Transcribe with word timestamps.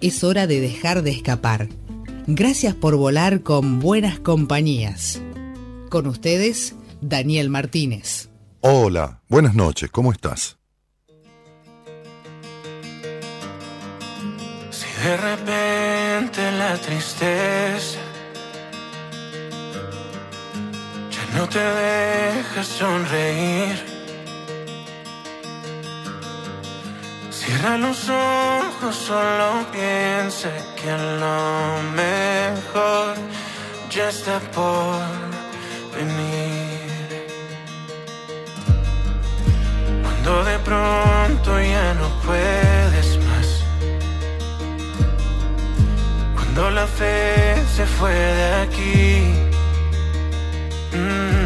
es 0.00 0.24
hora 0.24 0.46
de 0.46 0.60
dejar 0.60 1.02
de 1.02 1.10
escapar. 1.10 1.68
Gracias 2.26 2.74
por 2.74 2.96
volar 2.96 3.42
con 3.42 3.80
buenas 3.80 4.18
compañías. 4.20 5.20
Con 5.88 6.06
ustedes, 6.06 6.74
Daniel 7.00 7.50
Martínez. 7.50 8.28
Hola, 8.60 9.20
buenas 9.28 9.54
noches, 9.54 9.90
¿cómo 9.90 10.12
estás? 10.12 10.58
Si 14.70 14.86
de 15.02 15.16
repente 15.16 16.52
la 16.52 16.76
tristeza 16.76 17.98
ya 21.10 21.38
no 21.38 21.48
te 21.48 21.58
deja 21.58 22.62
sonreír 22.62 23.89
Cierra 27.40 27.78
los 27.78 28.06
ojos, 28.10 28.94
solo 28.94 29.64
piensa 29.72 30.50
que 30.76 30.90
lo 30.90 31.82
mejor 32.02 33.16
ya 33.88 34.10
está 34.10 34.38
por 34.54 35.00
venir. 35.96 37.24
Cuando 40.02 40.44
de 40.44 40.58
pronto 40.58 41.50
ya 41.62 41.94
no 41.94 42.08
puedes 42.26 43.08
más. 43.28 43.48
Cuando 46.34 46.70
la 46.72 46.86
fe 46.86 47.54
se 47.74 47.86
fue 47.86 48.12
de 48.12 48.54
aquí. 48.64 49.34
Mm, 50.92 51.39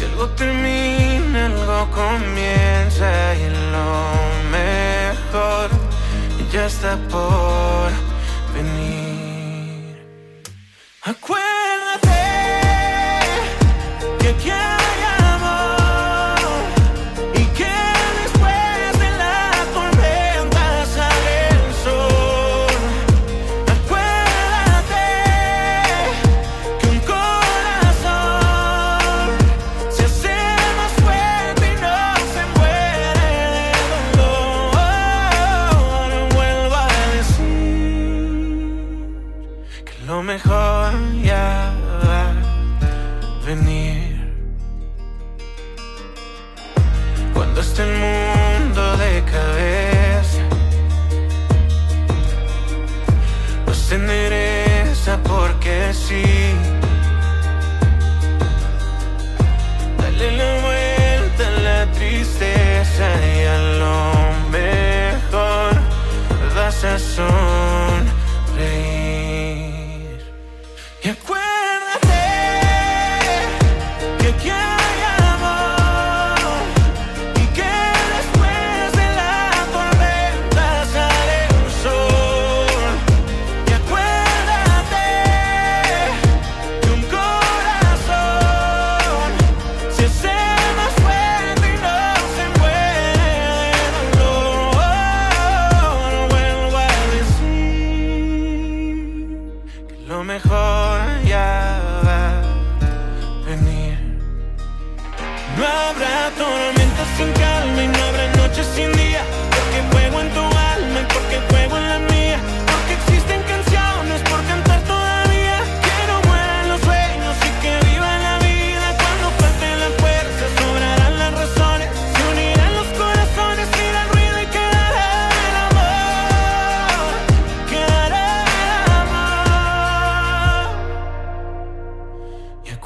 si 0.00 0.06
algo 0.06 0.30
termina, 0.30 1.46
algo 1.46 1.90
comienza 1.90 3.34
y 3.34 3.44
lo 3.74 3.90
mejor 4.56 5.68
ya 6.50 6.64
está 6.64 6.96
por 7.10 7.90
venir. 8.54 9.96
Acuérdate 11.02 11.59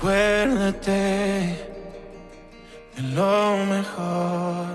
Acuérdate 0.05 1.57
de 2.95 3.03
lo 3.15 3.57
mejor. 3.65 4.67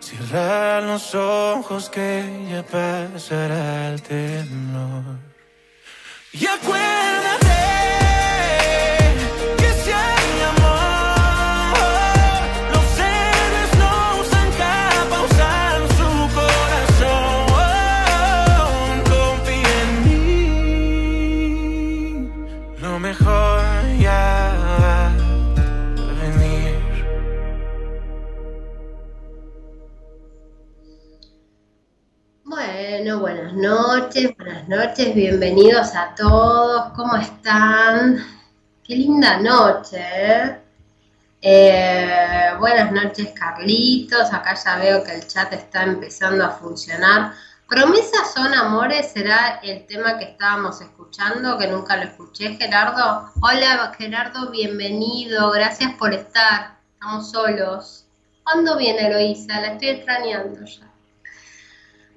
Cierra 0.00 0.80
los 0.80 1.14
ojos 1.14 1.90
que 1.90 2.24
ya 2.50 2.62
pasará 2.62 3.90
el 3.90 4.00
temblor. 4.00 5.18
Y 6.32 6.46
acuérdate. 6.46 7.77
Bienvenidos 35.14 35.92
a 35.96 36.14
todos, 36.14 36.92
¿cómo 36.94 37.16
están? 37.16 38.24
Qué 38.84 38.94
linda 38.94 39.38
noche. 39.38 39.98
¿eh? 39.98 40.60
Eh, 41.42 42.50
buenas 42.60 42.92
noches 42.92 43.32
Carlitos, 43.34 44.32
acá 44.32 44.54
ya 44.54 44.76
veo 44.76 45.02
que 45.02 45.12
el 45.12 45.26
chat 45.26 45.52
está 45.52 45.82
empezando 45.82 46.44
a 46.44 46.50
funcionar. 46.50 47.32
Promesas 47.68 48.32
son 48.32 48.54
amores, 48.54 49.10
será 49.10 49.58
el 49.64 49.84
tema 49.86 50.18
que 50.18 50.26
estábamos 50.26 50.80
escuchando, 50.80 51.58
que 51.58 51.66
nunca 51.66 51.96
lo 51.96 52.04
escuché, 52.04 52.54
Gerardo. 52.54 53.32
Hola 53.42 53.92
Gerardo, 53.98 54.52
bienvenido, 54.52 55.50
gracias 55.50 55.94
por 55.94 56.14
estar, 56.14 56.78
estamos 56.92 57.32
solos. 57.32 58.06
¿Cuándo 58.44 58.78
viene 58.78 59.08
Eloísa? 59.08 59.60
La 59.60 59.72
estoy 59.72 59.88
extrañando 59.88 60.64
ya. 60.64 60.87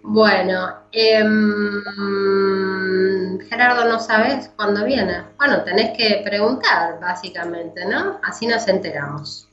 Bueno, 0.03 0.79
em, 0.91 1.83
Gerardo, 3.47 3.85
¿no 3.85 3.99
sabes 3.99 4.49
cuándo 4.55 4.83
viene? 4.83 5.23
Bueno, 5.37 5.63
tenés 5.63 5.95
que 5.97 6.21
preguntar, 6.25 6.99
básicamente, 6.99 7.85
¿no? 7.85 8.19
Así 8.23 8.47
nos 8.47 8.67
enteramos. 8.67 9.47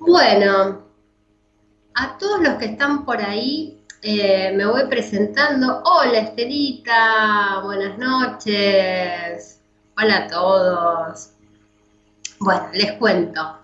Bueno, 0.00 0.82
a 1.94 2.18
todos 2.18 2.40
los 2.40 2.54
que 2.54 2.64
están 2.66 3.04
por 3.04 3.20
ahí, 3.22 3.80
eh, 4.02 4.52
me 4.56 4.66
voy 4.66 4.86
presentando. 4.86 5.82
Hola 5.84 6.18
Estelita, 6.18 7.60
buenas 7.62 7.96
noches. 7.98 9.60
Hola 9.96 10.16
a 10.16 10.26
todos. 10.26 11.30
Bueno, 12.40 12.68
les 12.72 12.92
cuento. 12.94 13.61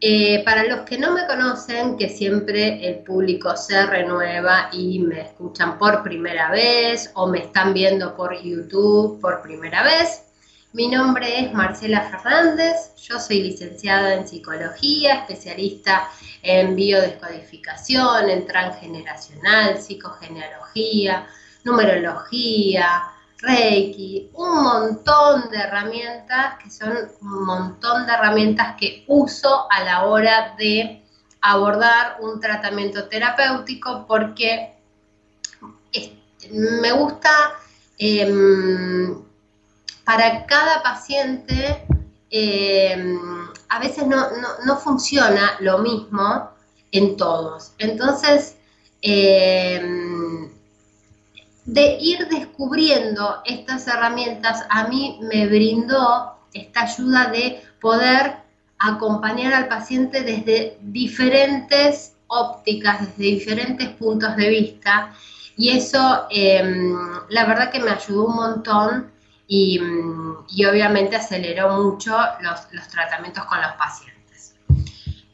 Eh, 0.00 0.42
para 0.44 0.64
los 0.64 0.80
que 0.80 0.98
no 0.98 1.12
me 1.12 1.26
conocen, 1.26 1.96
que 1.96 2.10
siempre 2.10 2.86
el 2.86 2.98
público 2.98 3.56
se 3.56 3.86
renueva 3.86 4.68
y 4.72 4.98
me 4.98 5.22
escuchan 5.22 5.78
por 5.78 6.02
primera 6.02 6.50
vez 6.50 7.10
o 7.14 7.26
me 7.26 7.38
están 7.38 7.72
viendo 7.72 8.14
por 8.14 8.38
YouTube 8.42 9.18
por 9.20 9.40
primera 9.40 9.82
vez, 9.82 10.26
mi 10.76 10.88
nombre 10.88 11.40
es 11.40 11.54
Marcela 11.54 12.02
Fernández, 12.02 12.94
yo 12.98 13.18
soy 13.18 13.42
licenciada 13.42 14.12
en 14.12 14.28
psicología, 14.28 15.20
especialista 15.20 16.10
en 16.42 16.76
biodescodificación, 16.76 18.28
en 18.28 18.46
transgeneracional, 18.46 19.80
psicogenealogía, 19.80 21.26
numerología, 21.64 23.04
Reiki, 23.38 24.30
un 24.34 24.62
montón 24.62 25.50
de 25.50 25.58
herramientas 25.58 26.54
que 26.62 26.70
son 26.70 26.96
un 27.20 27.44
montón 27.44 28.06
de 28.06 28.12
herramientas 28.12 28.76
que 28.78 29.04
uso 29.06 29.66
a 29.70 29.82
la 29.84 30.06
hora 30.06 30.54
de 30.58 31.02
abordar 31.42 32.16
un 32.20 32.40
tratamiento 32.40 33.08
terapéutico 33.08 34.06
porque 34.06 34.74
me 36.50 36.92
gusta 36.92 37.30
em, 37.98 39.22
para 40.04 40.46
cada 40.46 40.82
paciente 40.82 41.86
eh, 42.30 43.16
a 43.68 43.78
veces 43.78 44.06
no, 44.06 44.76
funciona 44.78 45.56
lo 45.60 45.78
mismo 45.78 46.50
en 46.92 47.16
todos. 47.16 47.72
Entonces, 47.78 48.56
eh, 49.02 49.80
de 51.66 51.98
ir 52.00 52.28
descubriendo 52.28 53.42
estas 53.44 53.86
herramientas, 53.88 54.64
a 54.70 54.86
mí 54.86 55.18
me 55.20 55.46
brindó 55.46 56.38
esta 56.54 56.82
ayuda 56.82 57.26
de 57.26 57.62
poder 57.80 58.36
acompañar 58.78 59.52
al 59.52 59.68
paciente 59.68 60.22
desde 60.22 60.78
diferentes 60.80 62.14
ópticas, 62.28 63.00
desde 63.00 63.22
diferentes 63.22 63.88
puntos 63.90 64.36
de 64.36 64.48
vista. 64.48 65.12
Y 65.56 65.70
eso, 65.70 66.26
eh, 66.30 66.62
la 67.28 67.44
verdad 67.46 67.70
que 67.70 67.80
me 67.80 67.90
ayudó 67.90 68.26
un 68.26 68.36
montón 68.36 69.10
y, 69.48 69.78
obviamente 69.80 71.16
aceleró 71.16 71.82
mucho 71.82 72.16
los, 72.40 72.88
tratamientos 72.88 73.44
con 73.44 73.60
los 73.60 73.72
pacientes. 73.72 74.15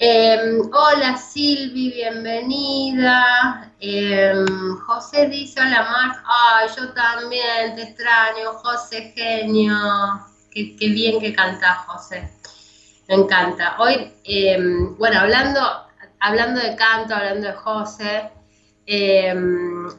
Em, 0.04 0.60
hola 0.74 1.16
Silvi, 1.16 1.92
bienvenida. 1.92 3.70
Em, 3.78 4.76
José 4.78 5.28
dice, 5.28 5.60
hola 5.60 5.84
Mar, 5.84 6.24
ay, 6.26 6.68
yo 6.76 6.92
también 6.92 7.76
te 7.76 7.82
extraño, 7.82 8.52
José, 8.64 9.12
genio. 9.14 9.76
Qué, 10.50 10.74
bien 10.88 11.20
que 11.20 11.32
canta 11.32 11.84
José. 11.86 12.28
Me 13.06 13.14
encanta. 13.14 13.76
Hoy, 13.78 14.12
em, 14.24 14.96
bueno, 14.98 15.20
hablando, 15.20 15.60
hablando 16.18 16.60
de 16.60 16.74
canto, 16.74 17.14
hablando 17.14 17.46
de 17.46 17.54
José, 17.54 18.30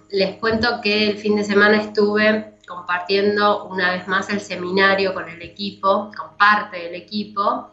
les 0.10 0.36
cuento 0.42 0.82
que 0.82 1.12
el 1.12 1.18
fin 1.18 1.38
de 1.38 1.46
semana 1.46 1.78
estuve 1.78 2.58
compartiendo 2.68 3.66
una 3.68 3.92
vez 3.92 4.06
más 4.10 4.30
el 4.30 4.42
seminario 4.42 5.14
con 5.14 5.30
el 5.30 5.42
equipo, 5.42 6.12
con 6.14 6.36
parte 6.38 6.78
del 6.78 6.96
equipo. 6.96 7.73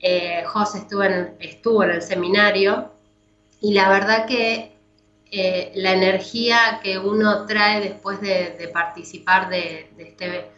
Eh, 0.00 0.44
José 0.46 0.78
estuvo 0.78 1.02
en, 1.02 1.36
estuvo 1.40 1.82
en 1.84 1.90
el 1.90 2.02
seminario 2.02 2.92
y 3.60 3.72
la 3.72 3.88
verdad 3.88 4.26
que 4.26 4.76
eh, 5.30 5.72
la 5.74 5.92
energía 5.92 6.80
que 6.82 6.98
uno 6.98 7.46
trae 7.46 7.80
después 7.80 8.20
de, 8.20 8.70
participar 8.72 9.48
de, 9.48 9.90
este, 9.98 10.50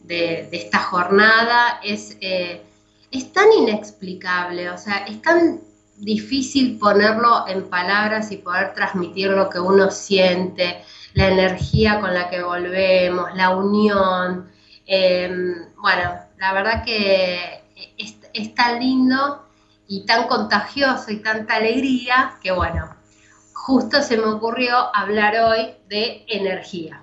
de, 0.00 0.48
esta 0.50 0.78
jornada 0.78 1.80
es, 1.84 2.16
eh, 2.20 2.62
es 3.10 3.32
tan 3.32 3.52
inexplicable, 3.52 4.70
o 4.70 4.78
sea, 4.78 5.04
es 5.06 5.20
tan 5.20 5.60
difícil 5.98 6.78
ponerlo 6.78 7.46
en 7.46 7.68
palabras 7.68 8.32
y 8.32 8.38
poder 8.38 8.72
transmitir 8.72 9.28
lo 9.28 9.50
que 9.50 9.60
uno 9.60 9.90
siente, 9.90 10.82
la 11.12 11.28
energía 11.28 12.00
con 12.00 12.14
la 12.14 12.30
que 12.30 12.42
volvemos, 12.42 13.34
la 13.34 13.50
unión. 13.50 14.50
Bueno, 15.76 16.14
la 16.38 16.52
verdad 16.54 16.82
que 16.84 17.60
es, 17.98 18.16
tan 18.54 18.80
lindo 18.80 19.46
y 19.86 20.06
tan 20.06 20.28
contagioso 20.28 21.10
y 21.10 21.16
tanta 21.16 21.56
alegría 21.56 22.36
que 22.42 22.52
bueno, 22.52 22.94
justo 23.52 24.02
se 24.02 24.16
me 24.16 24.24
ocurrió 24.24 24.94
hablar 24.94 25.36
hoy 25.40 25.74
de 25.88 26.24
energía. 26.28 27.02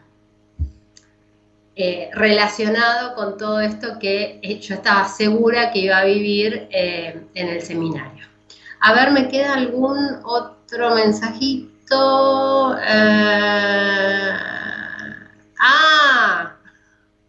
Eh, 1.79 2.09
relacionado 2.13 3.13
con 3.13 3.37
todo 3.37 3.61
esto 3.61 3.99
que 3.99 4.39
yo 4.59 4.73
estaba 4.73 5.07
segura 5.07 5.71
que 5.71 5.79
iba 5.79 5.99
a 5.99 6.05
vivir 6.05 6.67
eh, 6.71 7.27
en 7.35 7.47
el 7.49 7.61
seminario. 7.61 8.25
A 8.79 8.93
ver, 8.93 9.11
¿me 9.11 9.27
queda 9.27 9.53
algún 9.53 10.19
otro 10.23 10.95
mensajito? 10.95 12.75
Eh, 12.79 14.31
ah, 15.59 16.55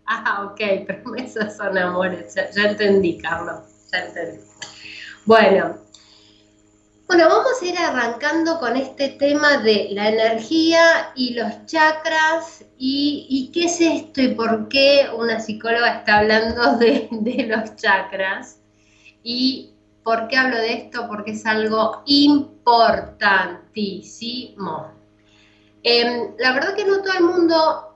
ah, 0.07 0.51
ok, 0.51 0.61
promesas 0.87 1.57
son 1.59 1.77
amores. 1.77 2.35
Ya, 2.35 2.71
entendí, 2.71 3.19
Carlos. 3.19 3.68
Bueno, 5.25 5.79
bueno, 7.07 7.29
vamos 7.29 7.61
a 7.61 7.65
ir 7.65 7.79
arrancando 7.79 8.59
con 8.59 8.77
este 8.77 9.11
tema 9.11 9.59
de 9.59 9.89
la 9.93 10.09
energía 10.09 11.13
y 11.15 11.35
los 11.35 11.67
chakras 11.67 12.65
y, 12.77 13.51
qué 13.53 13.65
es 13.65 13.81
esto 13.81 14.21
y 14.21 14.35
por 14.35 14.69
qué 14.69 15.09
una 15.17 15.41
psicóloga 15.41 15.99
está 15.99 16.19
hablando 16.19 16.77
de, 16.79 17.09
de 17.11 17.47
los 17.47 17.77
chakras. 17.77 18.59
Y 19.23 19.75
¿Por 20.09 20.27
qué 20.29 20.39
hablo 20.39 20.57
de 20.57 20.73
esto? 20.73 21.07
Porque 21.07 21.33
es 21.33 21.45
algo 21.45 22.03
importantísimo. 22.07 24.91
Em, 25.83 26.35
la 26.39 26.55
verdad 26.55 26.75
que 26.75 26.87
no 26.87 27.03
todo 27.03 27.13
el 27.13 27.25
mundo 27.25 27.88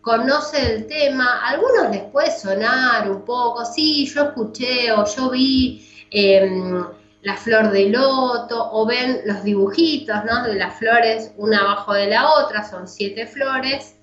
conoce 0.00 0.74
el 0.74 0.86
tema, 0.86 1.40
algunos 1.46 1.90
les 1.90 2.04
puede 2.04 2.30
sonar 2.30 3.10
un 3.10 3.24
poco, 3.24 3.64
sí, 3.64 4.06
yo 4.06 4.24
escuché 4.24 4.92
o 4.92 5.04
yo 5.04 5.30
vi 5.30 5.86
em, 6.10 6.84
la 7.22 7.36
flor 7.36 7.70
de 7.70 7.90
loto 7.90 8.70
o 8.72 8.86
ven 8.86 9.20
los 9.24 9.42
dibujitos 9.42 10.24
¿no? 10.24 10.44
de 10.44 10.54
las 10.54 10.78
flores 10.78 11.32
una 11.36 11.60
abajo 11.60 11.92
de 11.94 12.06
la 12.06 12.30
otra, 12.30 12.68
son 12.68 12.86
siete 12.86 13.26
flores, 13.26 13.96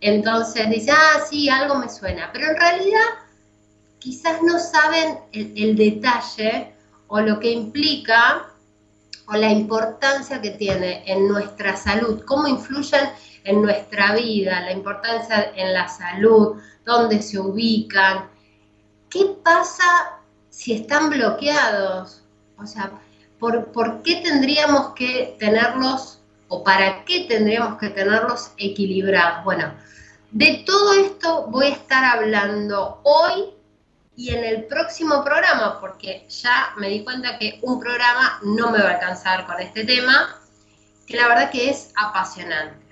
entonces 0.00 0.68
dice, 0.70 0.90
ah, 0.92 1.20
sí, 1.28 1.48
algo 1.48 1.76
me 1.76 1.88
suena, 1.88 2.30
pero 2.32 2.48
en 2.48 2.56
realidad 2.56 3.06
quizás 3.98 4.42
no 4.42 4.58
saben 4.58 5.18
el 5.32 5.76
detalle 5.76 6.74
o 7.06 7.20
lo 7.20 7.38
que 7.38 7.50
implica 7.52 8.50
o 9.26 9.32
la 9.34 9.50
importancia 9.50 10.40
que 10.42 10.50
tiene 10.50 11.04
en 11.06 11.28
nuestra 11.28 11.76
salud, 11.76 12.22
cómo 12.26 12.46
influyen 12.46 13.08
en 13.44 13.62
nuestra 13.62 14.14
vida, 14.14 14.60
la 14.62 14.72
importancia 14.72 15.52
en 15.54 15.72
la 15.72 15.86
salud, 15.88 16.60
dónde 16.84 17.22
se 17.22 17.38
ubican, 17.38 18.28
qué 19.10 19.36
pasa 19.44 20.18
si 20.50 20.72
están 20.72 21.10
bloqueados, 21.10 22.22
o 22.58 22.66
sea, 22.66 22.90
¿por, 23.38 23.72
¿por 23.72 24.02
qué 24.02 24.16
tendríamos 24.16 24.94
que 24.94 25.36
tenerlos 25.38 26.20
o 26.48 26.64
para 26.64 27.04
qué 27.04 27.26
tendríamos 27.28 27.78
que 27.78 27.90
tenerlos 27.90 28.52
equilibrados? 28.56 29.44
Bueno, 29.44 29.74
de 30.30 30.64
todo 30.66 30.94
esto 30.94 31.46
voy 31.48 31.66
a 31.66 31.70
estar 31.70 32.04
hablando 32.04 33.00
hoy 33.04 33.54
y 34.16 34.30
en 34.30 34.44
el 34.44 34.64
próximo 34.64 35.24
programa, 35.24 35.80
porque 35.80 36.26
ya 36.28 36.72
me 36.76 36.88
di 36.88 37.02
cuenta 37.02 37.38
que 37.38 37.58
un 37.62 37.80
programa 37.80 38.38
no 38.44 38.70
me 38.70 38.78
va 38.78 38.90
a 38.90 38.92
alcanzar 38.94 39.46
con 39.46 39.60
este 39.60 39.84
tema, 39.84 40.40
que 41.06 41.16
la 41.16 41.28
verdad 41.28 41.50
que 41.50 41.70
es 41.70 41.92
apasionante. 41.96 42.83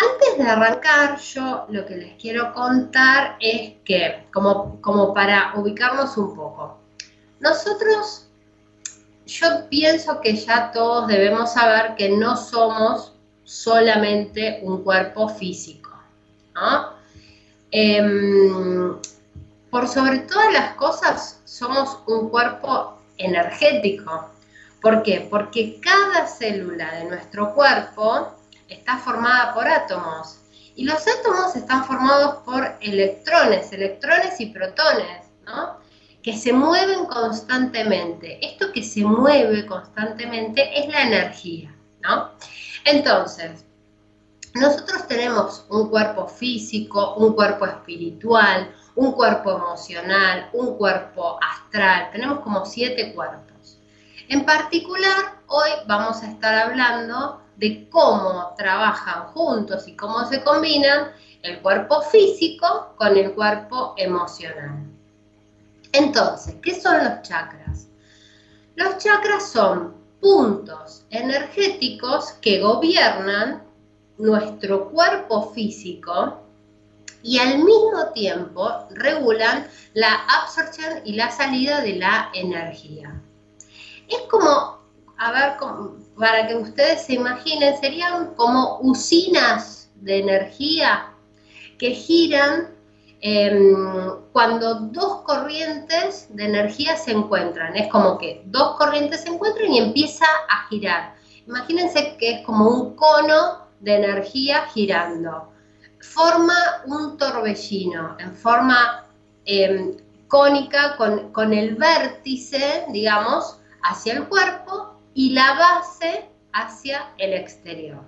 Antes 0.00 0.38
de 0.38 0.50
arrancar, 0.50 1.18
yo 1.18 1.66
lo 1.68 1.84
que 1.84 1.96
les 1.96 2.14
quiero 2.14 2.54
contar 2.54 3.36
es 3.38 3.74
que, 3.84 4.24
como, 4.32 5.12
para 5.12 5.52
ubicarnos 5.56 6.16
un 6.16 6.34
poco, 6.34 6.78
nosotros, 7.38 8.26
yo 9.26 9.68
pienso 9.68 10.18
que 10.22 10.36
ya 10.36 10.72
todos 10.72 11.06
debemos 11.06 11.52
saber 11.52 11.96
que 11.96 12.08
no 12.08 12.34
somos 12.34 13.12
solamente 13.44 14.60
un 14.62 14.82
cuerpo 14.82 15.28
físico. 15.28 15.90
Em, 17.70 18.96
por 19.70 19.86
sobre 19.86 20.20
todas 20.20 20.52
las 20.54 20.74
cosas, 20.76 21.40
somos 21.44 21.98
un 22.06 22.30
cuerpo 22.30 22.98
energético. 23.18 24.30
¿Por 24.80 25.02
qué? 25.02 25.26
Porque 25.28 25.78
cada 25.80 26.26
célula 26.26 26.90
de 26.94 27.04
nuestro 27.04 27.52
cuerpo 27.52 28.39
está 28.70 28.98
formada 28.98 29.52
por 29.54 29.68
átomos. 29.68 30.38
Y 30.74 30.84
los 30.84 31.06
átomos 31.06 31.56
están 31.56 31.84
formados 31.84 32.36
por 32.44 32.76
electrones, 32.80 33.72
electrones 33.72 34.40
y 34.40 34.46
protones, 34.46 35.26
¿no? 35.44 35.78
Que 36.22 36.36
se 36.36 36.52
mueven 36.52 37.06
constantemente. 37.06 38.44
Esto 38.46 38.72
que 38.72 38.82
se 38.82 39.04
mueve 39.04 39.66
constantemente 39.66 40.78
es 40.78 40.88
la 40.88 41.02
energía, 41.02 41.74
¿no? 42.00 42.30
Entonces, 42.84 43.64
nosotros 44.54 45.06
tenemos 45.06 45.64
un 45.68 45.90
cuerpo 45.90 46.26
físico, 46.26 47.14
un 47.14 47.34
cuerpo 47.34 47.66
espiritual, 47.66 48.74
un 48.96 49.12
cuerpo 49.12 49.52
emocional, 49.52 50.50
un 50.52 50.76
cuerpo 50.76 51.38
astral, 51.40 52.10
tenemos 52.10 52.40
como 52.40 52.66
siete 52.66 53.14
cuerpos. 53.14 53.78
En 54.28 54.44
particular, 54.44 55.36
hoy 55.46 55.70
vamos 55.86 56.22
a 56.22 56.30
estar 56.30 56.54
hablando 56.54 57.40
de 57.60 57.86
cómo 57.90 58.54
trabajan 58.56 59.26
juntos 59.34 59.86
y 59.86 59.94
cómo 59.94 60.24
se 60.24 60.42
combinan 60.42 61.12
el 61.42 61.60
cuerpo 61.60 62.00
físico 62.00 62.94
con 62.96 63.14
el 63.14 63.34
cuerpo 63.34 63.92
emocional. 63.98 64.86
Entonces, 65.92 66.56
¿qué 66.62 66.80
son 66.80 67.04
los 67.04 67.20
chakras? 67.20 67.86
Los 68.76 68.96
chakras 68.96 69.50
son 69.50 69.94
puntos 70.22 71.04
energéticos 71.10 72.32
que 72.40 72.60
gobiernan 72.60 73.62
nuestro 74.16 74.88
cuerpo 74.88 75.52
físico 75.52 76.40
y 77.22 77.38
al 77.38 77.58
mismo 77.58 78.06
tiempo 78.14 78.86
regulan 78.90 79.66
la 79.92 80.14
absorción 80.40 81.02
y 81.04 81.12
la 81.12 81.30
salida 81.30 81.82
de 81.82 81.96
la 81.96 82.30
energía. 82.32 83.20
Es 84.08 84.22
como, 84.30 84.78
a 85.18 85.32
ver, 85.32 85.56
para 86.20 86.46
que 86.46 86.54
ustedes 86.54 87.06
se 87.06 87.14
imaginen, 87.14 87.80
serían 87.80 88.34
como 88.34 88.78
usinas 88.82 89.90
de 89.96 90.18
energía 90.18 91.06
que 91.78 91.92
giran 91.92 92.68
em, 93.22 94.16
cuando 94.32 94.74
dos 94.74 95.22
corrientes 95.22 96.26
de 96.28 96.44
energía 96.44 96.96
se 96.96 97.12
encuentran. 97.12 97.74
Es 97.74 97.88
como 97.88 98.18
que 98.18 98.42
dos 98.44 98.76
corrientes 98.76 99.22
se 99.22 99.30
encuentran 99.30 99.72
y 99.72 99.78
empieza 99.78 100.26
a 100.50 100.68
girar. 100.68 101.14
Imagínense 101.46 102.16
que 102.18 102.32
es 102.32 102.46
como 102.46 102.68
un 102.68 102.96
cono 102.96 103.66
de 103.80 103.96
energía 103.96 104.66
girando. 104.74 105.50
Forma 106.00 106.54
un 106.84 107.16
torbellino 107.16 108.16
en 108.18 108.34
forma 108.36 109.06
em, 109.46 109.96
cónica 110.28 110.96
con, 110.98 111.32
con 111.32 111.54
el 111.54 111.76
vértice, 111.76 112.84
digamos, 112.90 113.56
hacia 113.82 114.12
el 114.12 114.28
cuerpo 114.28 114.89
y 115.14 115.30
la 115.30 115.54
base 115.54 116.26
hacia 116.52 117.12
el 117.18 117.34
exterior. 117.34 118.02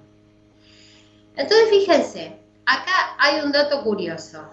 Entonces, 1.37 1.71
fíjense, 1.71 2.37
acá 2.67 3.17
hay 3.19 3.41
un 3.41 3.53
dato 3.53 3.83
curioso. 3.83 4.49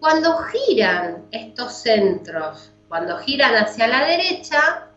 Cuando 0.00 0.38
giran 0.38 1.26
estos 1.30 1.72
centros, 1.74 2.70
cuando 2.88 3.18
giran 3.18 3.54
hacia 3.56 3.88
la 3.88 4.04
derecha, 4.04 4.88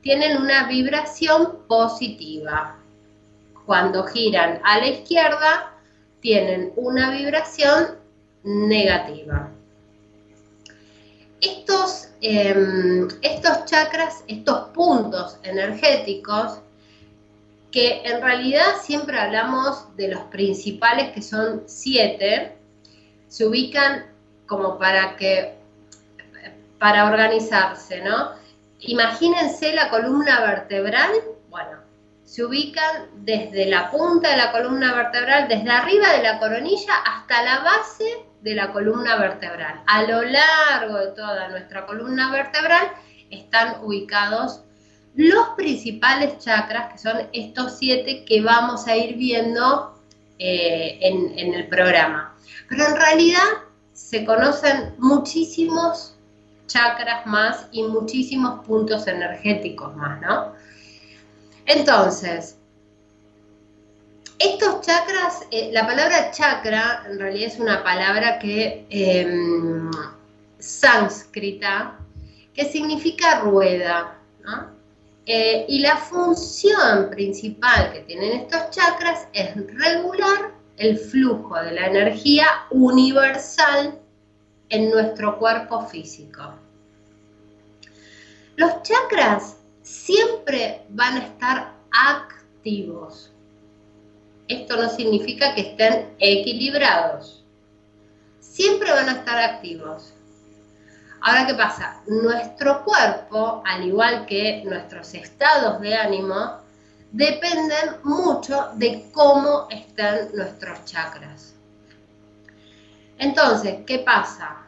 tienen 0.00 0.40
una 0.40 0.66
vibración 0.66 1.66
positiva 1.68 2.80
cuando 3.70 4.04
giran 4.04 4.60
a 4.64 4.78
la 4.78 4.88
izquierda 4.88 5.72
tienen 6.18 6.72
una 6.74 7.12
vibración 7.12 7.98
negativa. 8.42 9.48
Estos, 11.40 12.08
em, 12.20 13.08
estos 13.22 13.64
chakras, 13.64 14.24
estos 14.28 14.68
puntos 14.68 15.36
energéticos, 15.42 16.60
que 17.70 18.02
en 18.04 18.20
realidad 18.20 18.76
siempre 18.82 19.18
hablamos 19.18 19.96
de 19.96 20.08
los 20.08 20.20
principales, 20.24 21.12
que 21.12 21.22
son 21.22 21.62
siete, 21.66 22.56
se 23.28 23.46
ubican 23.46 24.06
como 24.46 24.78
para 24.78 25.16
que, 25.16 25.54
para 26.78 27.06
organizarse, 27.06 28.02
¿no? 28.02 28.32
Imagínense 28.80 29.72
la 29.72 29.88
columna 29.88 30.40
vertebral, 30.40 31.10
bueno, 31.48 31.78
se 32.24 32.44
ubican 32.44 33.08
desde 33.16 33.66
la 33.66 33.90
punta 33.90 34.30
de 34.30 34.36
la 34.36 34.50
columna 34.50 34.94
vertebral, 34.94 35.48
desde 35.48 35.70
arriba 35.70 36.12
de 36.12 36.22
la 36.22 36.38
coronilla 36.38 36.94
hasta 37.04 37.42
la 37.42 37.60
base 37.60 38.24
de 38.42 38.54
la 38.54 38.72
columna 38.72 39.16
vertebral. 39.16 39.82
A 39.86 40.02
lo 40.02 40.22
largo 40.22 40.98
de 40.98 41.08
toda 41.08 41.48
nuestra 41.48 41.86
columna 41.86 42.30
vertebral 42.30 42.90
están 43.30 43.82
ubicados 43.82 44.62
los 45.14 45.48
principales 45.56 46.38
chakras, 46.38 46.92
que 46.92 46.98
son 46.98 47.28
estos 47.32 47.78
siete 47.78 48.24
que 48.24 48.40
vamos 48.40 48.86
a 48.86 48.96
ir 48.96 49.16
viendo 49.16 50.00
eh, 50.38 50.98
en, 51.00 51.38
en 51.38 51.54
el 51.54 51.68
programa. 51.68 52.36
Pero 52.68 52.86
en 52.86 52.96
realidad 52.96 53.44
se 53.92 54.24
conocen 54.24 54.94
muchísimos 54.98 56.16
chakras 56.66 57.26
más 57.26 57.66
y 57.72 57.82
muchísimos 57.82 58.64
puntos 58.64 59.06
energéticos 59.08 59.94
más, 59.96 60.20
¿no? 60.20 60.52
Entonces, 61.66 62.56
estos 64.40 64.80
chakras, 64.80 65.46
eh, 65.50 65.68
la 65.70 65.86
palabra 65.86 66.30
chakra 66.30 67.04
en 67.06 67.18
realidad 67.18 67.52
es 67.52 67.60
una 67.60 67.84
palabra 67.84 68.38
que 68.38 68.86
em, 68.88 69.90
sánscrita, 70.58 71.98
que 72.54 72.64
significa 72.64 73.40
rueda. 73.40 74.16
Eh, 75.26 75.66
y 75.68 75.80
la 75.80 75.96
función 75.96 77.10
principal 77.10 77.92
que 77.92 78.00
tienen 78.00 78.40
estos 78.40 78.70
chakras 78.70 79.28
es 79.34 79.54
regular 79.54 80.52
el 80.78 80.98
flujo 80.98 81.54
de 81.62 81.72
la 81.72 81.86
energía 81.86 82.46
universal 82.70 83.98
en 84.70 84.90
nuestro 84.90 85.38
cuerpo 85.38 85.86
físico. 85.86 86.54
Los 88.56 88.82
chakras 88.82 89.58
siempre 89.82 90.82
van 90.88 91.18
a 91.18 91.26
estar 91.26 91.74
activos. 91.90 93.29
Esto 94.50 94.76
no 94.76 94.90
significa 94.90 95.54
que 95.54 95.60
estén 95.60 96.14
equilibrados. 96.18 97.44
Siempre 98.40 98.90
van 98.90 99.08
a 99.08 99.12
estar 99.12 99.38
activos. 99.38 100.12
Ahora, 101.20 101.46
¿qué 101.46 101.54
pasa? 101.54 102.02
Nuestro 102.08 102.82
cuerpo, 102.84 103.62
al 103.64 103.86
igual 103.86 104.26
que 104.26 104.62
nuestros 104.64 105.14
estados 105.14 105.80
de 105.80 105.94
ánimo, 105.94 106.56
dependen 107.12 107.96
mucho 108.02 108.70
de 108.74 109.08
cómo 109.12 109.68
están 109.70 110.30
nuestros 110.34 110.84
chakras. 110.84 111.54
Entonces, 113.18 113.84
¿qué 113.86 114.00
pasa? 114.00 114.66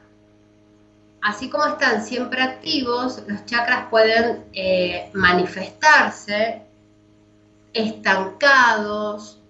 así 1.22 1.48
como 1.48 1.64
están 1.66 2.04
siempre 2.04 2.42
activos, 2.42 3.22
los 3.26 3.46
chakras 3.46 3.88
pueden 3.88 4.44
eh, 4.52 5.08
manifestarse 5.14 6.62
estancados, 7.72 9.41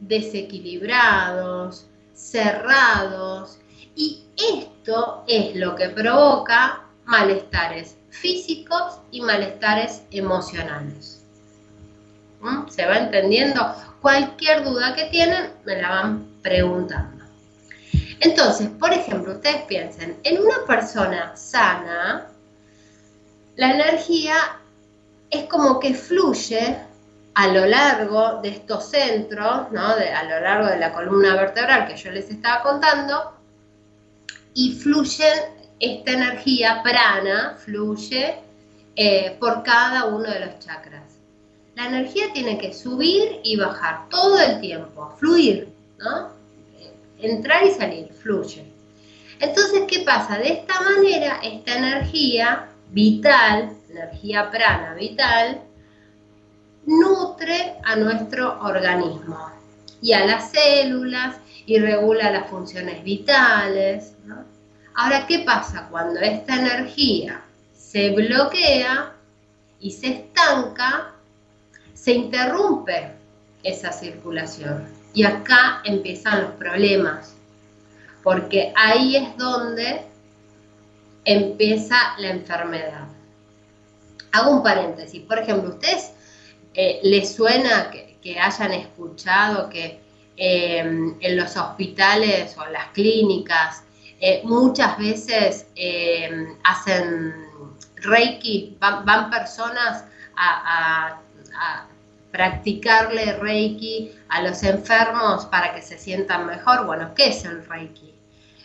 desequilibrados, 0.00 1.86
cerrados, 2.14 3.58
y 3.94 4.24
esto 4.36 5.24
es 5.28 5.56
lo 5.56 5.74
que 5.76 5.90
provoca 5.90 6.82
malestares 7.04 7.96
físicos 8.10 8.98
y 9.10 9.20
malestares 9.20 10.02
emocionales. 10.10 11.22
¿Mm? 12.40 12.68
¿Se 12.68 12.86
va 12.86 12.98
entendiendo? 12.98 13.74
Cualquier 14.00 14.64
duda 14.64 14.94
que 14.94 15.04
tienen 15.06 15.52
me 15.64 15.80
la 15.80 15.90
van 15.90 16.26
preguntando. 16.42 17.24
Entonces, 18.20 18.68
por 18.68 18.92
ejemplo, 18.92 19.34
ustedes 19.34 19.62
piensen, 19.62 20.18
en 20.24 20.40
una 20.40 20.64
persona 20.66 21.36
sana, 21.36 22.28
la 23.56 23.72
energía 23.72 24.34
es 25.30 25.44
como 25.44 25.80
que 25.80 25.94
fluye 25.94 26.78
a 27.34 27.48
lo 27.48 27.66
largo 27.66 28.40
de 28.42 28.50
estos 28.50 28.90
centros, 28.90 29.70
¿no? 29.72 29.86
a 29.86 30.22
lo 30.24 30.40
largo 30.40 30.66
de 30.66 30.78
la 30.78 30.92
columna 30.92 31.36
vertebral 31.36 31.86
que 31.86 31.96
yo 31.96 32.10
les 32.10 32.30
estaba 32.30 32.62
contando, 32.62 33.32
y 34.54 34.72
fluye 34.72 35.30
esta 35.78 36.12
energía 36.12 36.82
prana, 36.82 37.56
fluye 37.64 38.34
eh, 38.96 39.36
por 39.38 39.62
cada 39.62 40.06
uno 40.06 40.28
de 40.30 40.40
los 40.40 40.58
chakras. 40.58 41.04
La 41.76 41.86
energía 41.86 42.32
tiene 42.34 42.58
que 42.58 42.74
subir 42.74 43.40
y 43.42 43.56
bajar 43.56 44.08
todo 44.10 44.38
el 44.38 44.60
tiempo, 44.60 45.14
fluir, 45.18 45.72
¿no? 45.98 46.40
entrar 47.22 47.64
y 47.64 47.70
salir, 47.70 48.12
fluye. 48.12 48.64
Entonces, 49.38 49.82
¿qué 49.88 50.00
pasa? 50.00 50.38
De 50.38 50.52
esta 50.52 50.80
manera, 50.82 51.40
esta 51.42 51.78
energía 51.78 52.68
vital, 52.90 53.72
energía 53.88 54.50
prana 54.50 54.94
vital, 54.94 55.62
nutre 56.90 57.76
a 57.84 57.94
nuestro 57.94 58.60
organismo 58.60 59.38
y 60.02 60.12
a 60.12 60.26
las 60.26 60.50
células 60.50 61.36
y 61.64 61.78
regula 61.78 62.32
las 62.32 62.50
funciones 62.50 63.04
vitales. 63.04 64.14
Ahora, 64.94 65.24
¿qué 65.26 65.40
pasa 65.40 65.86
cuando 65.88 66.18
esta 66.20 66.56
energía 66.56 67.42
se 67.76 68.10
bloquea 68.10 69.12
y 69.78 69.92
se 69.92 70.08
estanca? 70.08 71.12
Se 71.94 72.12
interrumpe 72.12 73.12
esa 73.62 73.92
circulación. 73.92 74.88
Y 75.12 75.24
acá 75.24 75.82
empiezan 75.84 76.42
los 76.42 76.52
problemas, 76.52 77.34
porque 78.22 78.72
ahí 78.76 79.16
es 79.16 79.36
donde 79.36 80.02
empieza 81.24 81.96
la 82.18 82.30
enfermedad. 82.30 83.06
Hago 84.32 84.50
un 84.52 84.62
paréntesis, 84.62 85.22
por 85.22 85.38
ejemplo, 85.38 85.70
¿ustedes 85.70 86.12
eh, 86.74 87.00
les 87.02 87.34
suena 87.34 87.90
que, 87.90 88.38
hayan 88.38 88.72
escuchado 88.72 89.68
que 89.70 90.00
eh, 90.36 90.78
en 90.78 91.36
los 91.36 91.56
hospitales 91.56 92.56
o 92.58 92.66
las 92.66 92.88
clínicas, 92.88 93.82
eh, 94.20 94.42
muchas 94.44 94.98
veces 94.98 95.66
hacen 96.64 97.34
Reiki, 97.96 98.76
van, 98.78 99.30
personas 99.30 100.04
a, 100.36 101.18
a, 101.54 101.86
practicarle 102.30 103.38
Reiki 103.38 104.12
a 104.28 104.42
los 104.42 104.62
enfermos 104.62 105.46
para 105.46 105.74
que 105.74 105.82
se 105.82 105.98
sientan 105.98 106.46
mejor. 106.46 106.86
Bueno, 106.86 107.12
¿qué 107.14 107.28
es 107.28 107.44
el 107.44 107.66
Reiki? 107.66 108.14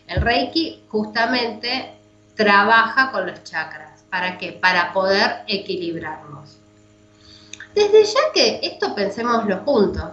El 0.08 0.22
Reiki 0.22 0.84
justamente 0.90 1.94
trabaja 2.36 3.12
con 3.12 3.26
los 3.26 3.44
chakras. 3.44 4.04
¿Para 4.12 4.38
qué? 4.38 4.52
Para 4.52 4.94
poder 4.94 5.44
equilibrarlos. 5.48 6.60
Desde 7.76 8.06
ya 8.06 8.32
que 8.34 8.60
esto 8.64 8.96
pensémoslo 8.96 9.58
juntos. 9.66 10.06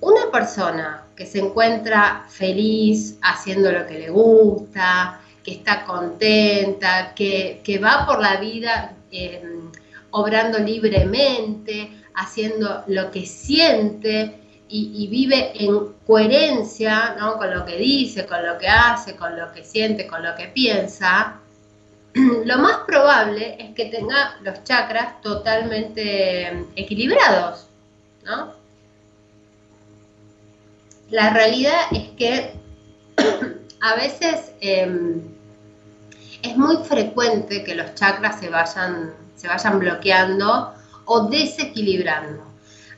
Una 0.00 0.30
persona 0.32 1.04
que 1.14 1.26
se 1.26 1.40
encuentra 1.40 2.24
feliz 2.26 3.18
haciendo 3.20 3.70
lo 3.70 3.86
que 3.86 3.98
le 3.98 4.08
gusta, 4.08 5.20
que 5.44 5.52
está 5.52 5.84
contenta, 5.84 7.12
que, 7.14 7.80
va 7.84 8.06
por 8.06 8.22
la 8.22 8.36
vida 8.36 8.94
em, 9.12 9.70
obrando 10.12 10.58
libremente, 10.58 11.90
haciendo 12.14 12.82
lo 12.86 13.10
que 13.10 13.26
siente 13.26 14.36
y, 14.66 15.06
vive 15.08 15.52
en 15.62 15.92
coherencia 16.06 17.16
con 17.36 17.50
lo 17.52 17.66
que 17.66 17.76
dice, 17.76 18.24
con 18.24 18.46
lo 18.46 18.56
que 18.56 18.68
hace, 18.68 19.16
con 19.16 19.36
lo 19.36 19.52
que 19.52 19.64
siente, 19.64 20.06
con 20.06 20.22
lo 20.22 20.34
que 20.34 20.46
piensa, 20.46 21.39
lo 22.44 22.58
más 22.58 22.78
probable 22.86 23.56
es 23.58 23.74
que 23.74 23.86
tenga 23.86 24.36
los 24.42 24.64
chakras 24.64 25.20
totalmente 25.20 26.66
equilibrados, 26.76 27.66
¿no? 28.24 28.54
La 31.10 31.30
realidad 31.30 31.80
es 31.92 32.08
que 32.10 32.52
a 33.80 33.94
veces 33.94 34.52
em, 34.60 35.22
es 36.42 36.56
muy 36.56 36.76
frecuente 36.84 37.64
que 37.64 37.74
los 37.74 37.94
chakras 37.94 38.40
se 38.40 38.48
vayan, 38.48 39.12
se 39.36 39.48
vayan 39.48 39.78
bloqueando 39.78 40.74
o 41.04 41.28
desequilibrando. 41.28 42.44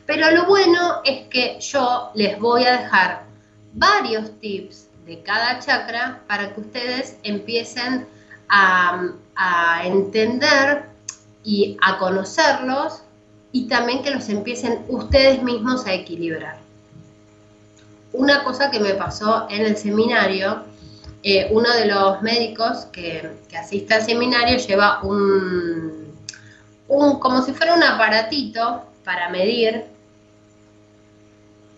Pero 0.06 0.30
lo 0.30 0.46
bueno 0.46 1.00
es 1.04 1.28
que 1.28 1.58
yo 1.60 2.10
les 2.14 2.38
voy 2.38 2.64
a 2.64 2.78
dejar 2.78 3.24
varios 3.72 4.38
tips 4.40 4.88
de 5.06 5.22
cada 5.22 5.58
chakra 5.58 6.22
para 6.26 6.52
que 6.54 6.60
ustedes 6.60 7.16
empiecen 7.22 8.06
a, 8.52 9.80
entender 9.84 10.84
y 11.42 11.76
a 11.80 11.98
conocerlos 11.98 13.02
y 13.50 13.66
también 13.66 14.02
que 14.02 14.10
los 14.10 14.28
empiecen 14.28 14.84
ustedes 14.88 15.42
mismos 15.42 15.86
a 15.86 15.94
equilibrar. 15.94 16.58
Una 18.12 18.44
cosa 18.44 18.70
que 18.70 18.78
me 18.78 18.94
pasó 18.94 19.46
en 19.50 19.62
el 19.62 19.76
seminario, 19.76 20.64
eh, 21.22 21.48
uno 21.50 21.68
de 21.70 21.86
los 21.86 22.22
médicos 22.22 22.86
que, 22.92 23.30
asiste 23.58 23.94
al 23.94 24.02
seminario 24.02 24.58
lleva 24.58 25.02
un, 25.02 26.14
un, 26.88 27.18
como 27.18 27.42
si 27.42 27.52
fuera 27.52 27.74
un 27.74 27.82
aparatito 27.82 28.84
para 29.04 29.30
medir. 29.30 29.86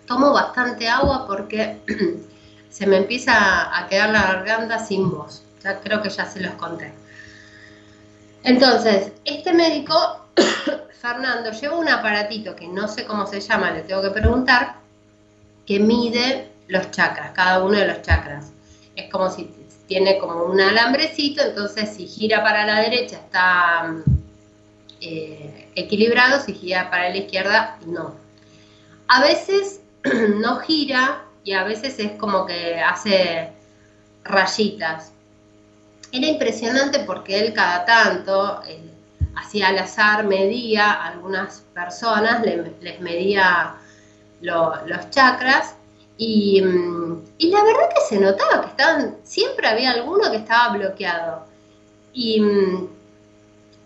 Tomo 0.07 0.33
bastante 0.33 0.89
agua 0.89 1.27
porque 1.27 1.79
se 2.71 2.87
me 2.87 2.99
empieza 2.99 3.79
a 3.79 3.87
quedar 3.87 4.11
la 4.11 4.23
garganta 4.23 4.79
sin 4.79 5.11
voz 5.11 5.44
creo 5.83 6.03
que 6.03 6.11
ya 6.11 6.27
se 6.27 6.41
los 6.41 6.55
conté. 6.55 6.93
Entonces, 8.43 9.13
este 9.25 9.53
médico, 9.53 10.27
Fernando, 11.01 11.51
lleva 11.51 11.79
un 11.79 11.89
aparatito 11.89 12.55
que 12.55 12.69
no 12.69 12.89
sé 12.89 13.05
cómo 13.05 13.27
se 13.27 13.41
llama, 13.41 13.71
le 13.71 13.83
tengo 13.83 14.03
que 14.03 14.11
preguntar, 14.11 14.77
que 15.67 15.79
mide 15.81 16.51
los 16.69 16.91
chakras, 16.91 17.31
cada 17.33 17.65
uno 17.65 17.79
de 17.79 17.87
los 17.87 18.03
chakras. 18.03 18.53
Es 18.97 19.11
como 19.11 19.31
si 19.31 19.51
tiene 19.87 20.19
como 20.19 20.45
un 20.45 20.61
alambrecito, 20.61 21.43
entonces 21.43 21.91
si 21.97 22.07
gira 22.07 22.43
para 22.43 22.67
la 22.67 22.81
derecha 22.81 23.17
está 23.17 23.95
eh, 25.01 25.69
equilibrado, 25.75 26.41
si 26.41 26.55
gira 26.55 26.91
para 26.91 27.09
la 27.11 27.17
izquierda, 27.17 27.79
no. 27.87 28.15
A 29.09 29.23
veces 29.23 29.81
no 30.37 30.59
gira 30.61 31.25
y 31.45 31.53
a 31.53 31.65
veces 31.65 31.99
es 31.99 32.13
como 32.13 32.47
que 32.47 32.81
hace 32.81 33.51
rayitas. 34.25 35.14
Era 36.15 36.29
impresionante 36.29 37.01
porque 37.01 37.41
él 37.41 37.53
cada 37.53 37.85
tanto 37.85 38.63
eh, 38.69 38.79
hacía 39.35 39.67
al 39.67 39.79
azar, 39.81 40.23
medía 40.23 40.93
a 40.93 41.09
algunas 41.09 41.65
personas, 41.75 42.41
les 42.81 43.01
medía 43.01 43.75
los 44.41 45.11
chakras 45.11 45.75
y, 46.17 46.63
mm, 46.63 47.25
y, 47.39 47.51
la 47.51 47.65
verdad 47.65 47.89
que 47.93 48.01
se 48.09 48.21
notaba 48.21 48.61
que 48.61 48.69
estaban, 48.69 49.17
siempre 49.25 49.67
había 49.67 49.91
alguno 49.91 50.31
que 50.31 50.37
estaba 50.37 50.77
bloqueado. 50.77 51.47
Y 52.13 52.41
mm, 52.41 52.89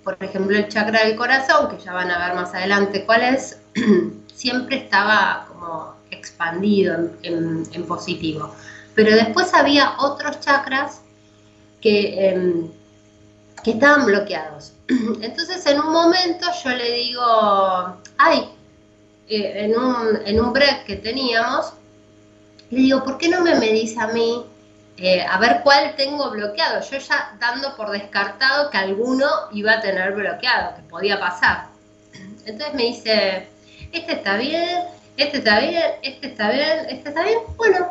por 0.04 0.22
ejemplo 0.22 0.54
el 0.54 0.68
chakra 0.68 1.06
del 1.06 1.16
corazón, 1.16 1.70
que 1.70 1.82
ya 1.82 1.94
van 1.94 2.10
a 2.10 2.26
ver 2.26 2.36
más 2.36 2.52
adelante 2.52 3.06
cuál 3.06 3.22
es, 3.22 3.58
siempre 4.34 4.76
estaba 4.76 5.46
como 5.48 5.94
expandido 6.10 7.08
en 7.22 7.86
positivo. 7.86 8.54
Pero 8.94 9.16
después 9.16 9.54
había 9.54 9.94
otros 9.98 10.40
chakras 10.40 11.00
que, 11.80 12.28
em, 12.28 12.70
que 13.62 13.72
estaban 13.72 14.06
bloqueados. 14.06 14.72
Entonces 15.20 15.64
en 15.66 15.80
un 15.80 15.92
momento 15.92 16.46
yo 16.64 16.70
le 16.70 16.92
digo, 16.92 17.22
ay, 18.18 18.50
eh, 19.28 19.64
en, 19.64 19.78
un, 19.78 20.20
en 20.24 20.40
un 20.40 20.52
break 20.52 20.84
que 20.86 20.96
teníamos, 20.96 21.72
le 22.70 22.78
digo, 22.78 23.04
¿por 23.04 23.18
qué 23.18 23.28
no 23.28 23.42
me 23.42 23.54
medís 23.54 23.96
a 23.98 24.08
mí 24.08 24.44
eh, 24.96 25.22
a 25.22 25.38
ver 25.38 25.60
cuál 25.62 25.94
tengo 25.96 26.30
bloqueado? 26.30 26.80
Yo 26.88 26.98
ya 26.98 27.36
dando 27.40 27.76
por 27.76 27.90
descartado 27.90 28.70
que 28.70 28.78
alguno 28.78 29.26
iba 29.52 29.74
a 29.74 29.80
tener 29.80 30.12
bloqueado, 30.12 30.76
que 30.76 30.82
podía 30.82 31.18
pasar. 31.20 31.68
Entonces 32.44 32.74
me 32.74 32.84
dice, 32.84 33.48
este 33.92 34.12
está 34.12 34.36
bien, 34.36 34.84
este 35.16 35.38
está 35.38 35.60
bien, 35.60 35.92
este 36.02 36.28
está 36.28 36.50
bien, 36.50 36.86
este 36.88 37.08
está 37.08 37.22
bien. 37.22 37.38
Bueno, 37.56 37.88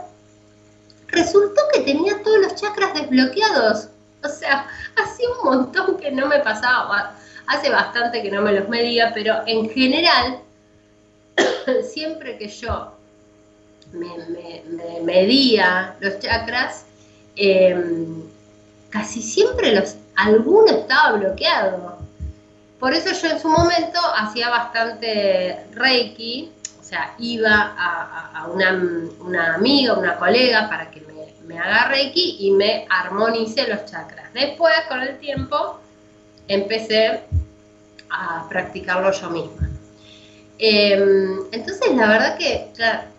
resultó 1.08 1.62
que 1.74 1.82
tenía 1.82 2.22
todos 2.24 2.40
los 2.40 2.56
chakras 2.56 2.94
desbloqueados. 2.94 3.90
O 4.24 4.30
sea, 4.30 4.68
hacía 4.96 5.28
un 5.42 5.50
montón 5.50 5.98
que 5.98 6.12
no 6.12 6.28
me 6.28 6.40
pasaba, 6.40 7.16
hace 7.48 7.70
bastante 7.70 8.22
que 8.22 8.32
no 8.32 8.42
me 8.42 8.54
los 8.54 8.68
medía, 8.68 9.12
pero 9.14 9.36
en 9.46 9.70
general, 9.70 10.40
siempre 11.84 12.38
que 12.38 12.48
yo 12.48 12.94
me, 13.94 14.64
medía 15.04 15.96
los 16.00 16.20
chakras, 16.20 16.86
em, 17.36 18.24
casi 18.90 19.22
siempre 19.22 19.74
los, 19.74 19.96
alguno 20.16 20.68
estaba 20.68 21.18
bloqueado. 21.18 21.98
Por 22.80 22.94
eso 22.94 23.12
yo 23.12 23.34
en 23.34 23.40
su 23.40 23.50
momento 23.50 24.00
hacía 24.16 24.50
bastante 24.50 25.66
Reiki, 25.74 26.52
sea, 26.88 27.14
iba 27.20 27.76
a, 27.78 28.48
una, 28.48 29.56
amiga, 29.56 29.94
una 29.94 30.18
colega 30.18 30.70
para 30.70 30.90
que 30.90 31.02
me, 31.02 31.34
me 31.46 31.60
haga 31.60 31.90
Reiki 31.90 32.38
y 32.40 32.52
me 32.52 32.86
armonice 32.90 33.68
los 33.68 33.86
chakras. 33.86 34.34
Después, 34.34 34.74
con 34.88 35.02
el 35.02 35.18
tiempo, 35.20 35.80
empecé 36.48 37.24
a 38.10 38.48
practicarlo 38.48 39.12
yo 39.12 39.30
misma. 39.30 39.70
Em, 40.60 41.40
entonces, 41.52 41.94
la 41.96 42.08
verdad 42.08 42.38
que 42.38 42.72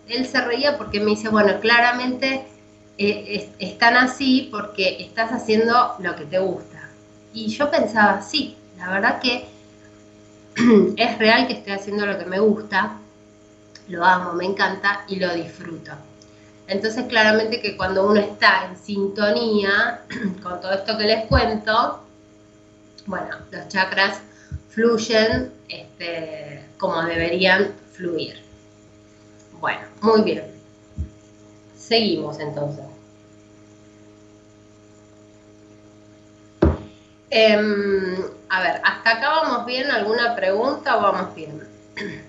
él 0.07 0.25
se 0.25 0.41
reía 0.41 0.77
porque 0.77 0.99
me 0.99 1.11
dice, 1.11 1.29
bueno, 1.29 1.59
claramente 1.59 2.45
eh, 2.97 3.49
están 3.59 3.95
así 3.95 4.49
porque 4.51 4.97
estás 4.99 5.31
haciendo 5.31 5.95
lo 5.99 6.15
que 6.15 6.25
te 6.25 6.39
gusta. 6.39 6.89
Y 7.33 7.47
yo 7.47 7.69
pensaba, 7.69 8.21
sí, 8.21 8.57
la 8.77 8.89
verdad 8.89 9.21
que 9.21 9.45
es 10.97 11.17
real 11.17 11.47
que 11.47 11.53
estoy 11.53 11.73
haciendo 11.73 12.05
lo 12.05 12.17
que 12.17 12.25
me 12.25 12.39
gusta, 12.39 12.97
lo 13.89 14.05
amo, 14.05 14.33
me 14.33 14.45
encanta 14.45 15.03
y 15.07 15.17
lo 15.17 15.33
disfruto. 15.33 15.91
Entonces, 16.67 17.05
claramente 17.07 17.61
que 17.61 17.75
cuando 17.75 18.07
uno 18.07 18.19
está 18.19 18.67
en 18.69 18.77
sintonía 18.77 20.01
con 20.43 20.61
todo 20.61 20.71
esto 20.73 20.97
que 20.97 21.03
les 21.05 21.25
cuento, 21.25 22.03
bueno, 23.07 23.37
los 23.49 23.67
chakras 23.67 24.21
fluyen 24.69 25.51
este, 25.67 26.63
como 26.77 27.01
deberían 27.01 27.73
fluir. 27.91 28.43
Bueno, 29.59 29.81
muy 30.01 30.21
bien. 30.21 30.45
Seguimos 31.75 32.39
entonces. 32.39 32.85
Em, 37.31 38.15
a 38.49 38.61
ver, 38.61 38.81
¿hasta 38.83 39.11
acá 39.11 39.29
vamos 39.29 39.65
bien? 39.65 39.89
¿Alguna 39.89 40.35
pregunta 40.35 40.97
o 40.97 41.01
vamos 41.01 41.35
bien? 41.35 41.67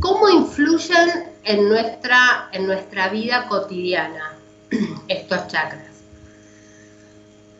¿Cómo 0.00 0.28
influyen 0.28 1.32
en 1.44 1.68
nuestra, 1.68 2.50
en 2.52 2.66
nuestra 2.66 3.08
vida 3.08 3.46
cotidiana 3.48 4.34
estos 5.08 5.48
chakras? 5.48 6.02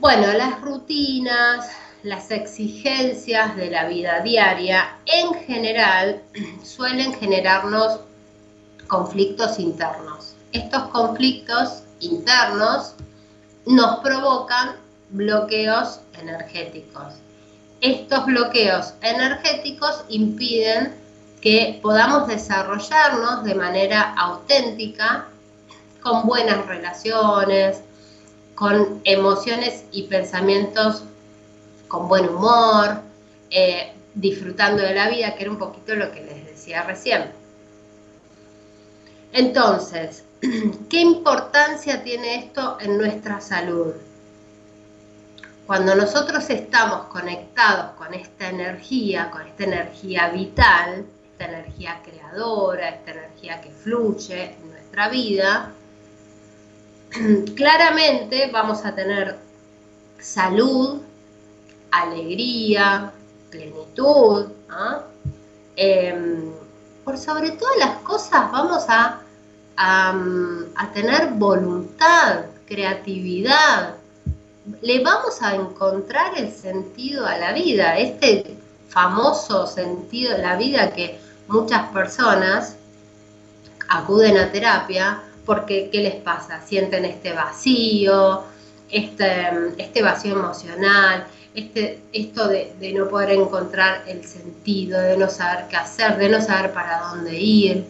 Bueno, 0.01 0.31
las 0.35 0.61
rutinas, 0.61 1.67
las 2.03 2.31
exigencias 2.31 3.57
de 3.57 3.71
la 3.71 3.89
vida 3.89 4.21
diaria 4.21 4.99
en 5.07 5.33
general 5.47 6.23
suelen 6.63 7.15
generarnos 7.15 8.01
conflictos 8.87 9.59
internos. 9.59 10.35
Estos 10.53 10.85
conflictos 10.89 11.85
internos 12.01 12.95
nos 13.65 14.01
provocan 14.01 14.77
bloqueos 15.09 16.01
energéticos. 16.21 17.15
Estos 17.81 18.27
bloqueos 18.27 18.93
energéticos 19.01 20.05
impiden 20.09 21.06
que 21.47 21.79
podamos 21.81 22.27
desarrollarnos 22.27 23.45
de 23.45 23.55
manera 23.55 24.15
auténtica, 24.15 25.29
con 26.03 26.27
buenas 26.27 26.67
relaciones, 26.67 27.83
con 28.57 29.01
emociones 29.05 29.85
y 29.93 30.09
pensamientos 30.09 31.05
con 31.87 32.09
buen 32.09 32.29
humor, 32.29 33.01
eh, 33.49 33.93
disfrutando 34.13 34.83
de 34.83 34.93
la 34.93 35.09
vida, 35.09 35.37
que 35.37 35.45
era 35.45 35.53
un 35.53 35.59
poquito 35.59 35.95
lo 35.95 36.11
que 36.11 36.21
les 36.25 36.47
decía 36.47 36.83
recién. 36.83 37.31
Entonces, 39.33 40.25
¿qué 40.91 41.01
importancia 41.01 42.03
tiene 42.03 42.41
esto 42.41 42.77
en 42.81 42.99
nuestra 42.99 43.41
salud? 43.41 43.95
Cuando 45.65 45.95
nosotros 45.95 46.51
estamos 46.51 47.07
conectados 47.07 47.93
con 47.93 48.15
esta 48.15 48.49
energía, 48.49 49.31
con 49.31 49.47
esta 49.47 49.63
energía 49.63 50.31
vital, 50.31 51.07
esta 51.39 51.53
energía 51.53 52.01
creadora, 52.03 52.89
esta 52.89 53.11
energía 53.11 53.61
que 53.61 53.71
fluye 53.71 54.55
en 54.55 54.71
nuestra 54.71 55.11
vida, 55.11 55.71
claramente 57.55 58.51
vamos 58.51 58.85
a 58.87 58.95
tener 58.95 59.37
salud, 60.19 61.03
alegría, 61.91 63.13
plenitud. 63.51 64.47
Em, 65.77 66.53
por 67.05 67.19
sobre 67.19 67.51
todas 67.51 67.77
las 67.79 67.99
cosas 67.99 68.51
vamos 68.51 68.87
a, 68.89 69.21
a, 69.77 70.93
tener 70.95 71.33
voluntad, 71.35 72.47
creatividad. 72.67 73.95
Le 74.81 75.05
vamos 75.05 75.43
a 75.43 75.55
encontrar 75.55 76.37
el 76.39 76.51
sentido 76.51 77.27
a 77.27 77.37
la 77.37 77.53
vida, 77.53 77.99
este 77.99 78.57
famoso 78.89 79.67
sentido 79.67 80.33
de 80.33 80.43
la 80.43 80.57
vida 80.57 80.93
que 80.93 81.26
muchas 81.49 81.89
personas 81.91 82.77
acuden 83.89 84.37
a 84.37 84.51
terapia 84.51 85.23
porque 85.45 85.89
¿qué 85.91 86.01
les 86.01 86.17
pasa? 86.17 86.61
Sienten 86.67 87.05
este 87.05 87.33
vacío, 87.33 88.43
este, 88.91 89.73
este 89.79 90.03
vacío 90.03 90.33
emocional, 90.35 91.27
este, 91.55 92.01
esto 92.13 92.49
de, 92.49 92.75
no 92.95 93.09
poder 93.09 93.31
encontrar 93.31 94.03
el 94.07 94.25
sentido, 94.25 95.01
de 95.01 95.17
no 95.17 95.31
saber 95.31 95.69
qué 95.69 95.77
hacer, 95.77 96.19
de 96.19 96.29
no 96.29 96.43
saber 96.43 96.73
para 96.73 97.01
dónde 97.09 97.39
ir. 97.39 97.87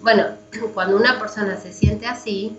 Bueno, 0.00 0.24
cuando 0.74 0.96
una 0.96 1.18
persona 1.18 1.56
se 1.56 1.72
siente 1.72 2.06
así, 2.06 2.56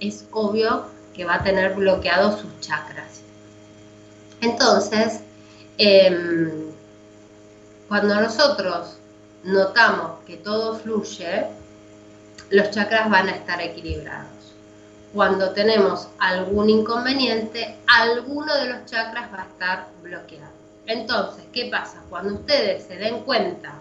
es 0.00 0.24
obvio 0.32 0.86
que 1.14 1.24
va 1.24 1.36
a 1.36 1.42
tener 1.42 1.74
bloqueados 1.74 2.40
sus 2.40 2.60
chakras. 2.60 3.20
Entonces, 4.40 5.20
em, 5.78 6.50
cuando 7.88 8.20
nosotros 8.20 8.98
notamos 9.46 10.22
que 10.26 10.36
todo 10.36 10.78
fluye, 10.78 11.46
los 12.50 12.70
chakras 12.70 13.10
van 13.10 13.28
a 13.28 13.32
estar 13.32 13.60
equilibrados 13.60 14.36
cuando 15.16 15.52
tenemos 15.52 16.08
algún 16.18 16.68
inconveniente, 16.68 17.78
alguno 17.86 18.54
de 18.54 18.66
los 18.66 18.84
chakras 18.84 19.32
va 19.32 19.44
a 19.44 19.46
estar 19.46 19.88
bloqueado. 20.02 20.52
Entonces, 20.86 21.42
¿qué 21.54 21.70
pasa? 21.70 22.02
Cuando 22.10 22.34
ustedes 22.34 22.84
se 22.84 22.96
den 22.96 23.20
cuenta 23.20 23.72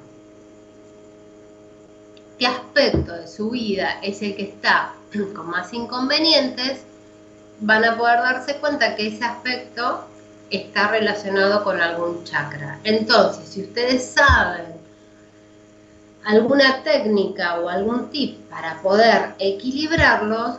qué 2.39 2.47
aspecto 2.47 3.11
de 3.11 3.27
su 3.27 3.49
vida 3.49 3.99
es 4.01 4.21
el 4.21 4.37
que 4.37 4.43
está 4.43 4.93
con 5.35 5.49
más 5.49 5.73
inconvenientes, 5.73 6.83
van 7.59 7.83
a 7.83 7.97
poder 7.97 8.19
darse 8.19 8.55
cuenta 8.55 8.95
que 8.95 9.07
ese 9.07 9.25
aspecto 9.25 10.05
está 10.49 10.87
relacionado 10.87 11.65
con 11.65 11.81
algún 11.81 12.23
chakra. 12.23 12.79
Entonces, 12.85 13.49
si 13.49 13.63
ustedes 13.63 14.05
saben 14.05 14.74
alguna 16.25 16.83
técnica 16.83 17.59
o 17.59 17.69
algún 17.69 18.09
tip 18.09 18.39
para 18.49 18.81
poder 18.81 19.35
equilibrarlos, 19.39 20.57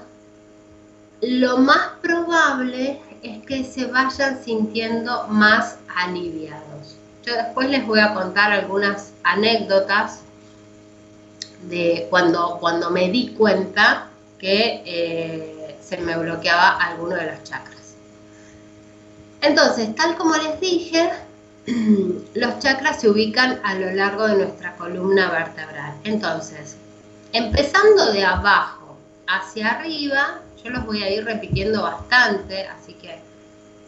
lo 1.20 1.58
más 1.58 1.90
probable 2.00 3.00
es 3.22 3.44
que 3.44 3.64
se 3.64 3.86
vayan 3.86 4.42
sintiendo 4.42 5.26
más 5.28 5.78
aliviados. 5.94 6.96
Yo 7.24 7.34
después 7.34 7.68
les 7.68 7.84
voy 7.84 7.98
a 7.98 8.14
contar 8.14 8.52
algunas 8.52 9.12
anécdotas 9.24 10.20
de 11.62 12.06
cuando, 12.10 12.58
cuando 12.60 12.90
me 12.90 13.10
di 13.10 13.34
cuenta 13.34 14.08
que 14.38 14.82
eh, 14.86 15.76
se 15.80 15.96
me 15.96 16.16
bloqueaba 16.16 16.76
alguno 16.76 17.16
de 17.16 17.32
los 17.32 17.42
chakras. 17.42 17.94
Entonces, 19.40 19.94
tal 19.96 20.16
como 20.16 20.36
les 20.36 20.60
dije, 20.60 21.10
los 22.34 22.58
chakras 22.60 23.00
se 23.00 23.08
ubican 23.10 23.60
a 23.64 23.74
lo 23.74 23.90
largo 23.92 24.26
de 24.28 24.36
nuestra 24.36 24.76
columna 24.76 25.30
vertebral. 25.30 25.94
Entonces, 26.04 26.76
empezando 27.32 28.12
de 28.12 28.24
abajo 28.24 28.96
hacia 29.26 29.72
arriba, 29.72 30.40
yo 30.62 30.70
los 30.70 30.84
voy 30.86 31.02
a 31.02 31.10
ir 31.10 31.24
repitiendo 31.24 31.82
bastante, 31.82 32.66
así 32.68 32.94
que 32.94 33.18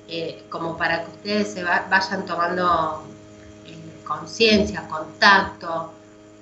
eh, 0.09 0.45
como 0.51 0.77
para 0.77 1.05
que 1.05 1.11
ustedes 1.11 1.53
se 1.53 1.63
vayan 1.63 2.25
tomando 2.27 3.05
eh, 3.67 4.03
conciencia, 4.05 4.89
contacto, 4.89 5.93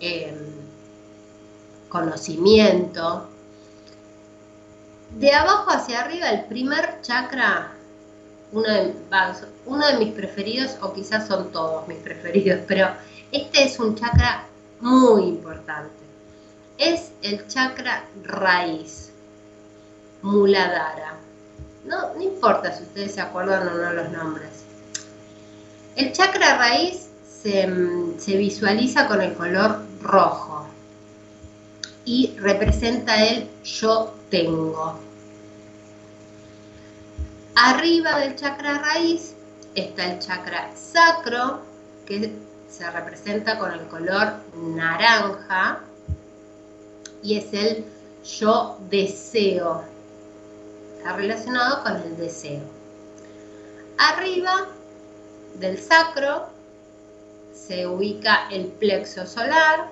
em, 0.01 0.37
conocimiento. 1.89 3.29
De 5.19 5.33
abajo 5.33 5.71
hacia 5.71 6.01
arriba, 6.01 6.31
el 6.31 6.45
primer 6.45 7.01
chakra, 7.03 7.73
uno 8.53 8.69
de, 8.69 8.95
uno 9.67 9.87
de 9.87 9.99
mis 9.99 10.15
preferidos, 10.15 10.77
o 10.81 10.93
quizás 10.93 11.27
son 11.27 11.51
todos 11.53 11.87
mis 11.89 11.99
preferidos, 11.99 12.61
pero 12.67 12.89
este 13.33 13.65
es 13.65 13.79
un 13.79 13.95
chakra 13.95 14.47
muy 14.81 15.25
importante. 15.25 15.95
Es 16.79 17.11
el 17.23 17.47
chakra 17.49 18.05
raíz. 18.25 19.11
Muladhara. 20.23 21.15
No, 21.85 22.15
no 22.15 22.23
importa 22.23 22.73
si 22.73 22.83
ustedes 22.83 23.15
se 23.15 23.21
acuerdan 23.21 23.69
o 23.69 23.75
no 23.75 23.93
los 23.93 24.11
nombres. 24.11 24.65
El 25.95 26.13
chakra 26.13 26.59
raíz 26.59 27.09
se, 27.43 27.69
se 28.19 28.37
visualiza 28.37 29.07
con 29.07 29.21
el 29.21 29.35
color 29.35 29.83
rojo 30.03 30.67
y 32.05 32.35
representa 32.39 33.25
el 33.25 33.49
yo 33.63 34.15
tengo. 34.31 34.99
Arriba 37.55 38.19
del 38.19 38.37
chakra 38.37 38.79
raíz 38.79 39.36
está 39.77 40.13
el 40.13 40.19
chakra 40.19 40.71
sacro, 40.75 41.61
que 42.07 42.33
se 42.69 42.91
representa 42.91 43.59
con 43.59 43.73
el 43.73 43.87
color 43.89 44.35
naranja, 44.55 45.81
y 47.23 47.39
es 47.39 47.53
el 47.53 47.85
yo 48.25 48.79
deseo 48.91 49.85
relacionado 51.15 51.83
con 51.85 51.97
el 51.97 52.17
deseo. 52.17 52.63
Arriba 53.99 54.67
del 55.55 55.79
sacro 55.79 56.47
se 57.53 57.87
ubica 57.87 58.49
el 58.51 58.67
plexo 58.67 59.27
solar, 59.27 59.89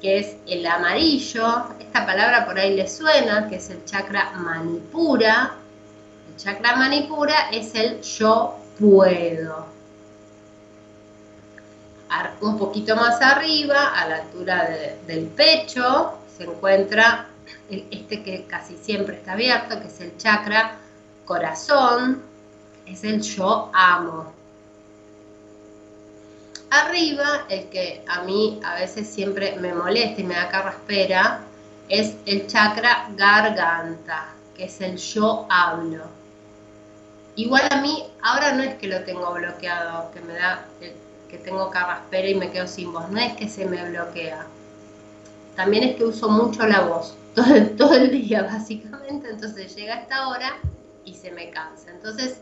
que 0.00 0.18
es 0.18 0.36
el 0.46 0.66
amarillo. 0.66 1.66
Esta 1.80 2.06
palabra 2.06 2.44
por 2.44 2.58
ahí 2.58 2.76
le 2.76 2.88
suena, 2.88 3.48
que 3.48 3.56
es 3.56 3.70
el 3.70 3.84
chakra 3.84 4.32
manipura. 4.32 5.54
El 6.28 6.36
chakra 6.36 6.76
manipura 6.76 7.50
es 7.50 7.74
el 7.74 8.00
yo 8.02 8.56
puedo. 8.78 9.66
Un 12.40 12.58
poquito 12.58 12.94
más 12.94 13.20
arriba, 13.22 13.92
a 13.94 14.08
la 14.08 14.16
altura 14.16 14.68
del 15.06 15.26
pecho, 15.26 16.14
se 16.36 16.44
encuentra 16.44 17.26
este 17.68 18.22
que 18.22 18.44
casi 18.44 18.76
siempre 18.76 19.16
está 19.16 19.32
abierto, 19.32 19.80
que 19.80 19.88
es 19.88 20.00
el 20.00 20.16
chakra 20.16 20.76
corazón, 21.24 22.22
es 22.86 23.02
el 23.04 23.20
yo 23.20 23.70
amo. 23.72 24.32
Arriba, 26.70 27.46
el 27.48 27.68
que 27.68 28.04
a 28.06 28.22
mí 28.22 28.60
a 28.64 28.74
veces 28.74 29.08
siempre 29.08 29.56
me 29.58 29.72
molesta 29.72 30.20
y 30.20 30.24
me 30.24 30.34
da 30.34 30.48
carraspera, 30.48 31.40
es 31.88 32.14
el 32.26 32.46
chakra 32.46 33.08
garganta, 33.16 34.34
que 34.56 34.64
es 34.64 34.80
el 34.80 34.96
yo 34.96 35.46
hablo. 35.48 36.13
Igual 37.36 37.62
a 37.70 37.80
mí, 37.80 38.04
ahora 38.22 38.52
no 38.52 38.62
es 38.62 38.74
que 38.76 38.86
lo 38.86 39.02
tengo 39.04 39.32
bloqueado, 39.32 40.10
que 40.12 40.20
me 40.20 40.34
da, 40.34 40.66
que 41.28 41.38
tengo 41.38 41.68
carraspera 41.70 42.28
y 42.28 42.34
me 42.36 42.50
quedo 42.50 42.68
sin 42.68 42.92
voz, 42.92 43.08
no 43.10 43.18
es 43.18 43.34
que 43.34 43.48
se 43.48 43.66
me 43.66 43.88
bloquea. 43.90 44.46
También 45.56 45.84
es 45.84 45.96
que 45.96 46.04
uso 46.04 46.28
mucho 46.28 46.66
la 46.66 46.80
voz 46.80 47.16
todo, 47.76 47.94
el 47.94 48.10
día 48.10 48.42
básicamente, 48.42 49.30
entonces 49.30 49.74
llega 49.74 49.94
esta 49.94 50.28
hora 50.28 50.52
y 51.04 51.14
se 51.14 51.32
me 51.32 51.50
cansa. 51.50 51.90
Entonces, 51.90 52.38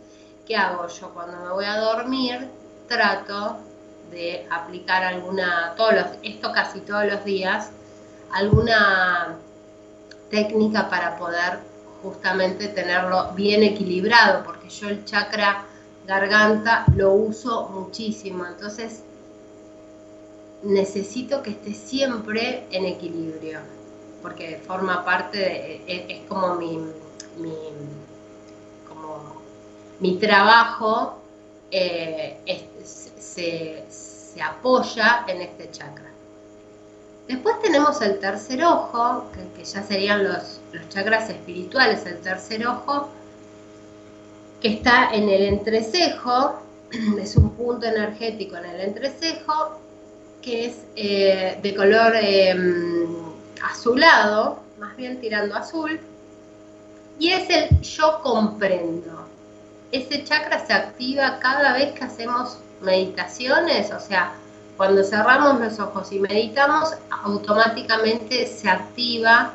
¿qué 0.46 0.56
hago 0.56 0.86
yo 0.88 1.08
cuando 1.14 1.38
me 1.40 1.50
voy 1.50 1.64
a 1.64 1.78
dormir? 1.78 2.48
Trato 2.88 3.56
de 4.10 4.46
aplicar 4.50 5.02
alguna, 5.02 5.72
todos 5.76 5.94
esto 6.22 6.52
casi 6.52 6.80
todos 6.80 7.06
los 7.06 7.24
días, 7.24 7.70
alguna 8.32 9.36
técnica 10.30 10.90
para 10.90 11.16
poder 11.16 11.60
justamente 12.02 12.68
tenerlo 12.68 13.32
bien 13.34 13.62
equilibrado, 13.62 14.44
porque 14.44 14.68
yo 14.68 14.88
el 14.88 15.04
chakra 15.04 15.64
garganta 16.06 16.84
lo 16.96 17.12
uso 17.12 17.68
muchísimo, 17.68 18.44
entonces 18.46 19.02
necesito 20.62 21.42
que 21.42 21.50
esté 21.50 21.74
siempre 21.74 22.66
en 22.70 22.86
equilibrio, 22.86 23.60
porque 24.20 24.60
forma 24.66 25.04
parte 25.04 25.38
de, 25.38 25.82
es, 25.86 26.28
como 26.28 26.54
mi, 26.56 26.78
como 28.88 29.42
mi 30.00 30.16
trabajo 30.18 31.18
eh, 31.70 32.38
se, 32.84 33.84
apoya 34.42 35.24
en 35.28 35.42
este 35.42 35.70
chakra. 35.70 36.11
Después 37.28 37.60
tenemos 37.62 38.00
el 38.02 38.18
tercer 38.18 38.64
ojo, 38.64 39.30
que, 39.56 39.64
ya 39.64 39.82
serían 39.82 40.24
los, 40.24 40.60
chakras 40.88 41.30
espirituales, 41.30 42.04
el 42.06 42.18
tercer 42.18 42.66
ojo, 42.66 43.08
que 44.60 44.68
está 44.68 45.10
en 45.12 45.28
el 45.28 45.42
entrecejo, 45.42 46.60
es 47.20 47.36
un 47.36 47.50
punto 47.50 47.86
energético 47.86 48.56
en 48.56 48.64
el 48.64 48.80
entrecejo, 48.80 49.78
que 50.40 50.66
es 50.66 50.78
eh, 50.96 51.58
de 51.62 51.74
color 51.74 52.16
em, 52.16 53.06
azulado, 53.62 54.58
más 54.78 54.96
bien 54.96 55.20
tirando 55.20 55.54
azul, 55.54 56.00
y 57.18 57.30
es 57.30 57.48
el 57.50 57.80
yo 57.80 58.20
comprendo. 58.22 59.26
Ese 59.92 60.24
chakra 60.24 60.66
se 60.66 60.72
activa 60.72 61.38
cada 61.38 61.74
vez 61.74 61.92
que 61.92 62.04
hacemos 62.04 62.58
meditaciones, 62.80 63.92
o 63.92 64.00
sea, 64.00 64.34
cuando 64.82 65.04
cerramos 65.04 65.60
los 65.60 65.78
ojos 65.78 66.10
y 66.10 66.18
meditamos, 66.18 66.96
automáticamente 67.22 68.48
se 68.48 68.68
activa 68.68 69.52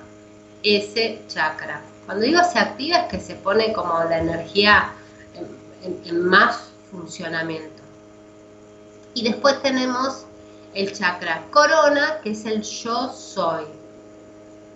ese 0.63 1.21
chakra. 1.27 1.81
Cuando 2.05 2.23
digo 2.23 2.39
se 2.49 2.57
activa 2.59 2.99
es 2.99 3.07
que 3.09 3.19
se 3.19 3.35
pone 3.35 3.73
como 3.73 4.01
la 4.05 4.19
energía 4.19 4.93
en, 5.83 6.25
más 6.25 6.71
funcionamiento. 6.89 7.83
Y 9.15 9.25
después 9.25 9.61
tenemos 9.61 10.25
el 10.73 10.93
chakra 10.93 11.43
corona, 11.51 12.21
que 12.23 12.31
es 12.31 12.45
el 12.45 12.61
yo 12.61 13.11
soy, 13.11 13.65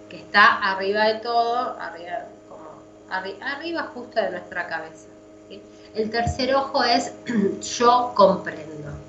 que 0.09 0.17
está 0.17 0.57
arriba 0.69 1.05
de 1.05 1.19
todo, 1.21 1.79
arriba, 1.79 2.25
como, 2.49 2.71
arriba 3.09 3.89
justo 3.93 4.19
de 4.19 4.31
nuestra 4.31 4.67
cabeza. 4.67 5.07
El 5.95 6.09
tercer 6.09 6.53
ojo 6.53 6.83
es 6.83 7.13
yo 7.77 8.11
comprendo. 8.15 9.00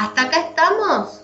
Hasta 0.00 0.22
acá 0.22 0.40
estamos. 0.48 1.20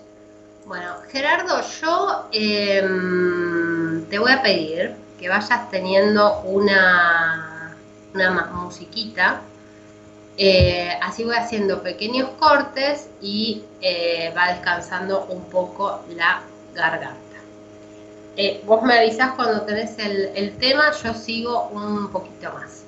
Bueno, 0.67 0.97
Gerardo, 1.09 1.63
yo 1.81 2.27
em, 2.31 4.05
te 4.05 4.19
voy 4.19 4.31
a 4.31 4.43
pedir 4.43 4.95
que 5.19 5.29
vayas 5.29 5.71
teniendo 5.71 6.41
una, 6.41 7.75
una 8.13 8.29
musiquita. 8.53 9.41
Eh, 10.37 10.91
así 11.01 11.23
voy 11.23 11.37
haciendo 11.37 11.81
pequeños 11.81 12.29
cortes 12.37 13.09
y 13.19 13.63
eh, 13.81 14.31
va 14.37 14.49
descansando 14.49 15.25
un 15.25 15.45
poco 15.45 16.03
la 16.09 16.43
garganta. 16.75 17.17
Eh, 18.35 18.61
vos 18.63 18.83
me 18.83 18.99
avisás 18.99 19.31
cuando 19.31 19.61
tenés 19.61 19.97
el 19.97 20.55
tema, 20.59 20.91
yo 21.03 21.15
sigo 21.15 21.69
un 21.69 22.11
poquito 22.11 22.53
más. 22.53 22.83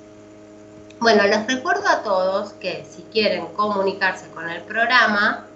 Bueno, 1.00 1.24
les 1.24 1.44
recuerdo 1.48 1.88
a 1.88 2.04
todos 2.04 2.52
que 2.60 2.86
si 2.88 3.02
quieren 3.10 3.46
comunicarse 3.56 4.28
con 4.28 4.48
el 4.48 4.60
programa, 4.62 5.46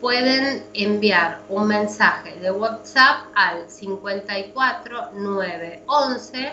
pueden 0.00 0.64
enviar 0.74 1.40
un 1.48 1.66
mensaje 1.66 2.38
de 2.40 2.50
WhatsApp 2.50 3.26
al 3.34 3.68
54 3.68 5.12
911 5.14 6.52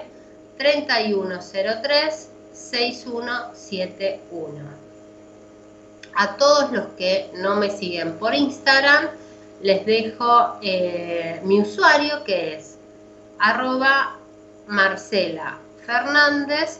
3103 0.58 2.30
6171. 2.54 4.86
A 6.16 6.38
todos 6.38 6.72
los 6.72 6.86
que 6.98 7.30
no 7.36 7.58
me 7.58 7.70
siguen 7.70 8.18
por 8.18 8.34
Instagram, 8.34 9.10
les 9.62 9.86
dejo 9.86 10.58
eh, 10.62 11.42
mi 11.44 11.62
usuario 11.62 12.24
que 12.24 12.56
es 12.56 12.78
arroba 13.40 14.18
Marcela 14.68 15.60
Fernández 15.86 16.80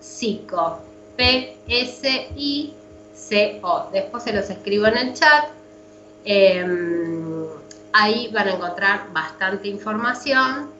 psico, 0.00 0.80
P-S-I-C-O. 3.18 3.90
Después 3.92 4.22
se 4.22 4.32
los 4.32 4.48
escribo 4.50 4.86
en 4.86 4.98
el 4.98 5.14
chat. 5.14 5.46
Em, 6.24 7.46
ahí 7.92 8.30
van 8.32 8.48
a 8.48 8.52
encontrar 8.52 9.12
bastante 9.12 9.68
información 9.68 10.70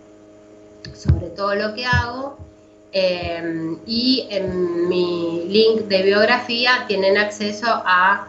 sobre 0.94 1.28
todo 1.30 1.54
lo 1.54 1.74
que 1.74 1.86
hago. 1.86 2.38
Em, 2.92 3.78
y 3.86 4.26
en 4.30 4.88
mi 4.88 5.44
link 5.48 5.88
de 5.88 6.02
biografía 6.02 6.84
tienen 6.88 7.18
acceso 7.18 7.66
a, 7.68 8.28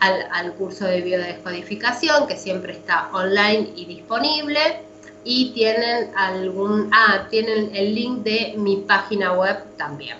al, 0.00 0.28
al 0.30 0.52
curso 0.54 0.84
de 0.84 1.00
biodescodificación 1.00 2.26
que 2.26 2.36
siempre 2.36 2.74
está 2.74 3.08
online 3.14 3.72
y 3.74 3.86
disponible 3.86 4.82
y 5.24 5.52
tienen 5.52 6.10
algún, 6.16 6.90
ah, 6.92 7.26
tienen 7.30 7.74
el 7.74 7.94
link 7.94 8.18
de 8.24 8.54
mi 8.58 8.76
página 8.76 9.32
web 9.32 9.64
también. 9.78 10.18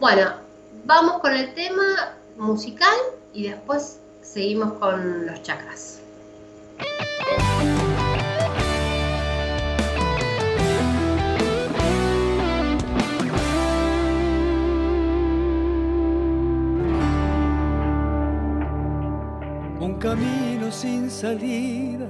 Bueno, 0.00 0.43
vamos 0.86 1.20
con 1.20 1.32
el 1.32 1.54
tema 1.54 2.16
musical 2.36 2.96
y 3.32 3.48
después 3.48 4.00
seguimos 4.22 4.74
con 4.74 5.26
los 5.26 5.42
chakras. 5.42 6.00
Un 19.80 19.98
camino 19.98 20.70
sin 20.70 21.10
salida 21.10 22.08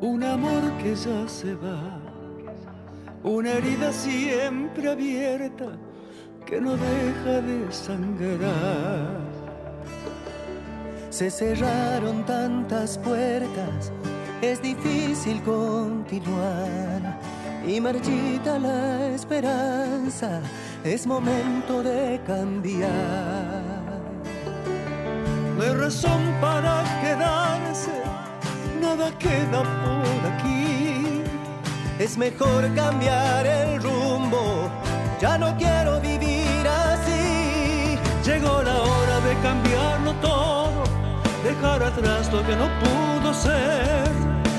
un 0.00 0.24
amor 0.24 0.62
que 0.82 0.94
ya 0.94 1.28
se 1.28 1.54
va, 1.54 2.00
una 3.22 3.52
herida 3.52 3.92
siempre 3.92 4.90
abierta 4.90 5.76
que 6.50 6.60
no 6.60 6.72
deja 6.76 7.40
de 7.40 7.72
sangrar. 7.72 9.20
Se 11.08 11.30
cerraron 11.30 12.26
tantas 12.26 12.98
puertas, 12.98 13.92
es 14.42 14.60
difícil 14.60 15.40
continuar 15.42 17.20
y 17.64 17.80
marchita 17.80 18.58
la 18.58 19.06
esperanza, 19.08 20.40
es 20.82 21.06
momento 21.06 21.82
de 21.84 22.20
cambiar. 22.26 23.70
No 25.56 25.62
hay 25.62 25.74
razón 25.74 26.22
para 26.40 26.82
quedarse 27.00 27.92
nada 28.80 29.10
queda 29.18 29.62
por 29.82 30.32
aquí. 30.32 31.22
Es 31.98 32.16
mejor 32.16 32.74
cambiar 32.74 33.46
el 33.46 33.82
rumbo, 33.82 34.70
ya 35.20 35.36
no 35.38 35.54
quiero 35.56 36.00
vivir. 36.00 36.29
Llegó 38.30 38.62
la 38.62 38.80
hora 38.80 39.20
de 39.28 39.34
cambiarlo 39.42 40.12
todo, 40.22 40.84
dejar 41.42 41.82
atrás 41.82 42.32
lo 42.32 42.46
que 42.46 42.54
no 42.54 42.68
pudo 42.78 43.34
ser. 43.34 44.08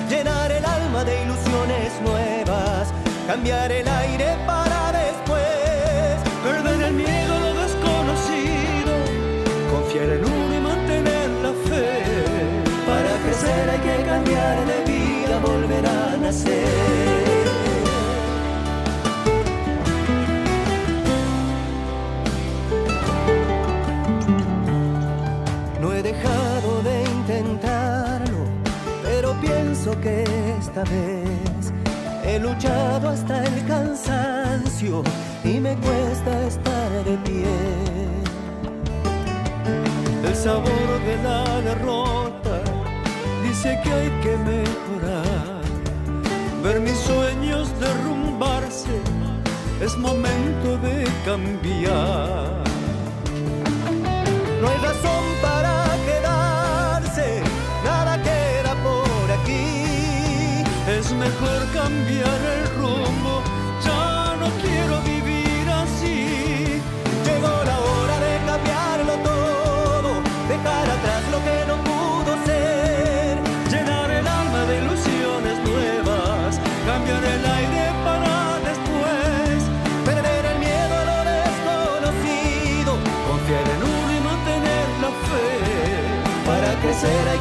Llenar 0.10 0.52
el 0.52 0.66
alma 0.66 1.06
de 1.06 1.24
ilusiones 1.24 1.90
nuevas, 2.04 2.94
cambiar 3.28 3.72
el 3.72 3.88
aire 3.88 4.36
para 4.46 4.92
después. 4.92 6.18
Perder 6.44 6.82
el 6.82 6.94
miedo 6.96 7.34
a 7.34 7.40
lo 7.40 7.54
desconocido, 7.64 8.94
confiar 9.72 10.10
en 10.18 10.26
uno 10.26 10.54
y 10.54 10.62
mantener 10.70 11.30
la 11.46 11.54
fe. 11.70 11.88
Para 12.86 13.12
crecer 13.24 13.70
hay 13.70 13.80
que 13.88 14.04
cambiar 14.04 14.66
de 14.66 14.78
vida, 14.92 15.40
volver 15.40 15.86
a 15.88 16.18
nacer. 16.18 17.01
Que 30.02 30.24
esta 30.60 30.84
vez 30.86 31.72
he 32.26 32.40
luchado 32.40 33.10
hasta 33.10 33.44
el 33.44 33.66
cansancio 33.66 35.04
y 35.44 35.60
me 35.60 35.76
cuesta 35.76 36.48
estar 36.48 36.92
de 37.04 37.18
pie. 37.18 37.46
El 40.28 40.36
sabor 40.36 40.90
de 41.06 41.24
la 41.24 41.62
derrota 41.62 42.62
dice 43.44 43.80
que 43.84 43.92
hay 43.92 44.10
que 44.24 44.38
mejorar. 44.38 45.62
Ver 46.64 46.80
mis 46.80 46.98
sueños 46.98 47.70
derrumbarse 47.80 49.00
es 49.82 49.96
momento 49.98 50.78
de 50.78 51.06
cambiar. 51.26 52.64
No 54.62 54.68
hay 54.68 54.78
razón 54.78 55.21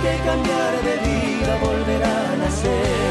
que 0.02 0.16
cambiar 0.24 0.82
de 0.82 0.96
vida, 1.06 1.58
volver 1.62 2.02
a 2.02 2.36
nacer. 2.36 3.09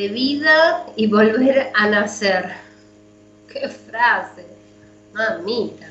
De 0.00 0.08
vida 0.08 0.86
y 0.96 1.06
volver 1.06 1.70
a 1.74 1.86
nacer. 1.88 2.52
¡Qué 3.52 3.68
frase! 3.68 4.46
Mamita. 5.12 5.88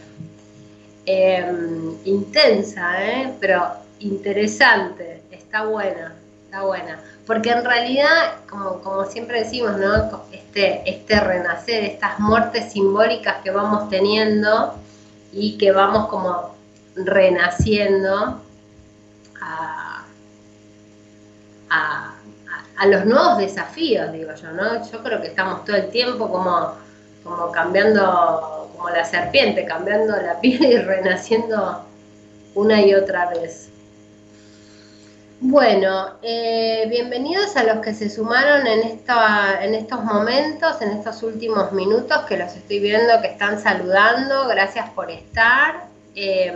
Em, 1.06 1.96
intensa, 2.06 3.04
¿eh? 3.04 3.34
Pero 3.40 3.68
interesante. 4.00 5.22
Está 5.30 5.66
buena, 5.66 6.16
está 6.46 6.64
buena. 6.64 7.00
Porque 7.28 7.52
en 7.52 7.64
realidad, 7.64 8.36
como, 8.50 8.82
como 8.82 9.06
siempre 9.06 9.44
decimos, 9.44 9.78
¿no? 9.78 10.24
Este, 10.32 10.90
este 10.90 11.20
renacer, 11.20 11.84
estas 11.84 12.20
muertes 12.20 12.72
simbólicas 12.72 13.38
que 13.44 13.52
vamos 13.52 13.90
teniendo 13.90 14.76
y 15.32 15.58
que 15.58 15.72
vamos 15.72 16.08
como 16.08 16.56
renaciendo 16.96 18.42
a, 19.40 20.06
a, 21.70 22.19
a 22.80 22.86
los 22.88 23.06
nuevos 23.06 23.38
desafíos, 23.38 24.12
digo 24.14 24.32
yo, 24.42 24.52
¿no? 24.52 24.90
Yo 24.90 25.04
creo 25.04 25.22
que 25.22 25.28
estamos 25.28 25.66
todo 25.66 25.76
el 25.76 25.90
tiempo 25.90 26.30
como, 26.30 26.76
como 27.26 27.52
cambiando, 27.52 28.70
como 28.74 28.90
la 28.90 29.04
serpiente, 29.04 29.66
cambiando 29.66 30.16
la 30.16 30.40
piel 30.40 30.64
y 30.64 30.78
renaciendo 30.78 31.84
una 32.56 32.82
y 32.82 32.96
otra 32.96 33.30
vez. 33.32 33.70
Bueno, 35.42 36.14
eh, 36.22 36.86
bienvenidos 36.90 37.58
a 37.58 37.66
los 37.66 37.80
que 37.80 37.94
se 37.94 38.10
sumaron 38.10 38.66
en, 38.66 38.80
esta, 38.80 39.60
en 39.62 39.76
estos 39.76 40.02
momentos, 40.02 40.82
en 40.82 40.92
estos 40.92 41.22
últimos 41.24 41.74
minutos 41.74 42.20
que 42.30 42.38
los 42.38 42.56
estoy 42.56 42.80
viendo 42.80 43.22
que 43.22 43.28
están 43.28 43.62
saludando. 43.62 44.48
Gracias 44.48 44.90
por 44.92 45.12
estar. 45.12 45.84
Eh, 46.16 46.54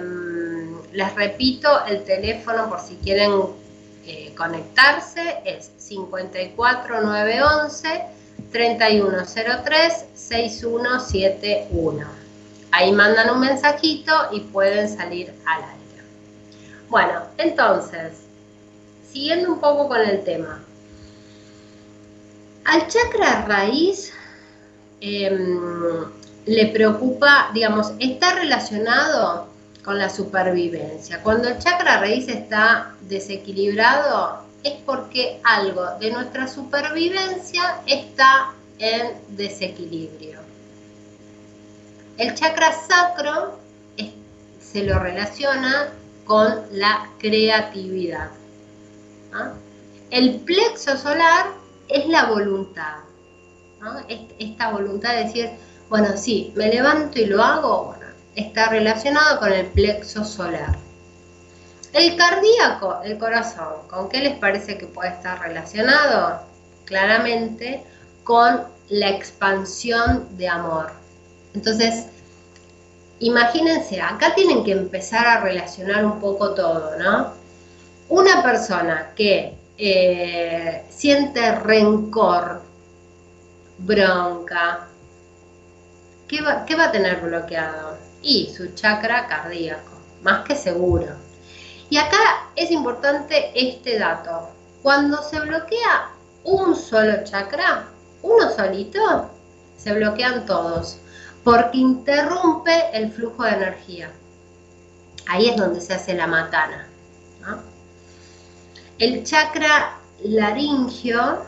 les 0.94 1.16
repito, 1.16 1.86
el 1.86 2.04
teléfono 2.06 2.70
por 2.70 2.80
si 2.80 2.96
quieren 2.96 3.32
eh, 4.06 4.34
conectarse 4.36 5.40
es 5.46 5.72
54911 5.78 8.04
3103 8.52 10.06
6171. 10.14 12.06
Ahí 12.72 12.92
mandan 12.92 13.30
un 13.30 13.40
mensajito 13.40 14.12
y 14.32 14.42
pueden 14.42 14.90
salir 14.90 15.34
al 15.46 15.64
aire. 15.64 15.78
Bueno, 16.90 17.22
entonces, 17.38 18.24
siguiendo 19.12 19.54
un 19.54 19.60
poco 19.60 19.88
con 19.88 20.02
el 20.02 20.24
tema. 20.24 20.64
Al 22.66 22.88
chakra 22.88 23.46
raíz 23.46 24.12
eh, 25.02 25.60
le 26.46 26.68
preocupa, 26.68 27.50
digamos, 27.54 27.94
está 28.00 28.36
relacionado 28.36 29.48
con 29.84 29.98
la 29.98 30.10
supervivencia. 30.10 31.22
Cuando 31.22 31.50
el 31.50 31.60
chakra 31.60 32.00
raíz 32.00 32.28
está 32.28 32.96
desequilibrado 33.02 34.44
es 34.64 34.74
porque 34.86 35.42
algo 35.44 35.86
de 36.00 36.12
nuestra 36.12 36.48
supervivencia 36.48 37.82
está 37.86 38.54
en 38.80 39.12
desequilibrio. 39.30 40.40
El 42.18 42.34
chakra 42.36 42.72
sacro 42.74 43.60
se 44.60 44.84
lo 44.84 45.00
relaciona 45.00 45.90
con 46.26 46.64
la 46.72 47.10
creatividad. 47.20 48.32
¿ah? 49.34 49.54
El 50.10 50.40
plexo 50.40 50.98
solar 50.98 51.48
es 51.88 52.08
la 52.08 52.26
voluntad. 52.26 53.00
Esta 54.40 54.72
voluntad 54.72 55.14
de 55.14 55.24
decir, 55.26 55.50
bueno, 55.90 56.16
sí, 56.16 56.54
me 56.56 56.70
levanto 56.70 57.20
y 57.20 57.26
lo 57.26 57.44
hago, 57.44 57.86
bueno, 57.86 58.03
está 58.36 58.70
relacionado 58.70 59.40
con 59.40 59.52
el 59.52 59.68
plexo 59.68 60.24
solar. 60.24 60.76
El 61.94 62.16
cardíaco, 62.16 63.02
el 63.04 63.18
corazón, 63.20 63.88
¿con 63.88 64.10
qué 64.10 64.20
les 64.20 64.38
parece 64.38 64.78
que 64.78 64.88
puede 64.88 65.10
estar 65.10 65.40
relacionado? 65.40 66.42
Claramente 66.86 67.84
con 68.24 68.64
la 68.90 69.10
expansión 69.10 70.28
de 70.38 70.48
amor. 70.48 70.92
Entonces, 71.54 72.08
imagínense, 73.20 74.02
acá 74.02 74.34
tienen 74.34 74.64
que 74.64 74.72
empezar 74.72 75.28
a 75.28 75.42
relacionar 75.42 76.04
un 76.04 76.20
poco 76.20 76.56
todo, 76.56 76.98
¿no? 76.98 77.34
Una 78.10 78.42
persona 78.42 79.12
que 79.16 79.56
eh, 79.78 80.86
siente 80.90 81.56
rencor, 81.56 82.62
bronca, 83.78 84.88
¿qué 86.28 86.42
va, 86.42 86.66
¿qué 86.66 86.76
va 86.76 86.86
a 86.86 86.92
tener 86.92 87.22
bloqueado? 87.22 88.03
Y 88.24 88.52
su 88.56 88.74
chakra 88.74 89.28
cardíaco, 89.28 89.92
más 90.24 90.44
que 90.46 90.56
seguro. 90.56 91.14
Y 91.90 91.98
acá 91.98 92.50
es 92.56 92.72
importante 92.72 93.52
este 93.54 94.00
dato. 94.00 94.50
Cuando 94.82 95.22
se 95.22 95.40
bloquea 95.40 96.10
un 96.44 96.76
solo 96.76 97.24
chakra, 97.24 97.86
uno 98.24 98.50
solito, 98.50 99.30
se 99.78 99.94
bloquean 99.94 100.46
todos, 100.46 100.98
porque 101.44 101.78
interrumpe 101.78 102.90
el 102.94 103.12
flujo 103.12 103.44
de 103.44 103.52
energía. 103.52 104.12
Ahí 105.28 105.50
es 105.50 105.58
donde 105.58 105.82
se 105.82 105.94
hace 105.94 106.14
la 106.14 106.28
matana. 106.28 106.88
El 108.98 109.24
chakra 109.24 109.98
laringio 110.24 111.44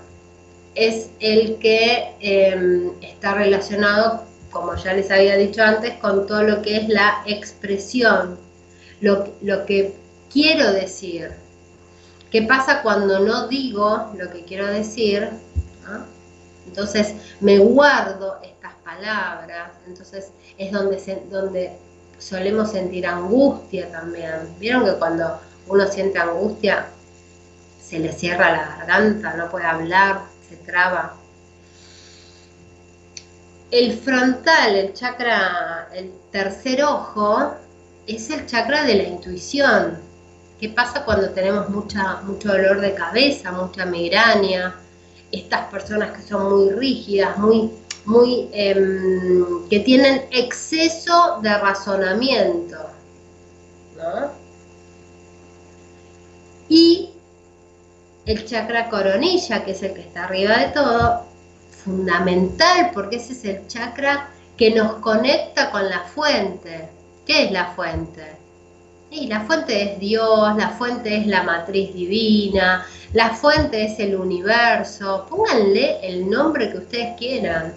es 0.75 1.09
el 1.19 1.57
que 1.59 2.15
eh, 2.19 2.91
está 3.01 3.33
relacionado, 3.33 4.25
como 4.55 4.73
ya 4.75 4.93
les 4.93 5.11
había 5.11 5.35
dicho 5.35 5.61
antes, 5.61 5.95
con 5.95 6.25
todo 6.27 6.41
lo 6.43 6.61
que 6.61 6.77
es 6.77 6.87
la 6.87 7.21
expresión, 7.25 8.37
lo, 9.01 9.27
lo 9.41 9.65
que 9.65 9.93
quiero 10.31 10.71
decir. 10.71 11.33
¿Qué 12.31 12.43
pasa 12.43 12.81
cuando 12.81 13.19
no 13.19 13.49
digo 13.49 14.13
lo 14.17 14.31
que 14.31 14.45
quiero 14.45 14.67
decir? 14.67 15.29
¿no? 15.83 16.05
Entonces 16.67 17.15
me 17.41 17.59
guardo 17.59 18.39
estas 18.41 18.73
palabras, 18.75 19.71
entonces 19.87 20.31
es 20.57 20.71
donde, 20.71 21.23
donde 21.29 21.77
solemos 22.17 22.71
sentir 22.71 23.05
angustia 23.07 23.91
también. 23.91 24.55
¿Vieron 24.57 24.85
que 24.85 24.93
cuando 24.93 25.37
uno 25.67 25.85
siente 25.87 26.17
angustia 26.17 26.87
se 27.81 27.99
le 27.99 28.13
cierra 28.13 28.51
la 28.51 28.77
garganta, 28.77 29.33
no 29.33 29.51
puede 29.51 29.65
hablar, 29.65 30.21
se 30.47 30.55
traba? 30.55 31.24
El 33.71 33.97
frontal, 33.97 34.75
el 34.75 34.93
chakra, 34.93 35.89
el 35.93 36.11
tercer 36.31 36.83
ojo, 36.83 37.53
es 38.07 38.29
el 38.29 38.45
chakra 38.45 38.83
de 38.83 38.95
la 38.95 39.03
intuición. 39.03 39.97
¿Qué 40.59 40.69
pasa 40.69 41.03
cuando 41.03 41.31
tenemos 41.31 41.69
mucha, 41.69 42.21
mucho 42.21 42.49
dolor 42.49 42.79
de 42.79 42.93
cabeza, 42.93 43.51
mucha 43.51 43.85
migraña? 43.85 44.75
Estas 45.31 45.67
personas 45.67 46.15
que 46.15 46.21
son 46.21 46.49
muy 46.49 46.69
rígidas, 46.71 47.37
muy, 47.37 47.71
muy, 48.05 48.49
eh, 48.53 48.75
que 49.69 49.79
tienen 49.79 50.27
exceso 50.31 51.39
de 51.41 51.57
razonamiento, 51.57 52.77
¿no? 53.97 54.31
Y 56.69 57.09
el 58.25 58.45
chakra 58.45 58.89
coronilla, 58.89 59.63
que 59.65 59.71
es 59.71 59.83
el 59.83 59.93
que 59.93 60.01
está 60.01 60.25
arriba 60.25 60.57
de 60.57 60.67
todo, 60.67 61.25
fundamental 61.85 62.91
porque 62.93 63.17
ese 63.17 63.33
es 63.33 63.45
el 63.45 63.67
chakra 63.67 64.29
que 64.57 64.71
nos 64.71 64.95
conecta 64.95 65.71
con 65.71 65.87
la 65.87 66.01
fuente. 66.01 66.89
¿Qué 67.25 67.45
es 67.45 67.51
la 67.51 67.67
fuente? 67.73 68.35
Y 69.11 69.27
la 69.27 69.41
fuente 69.41 69.93
es 69.93 69.99
Dios, 69.99 70.55
la 70.57 70.69
fuente 70.71 71.15
es 71.15 71.27
la 71.27 71.43
matriz 71.43 71.93
divina, 71.93 72.85
la 73.13 73.29
fuente 73.29 73.85
es 73.85 73.99
el 73.99 74.15
universo. 74.15 75.25
Pónganle 75.29 75.99
el 76.05 76.29
nombre 76.29 76.71
que 76.71 76.79
ustedes 76.79 77.17
quieran, 77.17 77.73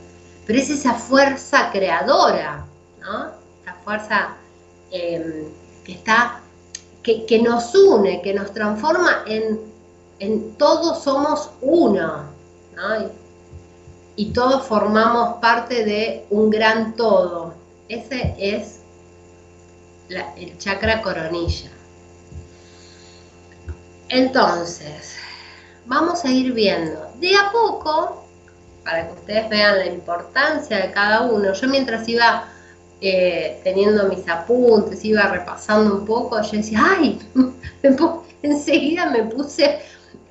pero 0.47 0.59
es 0.59 0.71
esa 0.71 0.95
fuerza 0.95 1.71
creadora, 1.71 2.65
¿no? 3.01 3.31
Esa 3.63 3.75
fuerza 3.85 4.37
em, 4.91 5.45
que 5.85 5.93
está, 5.93 6.41
que, 7.03 7.41
nos 7.43 7.75
une, 7.75 8.21
que 8.21 8.35
nos 8.35 8.53
transforma 8.53 9.23
en, 9.27 9.61
en 10.19 10.55
todos 10.57 11.05
somos 11.05 11.51
uno, 11.61 12.25
¿no? 12.75 13.28
Y 14.19 14.33
todos 14.33 14.66
formamos 14.66 15.39
parte 15.39 15.85
de 15.85 16.27
un 16.31 16.51
gran 16.51 16.97
todo. 16.97 17.55
Ese 17.89 18.35
es 18.37 18.81
el 20.09 20.59
chakra 20.59 21.03
coronilla. 21.03 21.71
Entonces, 24.09 25.14
vamos 25.87 26.25
a 26.25 26.33
ir 26.33 26.53
viendo 26.53 27.12
de 27.21 27.37
a 27.37 27.53
poco, 27.53 28.25
para 28.83 29.07
que 29.07 29.12
ustedes 29.12 29.49
vean 29.51 29.79
la 29.79 29.87
importancia 29.87 30.79
de 30.79 30.91
cada 30.91 31.23
uno. 31.23 31.53
Yo 31.53 31.69
mientras 31.69 32.09
iba 32.09 32.49
eh, 33.01 33.61
teniendo 33.62 34.09
mis 34.09 34.29
apuntes, 34.29 35.05
iba 35.05 35.29
repasando 35.29 35.95
un 35.95 36.05
poco, 36.05 36.43
yo 36.43 36.51
decía, 36.51 36.81
ay, 36.85 37.21
enseguida 38.43 39.11
me 39.11 39.23
puse 39.23 39.79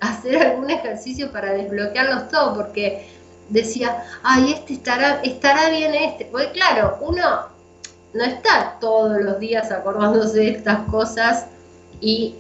a 0.02 0.10
hacer 0.10 0.46
algún 0.46 0.70
ejercicio 0.70 1.32
para 1.32 1.54
desbloquearlos 1.54 2.28
todos, 2.28 2.58
porque 2.58 3.17
decía, 3.50 4.04
ay, 4.24 4.54
este 4.54 4.74
estará, 4.74 5.22
estará 5.24 5.70
bien 5.70 5.94
este. 5.94 6.26
Porque 6.26 6.52
claro, 6.52 6.98
uno 7.02 7.48
no 8.14 8.24
está 8.24 8.78
todos 8.80 9.22
los 9.22 9.40
días 9.40 9.72
acordándose 9.72 10.40
de 10.40 10.50
estas 10.50 10.80
cosas 10.90 11.46
y 12.02 12.36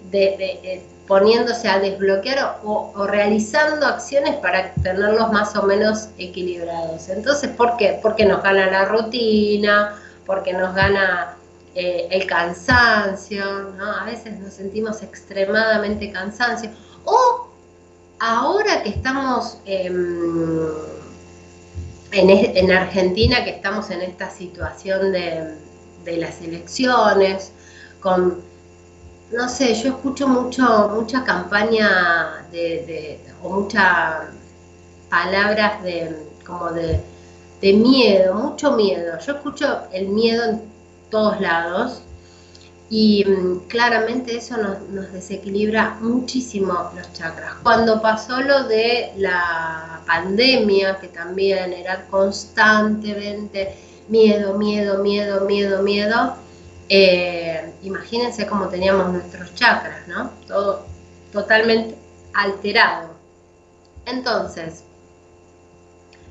poniéndose 1.07 1.67
a 1.67 1.79
desbloquear 1.79 2.59
o, 2.63 3.05
realizando 3.07 3.85
acciones 3.85 4.35
para 4.35 4.73
tenerlos 4.73 5.31
más 5.31 5.55
o 5.55 5.63
menos 5.63 6.09
equilibrados. 6.17 7.09
Entonces, 7.09 7.49
¿por 7.51 7.77
qué? 7.77 7.99
Porque 8.01 8.25
nos 8.25 8.43
gana 8.43 8.69
la 8.69 8.85
rutina, 8.85 9.95
porque 10.25 10.53
nos 10.53 10.75
gana 10.75 11.37
eh, 11.73 12.07
el 12.11 12.27
cansancio, 12.27 13.45
¿no? 13.77 13.91
A 13.91 14.05
veces 14.05 14.39
nos 14.39 14.53
sentimos 14.53 15.01
extremadamente 15.01 16.11
cansancio. 16.11 16.71
Ahora 18.19 18.83
que 18.83 18.89
estamos... 18.89 19.59
Em, 19.65 20.97
en, 22.11 22.71
Argentina 22.71 23.43
que 23.43 23.51
estamos 23.51 23.89
en 23.89 24.01
esta 24.01 24.29
situación 24.29 25.11
de, 25.11 25.55
las 26.17 26.41
elecciones, 26.41 27.51
con, 27.99 28.41
no 29.31 29.49
sé, 29.49 29.73
yo 29.75 29.89
escucho 29.89 30.27
mucho, 30.27 30.89
mucha 30.95 31.25
campaña 31.25 32.47
de, 32.49 33.19
o 33.43 33.49
muchas 33.49 34.27
palabras 35.09 35.83
de, 35.83 36.15
como 36.45 36.71
de, 36.71 37.01
de 37.61 37.73
miedo, 37.73 38.35
mucho 38.35 38.71
miedo. 38.71 39.19
Yo 39.19 39.33
escucho 39.33 39.83
el 39.91 40.07
miedo 40.07 40.45
en 40.45 40.61
todos 41.09 41.41
lados 41.41 42.03
y 42.89 43.25
mm, 43.25 43.67
claramente 43.67 44.37
eso 44.37 44.57
nos, 44.57 45.11
desequilibra 45.11 45.97
muchísimo 46.01 46.91
los 46.95 47.11
chakras. 47.13 47.55
Cuando 47.63 48.01
pasó 48.01 48.41
lo 48.41 48.63
de 48.63 49.11
la 49.17 50.01
pandemia, 50.05 50.97
que 50.99 51.07
también 51.07 51.73
era 51.73 52.05
constantemente 52.07 53.75
miedo, 54.07 54.57
miedo, 54.57 55.03
miedo, 55.03 55.45
miedo, 55.45 55.83
miedo, 55.83 56.35
eh, 56.89 57.73
imagínense 57.83 58.47
cómo 58.47 58.69
teníamos 58.69 59.11
nuestros 59.11 59.53
chakras, 59.55 60.07
¿no? 60.07 60.31
Todo 60.47 60.85
totalmente 61.33 61.95
alterado. 62.33 63.09
Entonces, 64.05 64.83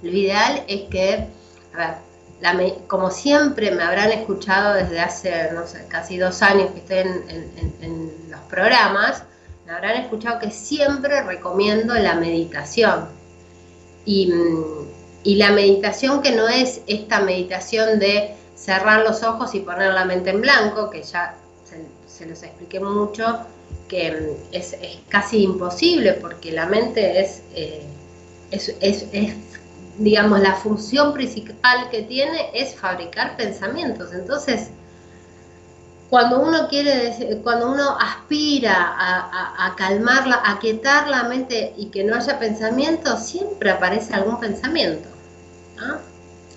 lo 0.01 0.11
ideal 0.11 0.65
es 0.67 0.89
que, 0.89 1.27
a 1.75 1.77
ver, 1.77 2.06
como 2.87 3.11
siempre 3.11 3.71
me 3.71 3.83
habrán 3.83 4.13
escuchado 4.13 4.75
desde 4.75 5.01
hace, 5.01 5.51
casi 5.89 6.19
dos 6.19 6.43
años 6.43 6.71
que 6.73 6.81
estoy 6.81 6.99
en, 6.99 8.13
los 8.31 8.41
programas, 8.51 9.23
me 9.65 9.73
habrán 9.73 10.03
escuchado 10.03 10.39
que 10.39 10.51
siempre 10.51 11.23
recomiendo 11.23 11.95
la 11.95 12.15
meditación. 12.15 13.09
Y, 14.05 14.33
la 15.25 15.51
meditación 15.51 16.23
que 16.23 16.31
no 16.31 16.49
es 16.49 16.83
esta 16.87 17.19
meditación 17.21 17.99
de 17.99 18.37
cerrar 18.55 19.03
los 19.03 19.25
ojos 19.25 19.55
y 19.57 19.61
poner 19.61 19.93
la 19.93 20.05
mente 20.05 20.31
en 20.31 20.41
blanco, 20.41 20.89
que 20.89 21.03
ya 21.03 21.35
se, 22.07 22.27
los 22.27 22.43
expliqué 22.45 22.79
mucho, 22.79 23.41
que 23.89 24.37
es, 24.53 24.77
casi 25.09 25.43
imposible 25.43 26.13
porque 26.13 26.53
la 26.53 26.67
mente 26.67 27.21
es, 27.21 27.43
eh, 27.55 27.83
digamos, 29.99 30.41
la 30.41 30.55
función 30.55 31.13
principal 31.13 31.89
que 31.91 32.03
tiene 32.03 32.51
es 32.55 32.75
fabricar 32.75 33.37
pensamientos. 33.37 34.13
Entonces, 34.13 34.71
cuando 36.11 36.41
uno 36.41 36.69
quiere, 36.69 37.41
cuando 37.43 37.73
uno 37.73 37.97
aspira 37.99 38.75
a, 38.77 39.75
calmarla, 39.77 40.41
a 40.45 40.59
quietar 40.59 41.09
la 41.09 41.25
mente 41.25 41.75
y 41.77 41.87
que 41.87 42.05
no 42.05 42.15
haya 42.15 42.39
pensamiento, 42.39 43.17
siempre 43.19 43.71
aparece 43.71 44.15
algún 44.15 44.39
pensamiento. 44.39 45.09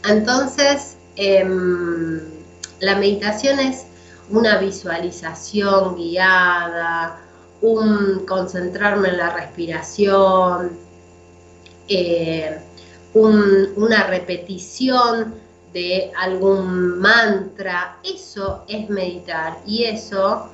Entonces, 0.07 0.97
em, 1.15 2.21
la 2.79 2.95
meditación 2.95 3.59
es 3.59 3.85
una 4.29 4.57
visualización 4.59 5.95
guiada, 5.95 7.19
un 7.61 8.25
concentrarme 8.25 9.09
en 9.09 9.17
la 9.17 9.31
respiración, 9.31 10.77
eh, 11.87 12.61
una 13.13 14.07
repetición 14.07 15.33
de 15.73 16.11
algún 16.17 16.99
mantra, 16.99 17.97
eso 18.03 18.63
es 18.67 18.89
meditar 18.89 19.59
y 19.65 19.83
eso 19.85 20.49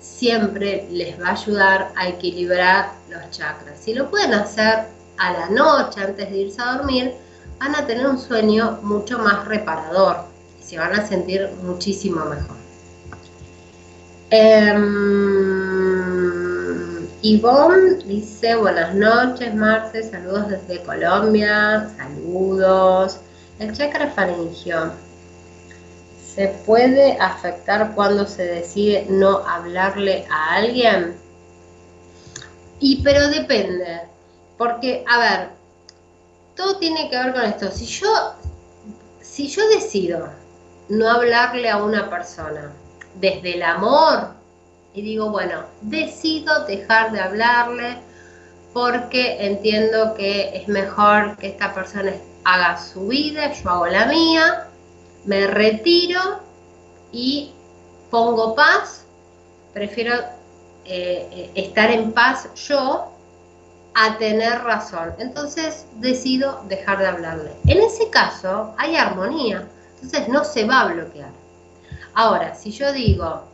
siempre 0.00 0.86
les 0.90 1.20
va 1.20 1.28
a 1.28 1.32
ayudar 1.32 1.92
a 1.96 2.08
equilibrar 2.08 2.92
los 3.10 3.30
chakras. 3.30 3.78
Si 3.80 3.94
lo 3.94 4.10
pueden 4.10 4.34
hacer 4.34 4.86
a 5.18 5.32
la 5.32 5.48
noche 5.50 6.00
antes 6.00 6.30
de 6.30 6.38
irse 6.38 6.60
a 6.62 6.76
dormir, 6.76 7.14
van 7.58 7.74
a 7.74 7.86
tener 7.86 8.06
un 8.06 8.18
sueño 8.18 8.78
mucho 8.82 9.18
más 9.18 9.44
reparador 9.46 10.18
y 10.60 10.62
se 10.62 10.78
van 10.78 10.94
a 10.94 11.06
sentir 11.06 11.50
muchísimo 11.62 12.24
mejor. 12.24 12.56
Em, 14.30 15.97
Yvonne 17.22 17.96
dice, 18.04 18.54
buenas 18.54 18.94
noches, 18.94 19.52
Marce, 19.52 20.08
saludos 20.08 20.50
desde 20.50 20.82
Colombia, 20.84 21.90
saludos. 21.96 23.18
El 23.58 23.76
chakra 23.76 24.06
faringio 24.08 24.92
se 26.32 26.46
puede 26.64 27.18
afectar 27.18 27.92
cuando 27.96 28.24
se 28.24 28.44
decide 28.44 29.06
no 29.08 29.38
hablarle 29.38 30.28
a 30.30 30.54
alguien. 30.54 31.16
Y 32.78 33.02
pero 33.02 33.26
depende, 33.28 34.02
porque, 34.56 35.04
a 35.08 35.18
ver, 35.18 35.48
todo 36.54 36.78
tiene 36.78 37.10
que 37.10 37.18
ver 37.18 37.32
con 37.32 37.42
esto. 37.42 37.72
Si 37.72 37.84
yo, 37.86 38.08
si 39.20 39.48
yo 39.48 39.68
decido 39.70 40.28
no 40.88 41.10
hablarle 41.10 41.68
a 41.68 41.82
una 41.82 42.08
persona 42.08 42.70
desde 43.16 43.56
el 43.56 43.62
amor, 43.64 44.37
y 44.98 45.02
digo, 45.02 45.30
bueno, 45.30 45.62
decido 45.80 46.64
dejar 46.64 47.12
de 47.12 47.20
hablarle 47.20 47.98
porque 48.72 49.46
entiendo 49.46 50.14
que 50.14 50.56
es 50.56 50.66
mejor 50.66 51.36
que 51.36 51.48
esta 51.48 51.72
persona 51.72 52.12
haga 52.44 52.76
su 52.78 53.06
vida, 53.06 53.52
yo 53.52 53.70
hago 53.70 53.86
la 53.86 54.06
mía, 54.06 54.66
me 55.24 55.46
retiro 55.46 56.40
y 57.12 57.52
pongo 58.10 58.56
paz, 58.56 59.04
prefiero 59.72 60.14
eh, 60.84 61.52
estar 61.54 61.92
en 61.92 62.10
paz 62.10 62.48
yo 62.56 63.12
a 63.94 64.18
tener 64.18 64.62
razón. 64.64 65.14
Entonces 65.18 65.86
decido 66.00 66.64
dejar 66.66 66.98
de 66.98 67.06
hablarle. 67.06 67.52
En 67.68 67.78
ese 67.78 68.10
caso 68.10 68.74
hay 68.78 68.96
armonía, 68.96 69.68
entonces 69.94 70.28
no 70.28 70.44
se 70.44 70.64
va 70.64 70.80
a 70.80 70.92
bloquear. 70.92 71.30
Ahora, 72.14 72.56
si 72.56 72.72
yo 72.72 72.92
digo, 72.92 73.44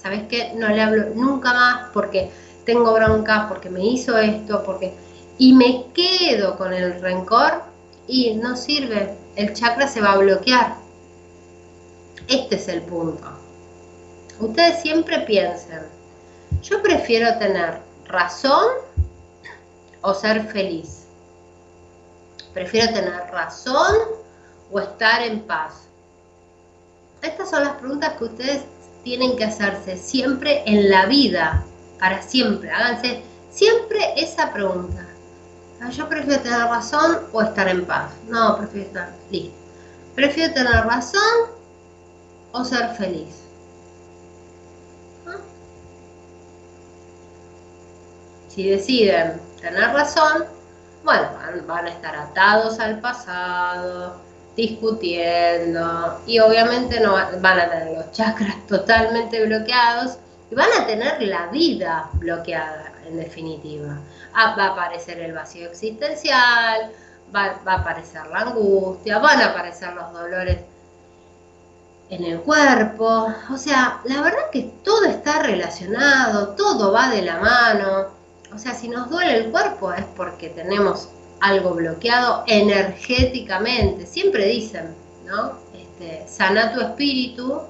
¿sabes 0.00 0.24
qué? 0.28 0.52
No 0.54 0.68
le 0.68 0.80
hablo 0.80 1.14
nunca 1.14 1.52
más 1.52 1.90
porque 1.92 2.30
tengo 2.64 2.92
bronca, 2.92 3.46
porque 3.48 3.70
me 3.70 3.84
hizo 3.84 4.16
esto, 4.18 4.62
porque... 4.64 4.94
Y 5.38 5.54
me 5.54 5.86
quedo 5.94 6.58
con 6.58 6.72
el 6.74 7.00
rencor 7.00 7.62
y 8.06 8.34
no 8.34 8.56
sirve, 8.56 9.16
el 9.36 9.54
chakra 9.54 9.88
se 9.88 10.02
va 10.02 10.12
a 10.12 10.18
bloquear. 10.18 10.74
Este 12.28 12.56
es 12.56 12.68
el 12.68 12.82
punto. 12.82 13.26
Ustedes 14.38 14.82
siempre 14.82 15.20
piensen, 15.20 15.80
yo 16.62 16.82
prefiero 16.82 17.38
tener 17.38 17.78
razón 18.06 18.66
o 20.02 20.14
ser 20.14 20.46
feliz? 20.48 21.06
¿Prefiero 22.54 22.92
tener 22.92 23.30
razón 23.30 23.96
o 24.70 24.80
estar 24.80 25.22
en 25.22 25.40
paz? 25.40 25.88
Estas 27.22 27.50
son 27.50 27.64
las 27.64 27.74
preguntas 27.74 28.14
que 28.14 28.24
ustedes 28.24 28.64
tienen 29.04 29.36
que 29.36 29.44
hacerse 29.44 29.96
siempre 29.96 30.62
en 30.66 30.90
la 30.90 31.06
vida, 31.06 31.64
para 31.98 32.22
siempre. 32.22 32.70
Háganse 32.70 33.22
siempre 33.50 34.14
esa 34.16 34.52
pregunta. 34.52 35.06
Ah, 35.80 35.90
yo 35.90 36.08
prefiero 36.08 36.42
tener 36.42 36.60
razón 36.60 37.20
o 37.32 37.42
estar 37.42 37.68
en 37.68 37.86
paz. 37.86 38.12
No, 38.28 38.58
prefiero 38.58 38.86
estar 38.86 39.12
listo. 39.30 39.54
Prefiero 40.14 40.52
tener 40.52 40.84
razón 40.84 41.50
o 42.52 42.64
ser 42.64 42.90
feliz. 42.96 43.42
¿Ah? 45.26 45.38
Si 48.48 48.68
deciden 48.68 49.40
tener 49.60 49.92
razón, 49.92 50.44
bueno, 51.04 51.28
van, 51.66 51.86
a 51.86 51.90
estar 51.90 52.14
atados 52.14 52.78
al 52.78 53.00
pasado, 53.00 54.20
discutiendo 54.56 56.20
y 56.26 56.38
obviamente 56.38 57.00
no 57.00 57.12
van 57.40 57.60
a 57.60 57.70
tener 57.70 57.96
los 57.96 58.12
chakras 58.12 58.56
totalmente 58.66 59.44
bloqueados 59.46 60.18
y 60.50 60.54
van 60.54 60.68
a 60.78 60.86
tener 60.86 61.22
la 61.22 61.46
vida 61.46 62.10
bloqueada 62.14 62.92
en 63.06 63.16
definitiva. 63.16 63.98
Ah, 64.34 64.54
va 64.58 64.66
a 64.66 64.68
aparecer 64.68 65.18
el 65.20 65.32
vacío 65.32 65.68
existencial, 65.68 66.92
va, 67.34 67.60
va, 67.66 67.74
a 67.74 67.80
aparecer 67.80 68.26
la 68.26 68.40
angustia, 68.40 69.18
van 69.18 69.40
a 69.40 69.46
aparecer 69.46 69.92
los 69.94 70.12
dolores 70.12 70.58
en 72.10 72.24
el 72.24 72.40
cuerpo. 72.40 73.32
O 73.52 73.56
sea, 73.56 74.00
la 74.04 74.20
verdad 74.20 74.50
que 74.52 74.62
todo 74.84 75.04
está 75.04 75.42
relacionado, 75.42 76.48
todo 76.50 76.92
va 76.92 77.08
de 77.08 77.22
la 77.22 77.38
mano. 77.38 78.06
O 78.52 78.58
sea, 78.58 78.74
si 78.74 78.88
nos 78.88 79.08
duele 79.08 79.36
el 79.36 79.50
cuerpo 79.50 79.92
es 79.92 80.04
porque 80.16 80.48
tenemos 80.48 81.08
algo 81.40 81.74
bloqueado 81.74 82.44
energéticamente. 82.46 84.06
Siempre 84.06 84.46
dicen, 84.46 84.94
¿no? 85.26 85.58
Este, 85.74 86.26
sana 86.28 86.72
tu 86.72 86.80
espíritu, 86.80 87.62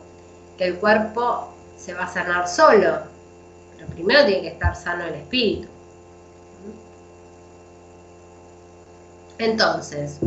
que 0.59 0.67
el 0.67 0.79
cuerpo 0.79 1.53
se 1.77 1.95
va 1.95 2.05
a 2.05 2.13
sanar 2.13 2.49
solo. 2.49 2.99
Pero 3.77 3.89
primero 3.89 4.25
tiene 4.27 4.43
que 4.43 4.49
estar 4.49 4.77
sano 4.77 5.05
el 5.05 5.15
espíritu. 5.15 5.69
Entonces, 9.39 10.19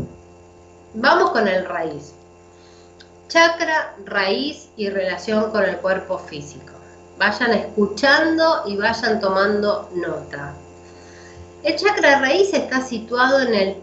vamos 0.96 1.32
con 1.32 1.48
el 1.48 1.66
raíz. 1.66 2.14
Chakra, 3.28 3.96
raíz 4.06 4.70
y 4.76 4.90
relación 4.90 5.52
con 5.52 5.64
el 5.64 5.78
cuerpo 5.78 6.18
físico. 6.18 6.74
Vayan 7.20 7.52
escuchando 7.52 8.64
y 8.66 8.76
vayan 8.76 9.20
tomando 9.20 9.90
nota. 9.94 10.56
El 11.64 11.78
chakra 11.78 12.20
raíz 12.20 12.54
está 12.54 12.82
situado 12.82 13.40
en 13.40 13.56
el 13.56 13.78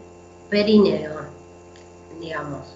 perineo, 0.51 1.22
digamos, 2.20 2.66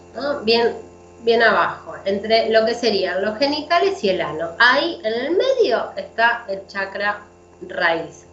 bien, 0.45 0.77
bien 1.21 1.43
abajo, 1.43 1.95
entre 2.07 2.49
lo 2.49 2.65
que 2.65 2.75
serían 2.75 3.21
los 3.21 3.39
genitales 3.39 4.03
y 4.03 4.09
el 4.09 4.23
ano. 4.23 4.53
Ahí 4.59 4.99
en 5.05 5.13
el 5.13 5.37
medio 5.37 5.91
está 5.97 6.47
el 6.49 6.67
chakra 6.69 7.21
raíz. 7.69 8.25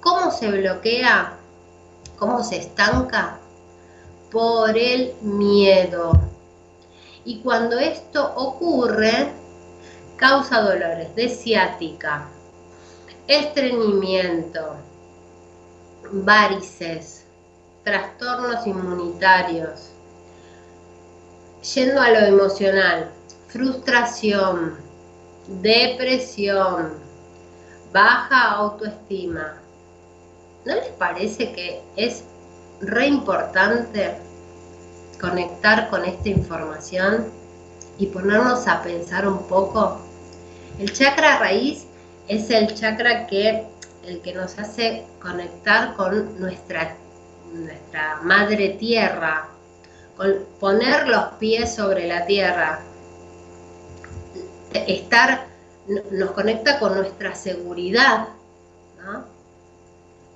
¿Cómo 0.00 0.30
se 0.30 0.50
bloquea? 0.50 1.34
¿Cómo 2.18 2.42
se 2.42 2.56
estanca? 2.56 3.38
Por 4.30 4.76
el 4.78 5.12
miedo. 5.20 6.18
Y 7.26 7.40
cuando 7.40 7.78
esto 7.78 8.32
ocurre, 8.36 9.28
causa 10.16 10.62
dolores 10.62 11.14
de 11.14 11.28
ciática, 11.28 12.26
estreñimiento, 13.26 14.76
varices, 16.22 17.24
trastornos 17.82 18.66
inmunitarios. 18.66 19.90
Yendo 21.74 22.00
a 22.00 22.10
lo 22.10 22.18
emocional, 22.20 23.10
frustración, 23.48 24.76
depresión, 25.60 26.94
baja 27.92 28.52
autoestima. 28.52 29.54
¿No 30.64 30.74
les 30.76 30.88
parece 30.90 31.52
que 31.52 31.82
es 31.96 32.24
re 32.80 33.06
importante 33.06 34.16
conectar 35.20 35.90
con 35.90 36.04
esta 36.04 36.28
información 36.28 37.26
y 37.98 38.06
ponernos 38.06 38.68
a 38.68 38.82
pensar 38.82 39.26
un 39.26 39.38
poco? 39.48 39.98
El 40.78 40.92
chakra 40.92 41.38
raíz 41.38 41.86
es 42.28 42.50
el 42.50 42.72
chakra 42.74 43.26
que 43.26 43.66
el 44.06 44.20
que 44.20 44.34
nos 44.34 44.58
hace 44.58 45.06
conectar 45.20 45.94
con 45.94 46.38
nuestra, 46.40 46.96
nuestra 47.52 48.20
madre 48.22 48.70
tierra, 48.70 49.48
con 50.16 50.44
poner 50.60 51.08
los 51.08 51.24
pies 51.38 51.74
sobre 51.74 52.06
la 52.06 52.26
tierra, 52.26 52.80
estar, 54.72 55.46
nos 56.10 56.30
conecta 56.32 56.78
con 56.78 56.94
nuestra 56.94 57.34
seguridad, 57.34 58.28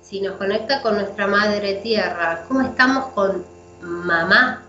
si 0.01 0.21
nos 0.21 0.37
conecta 0.37 0.81
con 0.81 0.95
nuestra 0.95 1.27
madre 1.27 1.75
tierra, 1.75 2.43
¿cómo 2.47 2.61
estamos 2.61 3.07
con 3.09 3.45
mamá? 3.81 4.63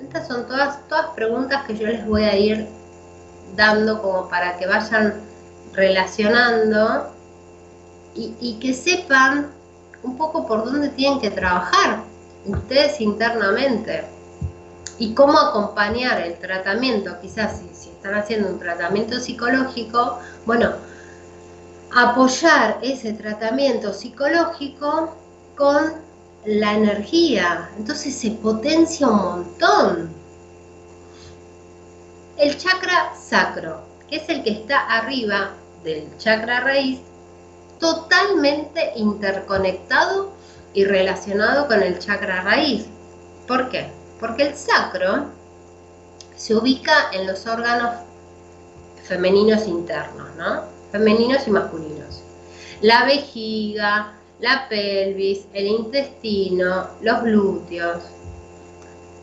Estas 0.00 0.28
son 0.28 0.46
todas, 0.46 0.86
todas 0.88 1.06
preguntas 1.10 1.64
que 1.66 1.76
yo 1.76 1.86
les 1.86 2.06
voy 2.06 2.24
a 2.24 2.36
ir 2.36 2.68
dando 3.56 4.00
como 4.02 4.28
para 4.28 4.56
que 4.58 4.66
vayan 4.66 5.20
relacionando 5.76 7.12
y, 8.14 8.54
que 8.60 8.72
sepan 8.72 9.48
un 10.02 10.16
poco 10.16 10.46
por 10.46 10.64
dónde 10.64 10.88
tienen 10.88 11.20
que 11.20 11.30
trabajar 11.30 12.02
ustedes 12.46 12.98
internamente 13.02 14.04
y 14.98 15.12
cómo 15.12 15.38
acompañar 15.38 16.22
el 16.22 16.38
tratamiento, 16.38 17.20
quizás 17.20 17.60
si, 17.72 17.90
están 17.90 18.14
haciendo 18.14 18.48
un 18.48 18.58
tratamiento 18.58 19.20
psicológico, 19.20 20.18
bueno, 20.46 20.72
apoyar 21.94 22.78
ese 22.80 23.12
tratamiento 23.12 23.92
psicológico 23.92 25.14
con 25.56 25.92
la 26.46 26.72
energía, 26.72 27.68
entonces 27.76 28.14
se 28.14 28.30
potencia 28.30 29.08
un 29.08 29.16
montón. 29.16 30.08
El 32.38 32.56
chakra 32.56 33.12
sacro, 33.14 33.82
que 34.08 34.16
es 34.16 34.28
el 34.30 34.42
que 34.42 34.50
está 34.50 34.78
arriba 34.86 35.50
del 35.86 36.18
chakra 36.18 36.60
raíz 36.60 37.00
totalmente 37.78 38.92
interconectado 38.96 40.32
y 40.74 40.84
relacionado 40.84 41.68
con 41.68 41.82
el 41.82 41.98
chakra 41.98 42.42
raíz. 42.42 42.86
¿Por 43.46 43.70
qué? 43.70 43.86
Porque 44.18 44.48
el 44.48 44.56
sacro 44.56 45.26
se 46.36 46.54
ubica 46.54 47.10
en 47.12 47.26
los 47.26 47.46
órganos 47.46 47.94
femeninos 49.04 49.66
internos, 49.68 50.28
¿no? 50.36 50.64
Femeninos 50.90 51.46
y 51.46 51.50
masculinos. 51.50 52.22
La 52.80 53.04
vejiga, 53.04 54.12
la 54.40 54.68
pelvis, 54.68 55.46
el 55.52 55.66
intestino, 55.66 56.88
los 57.00 57.22
glúteos. 57.22 58.02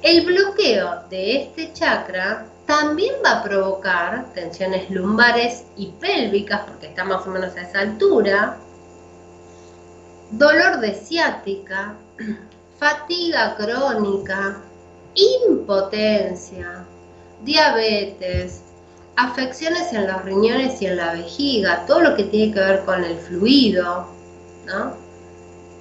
El 0.01 0.25
bloqueo 0.25 1.03
de 1.09 1.43
este 1.43 1.73
chakra 1.73 2.45
también 2.65 3.15
va 3.25 3.39
a 3.39 3.43
provocar 3.43 4.33
tensiones 4.33 4.89
lumbares 4.89 5.65
y 5.75 5.87
pélvicas, 5.99 6.61
porque 6.61 6.87
está 6.87 7.03
más 7.03 7.25
o 7.27 7.29
menos 7.29 7.55
a 7.55 7.61
esa 7.61 7.79
altura, 7.81 8.57
dolor 10.31 10.79
de 10.79 10.93
ciática, 10.93 11.95
fatiga 12.79 13.55
crónica, 13.55 14.61
impotencia, 15.15 16.85
diabetes, 17.43 18.61
afecciones 19.15 19.91
en 19.93 20.07
los 20.07 20.23
riñones 20.23 20.81
y 20.81 20.87
en 20.87 20.97
la 20.97 21.13
vejiga, 21.13 21.85
todo 21.85 22.01
lo 22.01 22.15
que 22.15 22.23
tiene 22.23 22.53
que 22.53 22.59
ver 22.59 22.85
con 22.85 23.03
el 23.03 23.17
fluido, 23.17 24.07
¿no? 24.65 24.95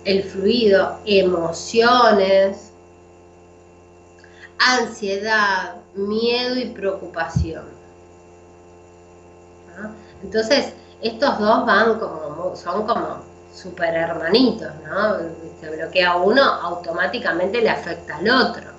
El 0.04 0.24
fluido, 0.24 0.98
emociones, 1.06 2.72
ansiedad, 4.58 5.81
miedo 5.94 6.56
y 6.56 6.66
preocupación. 6.70 7.64
Entonces, 10.22 10.72
estos 11.00 11.38
dos 11.38 11.66
van 11.66 11.98
como, 11.98 12.54
son 12.56 12.86
como 12.86 13.18
super 13.52 13.94
hermanitos, 13.94 14.72
¿no? 14.86 15.16
Se 15.60 15.70
bloquea 15.76 16.16
uno, 16.16 16.42
automáticamente 16.42 17.60
le 17.60 17.70
afecta 17.70 18.16
al 18.16 18.30
otro. 18.30 18.70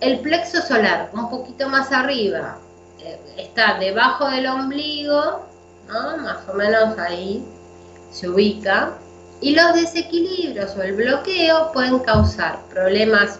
El 0.00 0.20
plexo 0.20 0.60
solar, 0.60 1.10
un 1.12 1.30
poquito 1.30 1.68
más 1.68 1.90
arriba, 1.92 2.58
eh, 2.98 3.18
está 3.38 3.78
debajo 3.78 4.28
del 4.28 4.46
ombligo, 4.46 5.46
¿no? 5.88 6.16
Más 6.18 6.48
o 6.48 6.54
menos 6.54 6.98
ahí 6.98 7.44
se 8.10 8.28
ubica. 8.28 8.92
Y 9.40 9.54
los 9.54 9.74
desequilibrios 9.74 10.74
o 10.76 10.82
el 10.82 10.94
bloqueo 10.94 11.72
pueden 11.72 11.98
causar 12.00 12.58
problemas 12.70 13.38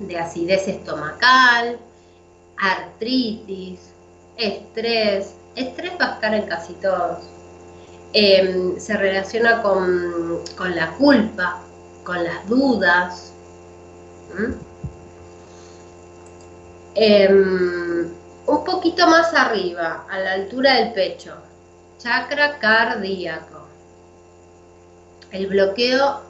de 0.00 0.18
acidez 0.18 0.66
estomacal, 0.66 1.78
artritis, 2.56 3.80
estrés. 4.36 5.34
Estrés 5.56 5.92
va 6.00 6.06
a 6.06 6.14
estar 6.14 6.34
en 6.34 6.46
casi 6.46 6.74
todos. 6.74 7.18
Em, 8.12 8.78
se 8.78 8.96
relaciona 8.96 9.62
con, 9.62 10.74
la 10.74 10.90
culpa, 10.96 11.62
con 12.04 12.24
las 12.24 12.46
dudas. 12.48 13.32
Em, 16.94 18.10
un 18.46 18.64
poquito 18.64 19.06
más 19.06 19.32
arriba, 19.34 20.06
a 20.10 20.18
la 20.18 20.32
altura 20.32 20.74
del 20.74 20.92
pecho, 20.92 21.34
chakra 21.98 22.58
cardíaco. 22.58 23.66
El 25.30 25.46
bloqueo 25.46 26.22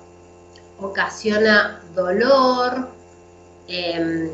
ocasiona 0.81 1.83
dolor, 1.95 3.00
em, 3.71 4.31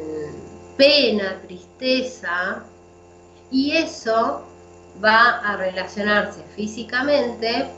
pena, 0.76 1.41
tristeza, 1.43 2.64
y 3.51 3.76
eso 3.76 4.43
va 5.03 5.39
a 5.41 5.57
relacionarse 5.57 6.43
físicamente 6.55 7.70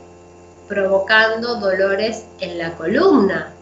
provocando 0.67 1.55
dolores 1.55 2.25
en 2.39 2.57
la 2.57 2.75
columna 2.75 3.53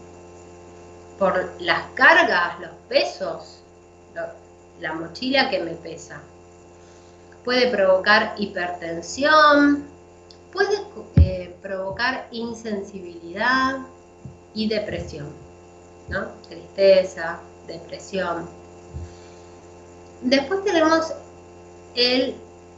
por 1.17 1.49
las 1.59 1.83
cargas, 1.95 2.59
los 2.59 2.71
pesos, 2.87 3.63
la 4.79 4.93
mochila 4.93 5.49
que 5.49 5.59
me 5.63 5.71
pesa. 5.71 6.21
Puede 7.43 7.71
provocar 7.71 8.35
hipertensión, 8.37 9.85
puede 10.51 10.77
eh, 11.15 11.55
provocar 11.61 12.27
insensibilidad 12.31 13.77
y 14.53 14.67
depresión, 14.67 15.29
¿no? 16.09 16.27
Tristeza, 16.47 17.39
depresión. 17.67 18.49
Después 20.21 20.63
tenemos 20.63 21.13
el 21.95 22.35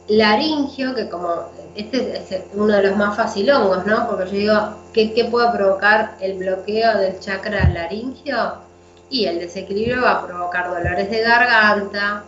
laringio, 0.08 0.94
que 0.94 1.08
como 1.08 1.50
este 1.74 2.18
es 2.18 2.42
uno 2.54 2.74
de 2.74 2.88
los 2.88 2.96
más 2.96 3.16
facilongos, 3.16 3.86
¿no? 3.86 4.08
Porque 4.08 4.24
yo 4.26 4.30
digo, 4.32 4.76
¿qué, 4.92 5.14
¿qué, 5.14 5.24
puede 5.26 5.50
provocar 5.52 6.16
el 6.20 6.38
bloqueo 6.38 6.98
del 6.98 7.18
chakra 7.20 7.68
laringio? 7.68 8.54
Y 9.08 9.26
el 9.26 9.40
desequilibrio 9.40 10.02
va 10.02 10.18
a 10.18 10.26
provocar 10.26 10.68
dolores 10.70 11.10
de 11.10 11.20
garganta, 11.20 12.24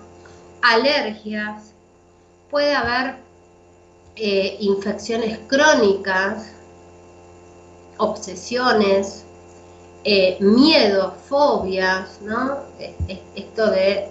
alergias, 0.62 1.72
puede 2.50 2.74
haber 2.74 3.16
eh, 4.16 4.56
infecciones 4.60 5.38
crónicas, 5.48 6.52
obsesiones, 7.98 9.21
eh, 10.04 10.36
miedos, 10.40 11.14
fobias, 11.28 12.20
¿no? 12.22 12.58
Esto 13.34 13.70
de 13.70 14.08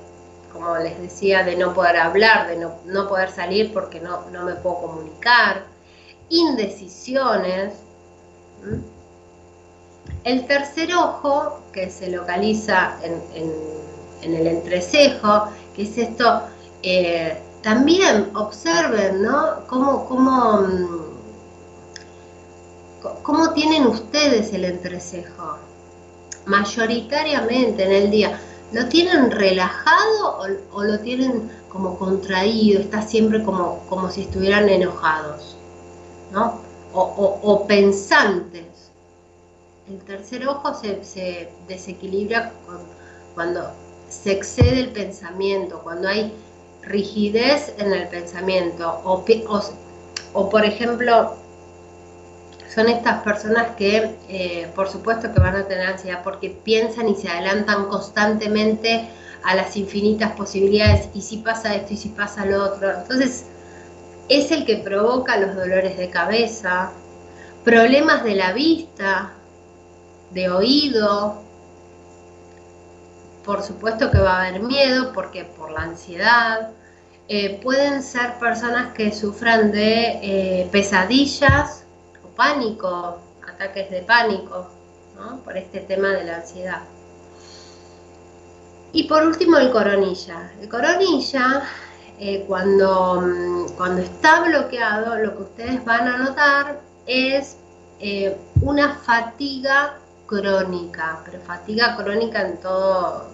como 0.51 0.77
les 0.77 0.99
decía, 0.99 1.43
de 1.43 1.55
no 1.55 1.73
poder 1.73 1.97
hablar, 1.97 2.47
de 2.47 2.57
no, 2.57 3.07
poder 3.07 3.31
salir 3.31 3.71
porque 3.73 3.99
no, 3.99 4.25
me 4.43 4.53
puedo 4.55 4.81
comunicar, 4.81 5.63
indecisiones. 6.29 7.73
El 10.23 10.45
tercer 10.45 10.93
ojo, 10.93 11.61
que 11.71 11.89
se 11.89 12.09
localiza 12.09 12.97
en, 13.03 14.33
el 14.35 14.47
entrecejo, 14.47 15.47
que 15.75 15.83
es 15.83 15.97
esto, 15.97 16.43
eh, 16.83 17.41
también 17.63 18.35
observen, 18.35 19.21
¿no? 19.21 19.65
Cómo, 19.67 20.07
cómo, 20.07 20.67
cómo 23.23 23.53
tienen 23.53 23.87
ustedes 23.87 24.53
el 24.53 24.65
entrecejo, 24.65 25.57
mayoritariamente 26.45 27.83
en 27.83 27.91
el 27.91 28.11
día 28.11 28.39
¿Lo 28.71 28.87
tienen 28.87 29.31
relajado 29.31 30.39
o, 30.71 30.83
lo 30.83 30.99
tienen 30.99 31.51
como 31.69 31.97
contraído? 31.97 32.79
Está 32.79 33.01
siempre 33.01 33.43
como, 33.43 33.79
como 33.89 34.09
si 34.09 34.21
estuvieran 34.21 34.69
enojados, 34.69 35.57
¿no? 36.31 36.61
O, 36.93 37.65
pensantes. 37.67 38.91
El 39.89 39.97
tercer 39.99 40.47
ojo 40.47 40.73
se, 40.73 41.49
desequilibra 41.67 42.53
cuando 43.33 43.71
se 44.07 44.31
excede 44.31 44.79
el 44.79 44.91
pensamiento, 44.91 45.81
cuando 45.83 46.07
hay 46.07 46.33
rigidez 46.81 47.73
en 47.77 47.91
el 47.91 48.07
pensamiento. 48.07 49.01
O, 49.03 49.25
o 50.33 50.49
por 50.49 50.63
ejemplo, 50.63 51.35
son 52.73 52.87
estas 52.87 53.21
personas 53.23 53.75
que, 53.75 54.15
eh, 54.29 54.71
por 54.75 54.87
supuesto, 54.87 55.33
que 55.33 55.39
van 55.39 55.55
a 55.55 55.67
tener 55.67 55.87
ansiedad 55.87 56.21
porque 56.23 56.49
piensan 56.49 57.09
y 57.09 57.15
se 57.15 57.27
adelantan 57.27 57.85
constantemente 57.87 59.09
a 59.43 59.55
las 59.55 59.75
infinitas 59.75 60.31
posibilidades 60.33 61.09
y 61.13 61.21
si 61.21 61.37
pasa 61.37 61.75
esto 61.75 61.93
y 61.93 61.97
si 61.97 62.09
pasa 62.09 62.45
lo 62.45 62.63
otro. 62.63 62.91
Entonces, 62.91 63.45
es 64.29 64.51
el 64.51 64.65
que 64.65 64.77
provoca 64.77 65.37
los 65.37 65.55
dolores 65.55 65.97
de 65.97 66.09
cabeza, 66.09 66.91
problemas 67.65 68.23
de 68.23 68.35
la 68.35 68.53
vista, 68.53 69.33
de 70.31 70.49
oído. 70.49 71.41
Por 73.43 73.63
supuesto 73.63 74.11
que 74.11 74.19
va 74.19 74.37
a 74.37 74.47
haber 74.47 74.61
miedo 74.61 75.11
porque 75.13 75.43
por 75.43 75.71
la 75.71 75.81
ansiedad. 75.81 76.69
Eh, 77.27 77.59
pueden 77.61 78.01
ser 78.01 78.35
personas 78.39 78.93
que 78.93 79.11
sufran 79.11 79.71
de 79.71 80.19
eh, 80.21 80.69
pesadillas 80.71 81.81
pánico, 82.35 83.17
ataques 83.47 83.89
de 83.91 84.01
pánico, 84.01 84.67
por 85.43 85.57
este 85.57 85.81
tema 85.81 86.09
de 86.09 86.23
la 86.23 86.37
ansiedad. 86.37 86.81
Y 88.93 89.03
por 89.03 89.23
último 89.23 89.57
el 89.57 89.71
coronilla. 89.71 90.51
El 90.59 90.67
coronilla, 90.67 91.63
eh, 92.19 92.43
cuando, 92.47 93.21
mm, 93.21 93.69
cuando 93.77 94.01
está 94.01 94.41
bloqueado, 94.41 95.17
lo 95.17 95.37
que 95.37 95.43
ustedes 95.43 95.85
van 95.85 96.07
a 96.07 96.17
notar 96.17 96.81
es 97.05 97.57
eh, 97.99 98.35
una 98.61 98.95
fatiga 98.95 99.97
crónica, 100.25 101.21
pero 101.23 101.39
fatiga 101.41 101.95
crónica 101.95 102.41
en 102.41 102.57
todo, 102.57 103.27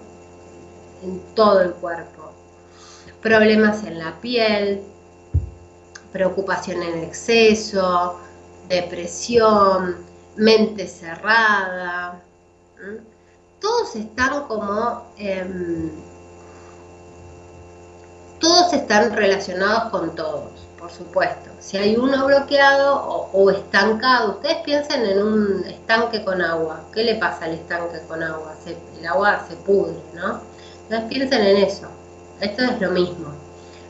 en 1.04 1.22
todo 1.36 1.62
el 1.62 1.72
cuerpo. 1.74 2.34
Problemas 3.22 3.84
en 3.84 4.00
la 4.00 4.20
piel, 4.20 4.82
preocupación 6.12 6.84
en 6.84 7.04
exceso, 7.04 8.20
depresión, 8.68 9.98
mente 10.36 10.88
cerrada. 10.88 12.22
Todos 13.60 13.96
están 13.96 14.48
como... 14.48 15.12
Em, 15.18 15.90
todos 18.40 18.72
están 18.72 19.16
relacionados 19.16 19.90
con 19.90 20.16
todos, 20.16 20.52
por 20.78 20.92
supuesto. 20.92 21.50
Si 21.60 21.76
hay 21.76 21.98
uno 21.98 22.28
bloqueado 22.28 23.30
o, 23.34 23.50
estancado, 23.50 24.34
ustedes 24.34 24.58
piensen 24.58 25.04
en 25.06 25.24
un 25.24 25.64
estanque 25.66 26.24
con 26.24 26.42
agua. 26.42 26.82
¿Qué 26.94 27.04
le 27.04 27.16
pasa 27.16 27.46
al 27.46 27.56
estanque 27.56 28.00
con 28.08 28.22
agua? 28.22 28.54
el 29.00 29.08
agua 29.08 29.44
se 29.50 29.56
pudre, 29.56 29.98
¿no? 30.14 30.40
Entonces 30.84 31.10
piensen 31.10 31.42
en 31.42 31.58
eso. 31.58 31.88
Esto 32.40 32.64
es 32.64 32.80
lo 32.80 32.92
mismo. 32.92 33.34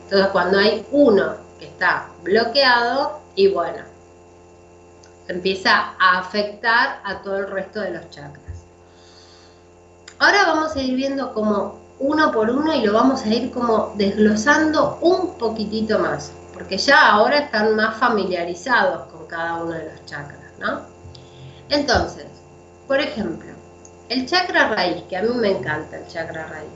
Entonces 0.04 0.28
cuando 0.28 0.58
hay 0.58 0.86
uno 0.90 1.34
que 1.58 1.66
está 1.66 2.08
bloqueado, 2.22 3.20
y 3.34 3.48
bueno, 3.48 3.82
empieza 5.28 5.94
a 5.98 6.18
afectar 6.18 7.00
a 7.04 7.22
todo 7.22 7.38
el 7.38 7.50
resto 7.50 7.80
de 7.80 7.90
los 7.90 8.10
chakras. 8.10 8.64
Ahora 10.18 10.46
vamos 10.46 10.74
a 10.74 10.80
ir 10.80 10.96
viendo 10.96 11.32
como 11.32 11.78
uno 12.00 12.32
por 12.32 12.50
uno 12.50 12.74
y 12.74 12.82
lo 12.82 12.92
vamos 12.92 13.22
a 13.22 13.28
ir 13.28 13.50
como 13.50 13.92
desglosando 13.96 14.98
un 15.00 15.34
poquitito 15.38 15.98
más, 15.98 16.32
porque 16.52 16.78
ya 16.78 17.10
ahora 17.12 17.38
están 17.38 17.76
más 17.76 17.96
familiarizados 17.98 19.12
con 19.12 19.26
cada 19.26 19.62
uno 19.62 19.72
de 19.72 19.84
los 19.92 20.04
chakras, 20.06 20.52
¿no? 20.58 20.80
Entonces, 21.68 22.26
por 22.86 23.00
ejemplo, 23.00 23.52
el 24.08 24.26
chakra 24.26 24.74
raíz, 24.74 25.02
que 25.08 25.16
a 25.16 25.22
mí 25.22 25.34
me 25.34 25.50
encanta 25.50 25.98
el 25.98 26.06
chakra 26.08 26.46
raíz. 26.46 26.70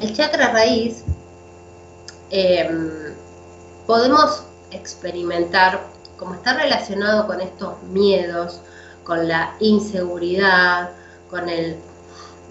El 0.00 0.14
chakra 0.14 0.52
raíz 0.52 1.04
em, 2.30 3.14
podemos 3.86 4.42
experimentar 4.70 5.91
como 6.22 6.36
está 6.36 6.54
relacionado 6.54 7.26
con 7.26 7.40
estos 7.40 7.82
miedos, 7.82 8.60
con 9.02 9.26
la 9.26 9.56
inseguridad, 9.58 10.90
con 11.28 11.48
el 11.48 11.76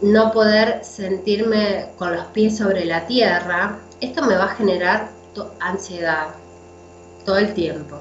no 0.02 0.34
poder 0.34 0.84
sentirme 0.84 1.88
con 1.98 2.14
los 2.14 2.26
pies 2.28 2.58
sobre 2.58 2.84
la 2.84 3.08
tierra, 3.08 3.80
esto 4.02 4.24
me 4.24 4.36
va 4.36 4.44
a 4.46 4.56
generar 4.56 5.10
ansiedad 5.62 6.28
todo 7.26 7.38
el 7.38 7.54
tiempo. 7.54 7.98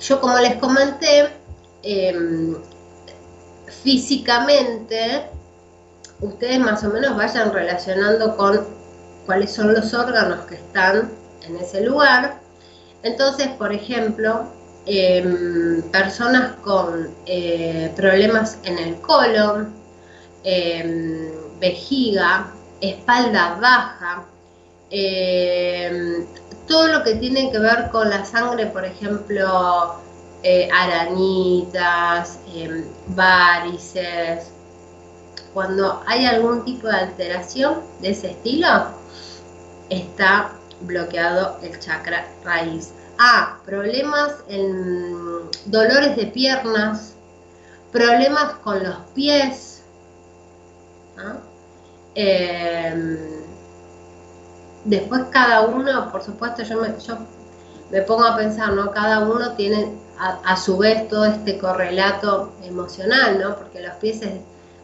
Yo 0.00 0.20
como 0.20 0.36
les 0.40 0.56
comenté, 0.56 1.28
em, 1.84 2.56
físicamente, 3.84 5.26
ustedes 6.20 6.58
más 6.58 6.82
o 6.82 6.88
menos 6.88 7.16
vayan 7.16 7.52
relacionando 7.52 8.36
con 8.36 8.66
cuáles 9.26 9.52
son 9.52 9.74
los 9.74 9.94
órganos 9.94 10.44
que 10.46 10.56
están 10.56 11.12
en 11.46 11.56
ese 11.58 11.82
lugar 11.82 12.47
entonces, 13.02 13.48
por 13.48 13.72
ejemplo, 13.72 14.44
em, 14.86 15.82
personas 15.90 16.52
con 16.62 17.08
eh, 17.26 17.92
problemas 17.96 18.58
en 18.64 18.78
el 18.78 19.00
colon, 19.00 19.74
em, 20.44 21.30
vejiga, 21.60 22.52
espalda 22.80 23.58
baja, 23.60 24.24
eh, 24.90 26.26
todo 26.66 26.88
lo 26.88 27.02
que 27.04 27.14
tiene 27.16 27.50
que 27.50 27.58
ver 27.58 27.88
con 27.90 28.10
la 28.10 28.24
sangre, 28.24 28.66
por 28.66 28.84
ejemplo, 28.84 29.96
eh, 30.42 30.68
arañitas, 30.72 32.38
em, 32.54 32.84
varices, 33.08 34.50
cuando 35.54 36.02
hay 36.06 36.24
algún 36.26 36.64
tipo 36.64 36.88
de 36.88 36.96
alteración 36.96 37.80
de 38.00 38.10
ese 38.10 38.30
estilo, 38.30 38.68
está 39.90 40.52
bloqueado 40.82 41.58
el 41.62 41.78
chakra 41.78 42.26
raíz. 42.44 42.92
Ah, 43.18 43.58
problemas 43.64 44.36
en 44.48 45.50
dolores 45.66 46.16
de 46.16 46.26
piernas, 46.26 47.14
problemas 47.92 48.54
con 48.64 48.82
los 48.82 48.96
pies. 49.14 49.82
Em, 52.14 53.18
después 54.84 55.22
cada 55.30 55.62
uno, 55.62 56.10
por 56.12 56.22
supuesto, 56.22 56.62
yo 56.62 56.80
me, 56.80 56.98
yo 57.00 57.18
me 57.90 58.02
pongo 58.02 58.24
a 58.24 58.36
pensar, 58.36 58.72
¿no? 58.72 58.90
Cada 58.90 59.20
uno 59.20 59.52
tiene 59.52 59.92
a, 60.18 60.56
su 60.56 60.76
vez 60.78 61.08
todo 61.08 61.26
este 61.26 61.58
correlato 61.58 62.52
emocional, 62.62 63.38
¿no? 63.38 63.56
Porque 63.56 63.80
los 63.80 63.94
pies, 63.96 64.20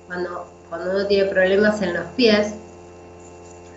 cuando, 0.06 0.46
cuando 0.68 0.90
uno 0.90 1.06
tiene 1.06 1.28
problemas 1.28 1.82
en 1.82 1.94
los 1.94 2.06
pies, 2.16 2.54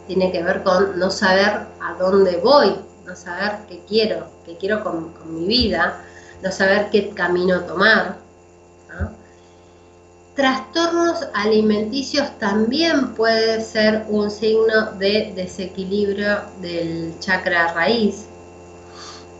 tiene 0.08 0.32
que 0.32 0.42
ver 0.42 0.64
con 0.64 0.98
no 0.98 1.12
saber 1.12 1.68
a 1.82 1.94
dónde 2.00 2.38
voy, 2.38 2.76
no 3.06 3.16
saber 3.16 3.60
qué 3.68 3.82
quiero, 3.88 4.28
qué 4.46 4.58
quiero 4.58 4.84
con, 4.84 5.14
mi 5.28 5.46
vida, 5.46 6.02
no 6.42 6.52
saber 6.52 6.90
qué 6.90 7.10
camino 7.10 7.62
tomar. 7.62 8.18
Trastornos 10.36 11.28
alimenticios 11.34 12.38
también 12.38 13.16
puede 13.16 13.60
ser 13.60 14.06
un 14.08 14.30
signo 14.30 14.92
de 15.00 15.34
desequilibrio 15.36 16.42
del 16.62 17.18
chakra 17.20 17.74
raíz. 17.74 18.28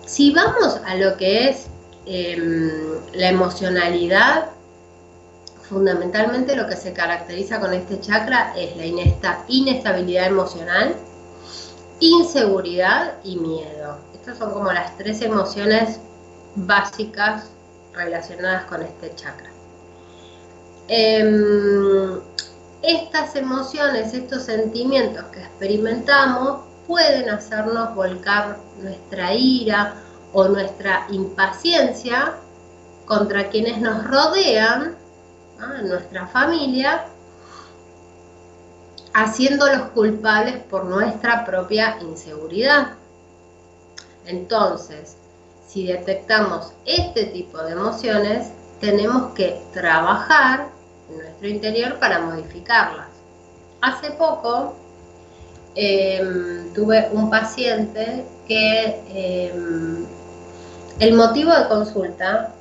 Si 0.08 0.32
vamos 0.34 0.80
a 0.88 0.96
lo 0.96 1.16
que 1.18 1.50
es 1.50 1.68
em, 2.08 2.72
la 3.14 3.30
emocionalidad, 3.30 4.46
fundamentalmente 5.70 6.56
lo 6.56 6.68
que 6.68 6.76
se 6.76 6.94
caracteriza 6.94 7.60
con 7.60 7.74
este 7.74 8.00
chakra 8.00 8.54
es 8.56 8.76
la 8.78 8.86
inestabilidad 9.48 10.28
emocional, 10.28 10.96
inseguridad 12.00 13.16
y 13.24 13.38
miedo. 13.38 13.98
Estas 14.14 14.38
son 14.38 14.52
como 14.52 14.72
las 14.72 14.98
tres 14.98 15.22
emociones 15.22 16.00
básicas 16.56 17.50
relacionadas 17.94 18.66
con 18.66 18.82
este 18.82 19.14
chakra. 19.16 19.50
Em, 20.88 22.20
estas 22.82 23.36
emociones, 23.36 24.14
estos 24.14 24.44
sentimientos 24.44 25.26
que 25.26 25.42
experimentamos 25.42 26.62
pueden 26.88 27.30
hacernos 27.30 27.94
volcar 27.94 28.58
nuestra 28.82 29.34
ira 29.34 29.96
o 30.32 30.48
nuestra 30.48 31.06
impaciencia 31.10 32.36
contra 33.06 33.50
quienes 33.50 33.80
nos 33.80 34.06
rodean, 34.06 34.96
nuestra 35.84 36.28
familia, 36.28 37.06
haciéndolos 39.14 39.90
culpables 39.90 40.58
por 40.70 40.86
nuestra 40.86 41.46
propia 41.46 41.98
inseguridad. 42.02 42.90
Entonces, 44.26 45.18
si 45.68 45.88
detectamos 45.88 46.74
este 46.86 47.26
tipo 47.26 47.58
de 47.64 47.72
emociones, 47.72 48.52
tenemos 48.80 49.34
que 49.34 49.62
trabajar 49.74 50.68
en 51.10 51.18
nuestro 51.18 51.48
interior 51.48 52.00
para 52.00 52.20
modificarlas. 52.20 53.08
Hace 53.82 54.12
poco 54.12 54.76
em, 55.76 56.72
tuve 56.74 57.10
un 57.12 57.30
paciente 57.30 58.26
que 58.48 59.02
em, 59.10 60.06
el 61.00 61.14
motivo 61.14 61.52
de 61.54 61.68
consulta 61.68 62.54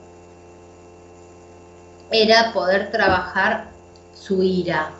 era 2.11 2.53
poder 2.53 2.91
trabajar 2.91 3.69
su 4.15 4.43
ira, 4.43 4.91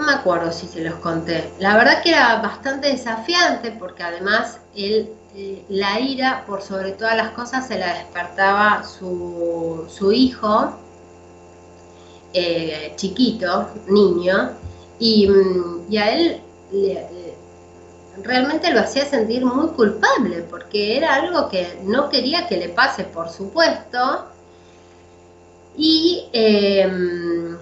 no 0.00 0.06
me 0.06 0.12
acuerdo 0.12 0.50
si 0.50 0.66
se 0.66 0.80
los 0.82 0.94
conté. 0.94 1.52
La 1.58 1.76
verdad 1.76 2.02
que 2.02 2.08
era 2.08 2.36
bastante 2.36 2.88
desafiante 2.88 3.70
porque 3.72 4.02
además 4.02 4.58
él, 4.74 5.10
eh, 5.36 5.62
la 5.68 6.00
ira, 6.00 6.44
por 6.46 6.62
sobre 6.62 6.92
todas 6.92 7.16
las 7.16 7.30
cosas, 7.32 7.68
se 7.68 7.78
la 7.78 7.92
despertaba 7.94 8.82
su, 8.82 10.12
hijo, 10.12 10.72
eh, 12.32 12.94
chiquito, 12.96 13.68
niño, 13.88 14.52
y, 14.98 15.28
a 15.98 16.12
él 16.12 16.40
realmente 18.22 18.72
lo 18.72 18.80
hacía 18.80 19.04
sentir 19.04 19.44
muy 19.44 19.68
culpable 19.68 20.42
porque 20.48 20.96
era 20.96 21.14
algo 21.14 21.48
que 21.50 21.78
no 21.84 22.08
quería 22.08 22.46
que 22.48 22.56
le 22.56 22.70
pase, 22.70 23.04
por 23.04 23.28
supuesto. 23.28 24.29
Y 25.82 26.28
em, 26.34 27.56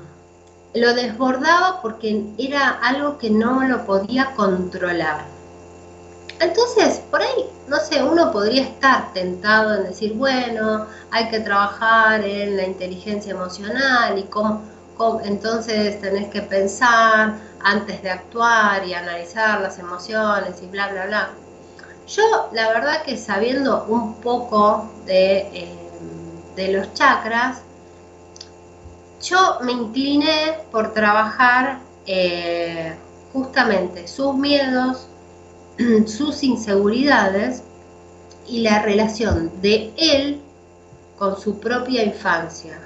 lo 0.74 0.94
desbordaba 0.94 1.80
porque 1.80 2.24
era 2.36 2.70
algo 2.70 3.16
que 3.16 3.30
no 3.30 3.62
lo 3.62 3.86
podía 3.86 4.32
controlar. 4.34 5.24
Entonces, 6.40 7.00
por 7.12 7.22
ahí, 7.22 7.48
no 7.68 7.76
sé, 7.78 8.02
uno 8.02 8.32
podría 8.32 8.64
estar 8.64 9.12
tentado 9.12 9.76
en 9.76 9.84
decir, 9.84 10.14
bueno, 10.14 10.86
hay 11.12 11.28
que 11.28 11.38
trabajar 11.38 12.24
en 12.24 12.56
la 12.56 12.64
inteligencia 12.64 13.30
emocional 13.30 14.18
y 14.18 14.24
cómo, 14.24 14.62
entonces 15.24 16.00
tenés 16.00 16.26
que 16.26 16.42
pensar 16.42 17.36
antes 17.62 18.02
de 18.02 18.10
actuar 18.10 18.84
y 18.84 18.94
analizar 18.94 19.60
las 19.60 19.78
emociones 19.78 20.60
y 20.60 20.66
bla, 20.66 20.88
bla, 20.88 21.06
bla. 21.06 21.28
Yo, 22.08 22.50
la 22.52 22.68
verdad 22.70 23.02
que 23.04 23.16
sabiendo 23.16 23.84
un 23.84 24.14
poco 24.14 24.90
de, 25.06 25.38
eh, 25.52 25.78
de 26.56 26.72
los 26.72 26.92
chakras, 26.94 27.62
yo 29.22 29.58
me 29.62 29.72
incliné 29.72 30.58
por 30.70 30.92
trabajar 30.92 31.80
eh, 32.06 32.94
justamente 33.32 34.06
sus 34.08 34.34
miedos, 34.34 35.08
sus 36.06 36.42
inseguridades 36.42 37.62
y 38.46 38.60
la 38.60 38.82
relación 38.82 39.50
de 39.60 39.92
él 39.96 40.40
con 41.18 41.38
su 41.38 41.58
propia 41.58 42.04
infancia. 42.04 42.78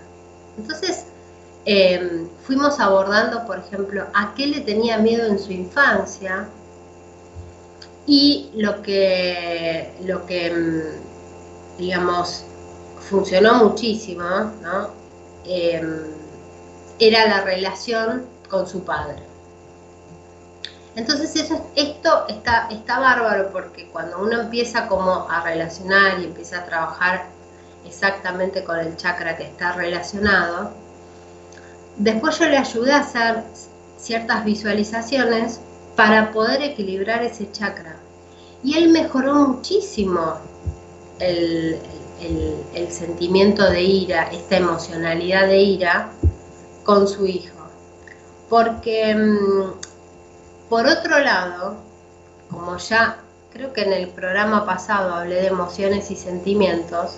Entonces, 0.59 1.07
em, 1.65 2.29
fuimos 2.45 2.81
abordando, 2.81 3.47
por 3.47 3.59
ejemplo, 3.59 4.07
a 4.15 4.35
qué 4.35 4.47
le 4.47 4.61
tenía 4.61 4.99
miedo 4.99 5.27
en 5.27 5.39
su 5.39 5.53
infancia 5.53 6.49
y 8.07 8.51
lo 8.55 8.83
que, 8.83 9.93
lo 10.05 10.27
que 10.27 10.47
em, 10.47 10.83
digamos, 11.79 12.45
funcionó 13.09 13.55
muchísimo, 13.65 14.25
¿no? 14.63 14.91
Em, 15.45 16.22
era 16.99 17.27
la 17.27 17.43
relación 17.43 18.27
con 18.49 18.67
su 18.67 18.85
padre. 18.85 19.33
Entonces 20.95 21.35
eso, 21.37 21.67
esto 21.75 22.27
está, 22.29 22.69
está 22.71 22.99
bárbaro 22.99 23.51
porque 23.51 23.89
cuando 23.89 24.21
uno 24.21 24.43
empieza 24.43 24.89
como 24.89 25.27
a 25.29 25.43
relacionar 25.43 26.21
y 26.21 26.25
empieza 26.25 26.59
a 26.59 26.67
trabajar 26.67 27.27
exactamente 27.87 28.63
con 28.63 28.79
el 28.79 28.97
chakra 28.97 29.37
que 29.37 29.45
está 29.45 29.73
relacionado, 29.73 30.71
después 31.97 32.39
yo 32.39 32.47
le 32.47 32.59
ayudé 32.59 32.93
a 32.93 33.01
hacer 33.01 33.43
ciertas 33.97 34.45
visualizaciones 34.45 35.61
para 35.97 36.31
poder 36.31 36.61
equilibrar 36.63 37.23
ese 37.23 37.51
chakra. 37.51 37.97
Y 38.63 38.77
él 38.77 38.91
mejoró 38.91 39.35
muchísimo 39.35 40.37
el, 41.19 41.79
el 42.75 42.93
sentimiento 42.93 43.69
de 43.71 43.83
ira, 43.83 44.29
esta 44.31 44.59
emocionalidad 44.59 45.49
de 45.49 45.59
ira, 45.59 46.13
con 46.85 47.07
su 47.09 47.27
hijo. 47.27 47.57
Porque, 48.49 49.15
mm, 49.15 49.73
por 50.69 50.87
otro 50.87 51.19
lado, 51.19 51.77
como 52.51 52.77
ya 52.77 53.19
creo 53.53 53.73
que 53.73 53.83
en 53.83 53.93
el 53.93 54.09
programa 54.09 54.65
pasado 54.65 55.15
hablé 55.15 55.37
de 55.37 55.47
emociones 55.49 56.11
y 56.11 56.17
sentimientos, 56.17 57.17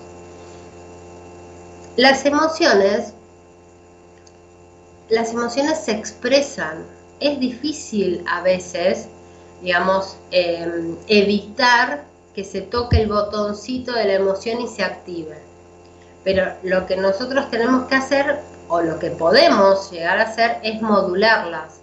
las 1.97 2.25
emociones, 2.27 3.15
las 5.09 5.33
emociones 5.33 5.79
se 5.85 5.93
expresan. 5.93 6.85
Es 7.21 7.39
difícil 7.39 8.25
a 8.29 8.43
veces, 8.43 9.09
digamos, 9.63 10.17
em, 10.33 10.97
evitar 11.07 12.05
que 12.35 12.45
se 12.45 12.63
toque 12.63 13.03
el 13.03 13.09
botoncito 13.09 13.93
de 13.93 14.07
la 14.07 14.15
emoción 14.15 14.61
y 14.61 14.67
se 14.67 14.83
active. 14.83 15.39
Pero 16.25 16.53
lo 16.65 16.87
que 16.87 16.97
nosotros 16.97 17.49
tenemos 17.51 17.87
que 17.87 17.95
hacer 17.95 18.41
o 18.69 18.81
lo 18.81 18.99
que 18.99 19.11
podemos 19.11 19.91
llegar 19.91 20.19
a 20.19 20.23
hacer 20.23 20.59
es 20.63 20.81
modularlas. 20.83 21.81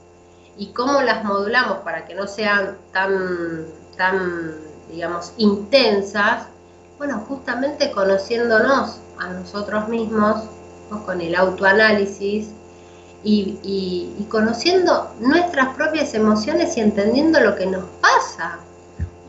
¿Y 0.58 0.68
cómo 0.74 1.02
las 1.02 1.24
modulamos 1.24 1.80
para 1.80 2.06
que 2.06 2.14
no 2.14 2.28
sean 2.28 2.78
tan, 2.92 3.66
tan 3.98 4.56
digamos, 4.92 5.34
intensas? 5.38 6.48
Bueno, 6.98 7.24
justamente 7.28 7.92
conociéndonos 7.92 9.00
a 9.18 9.30
nosotros 9.30 9.88
mismos, 9.88 10.44
con 11.06 11.22
el 11.22 11.36
autoanálisis 11.36 12.50
y, 13.24 14.26
conociendo 14.30 15.12
nuestras 15.20 15.76
propias 15.76 16.14
emociones 16.14 16.76
y 16.78 16.82
entendiendo 16.82 17.40
lo 17.40 17.56
que 17.56 17.66
nos 17.66 17.86
pasa. 18.02 18.60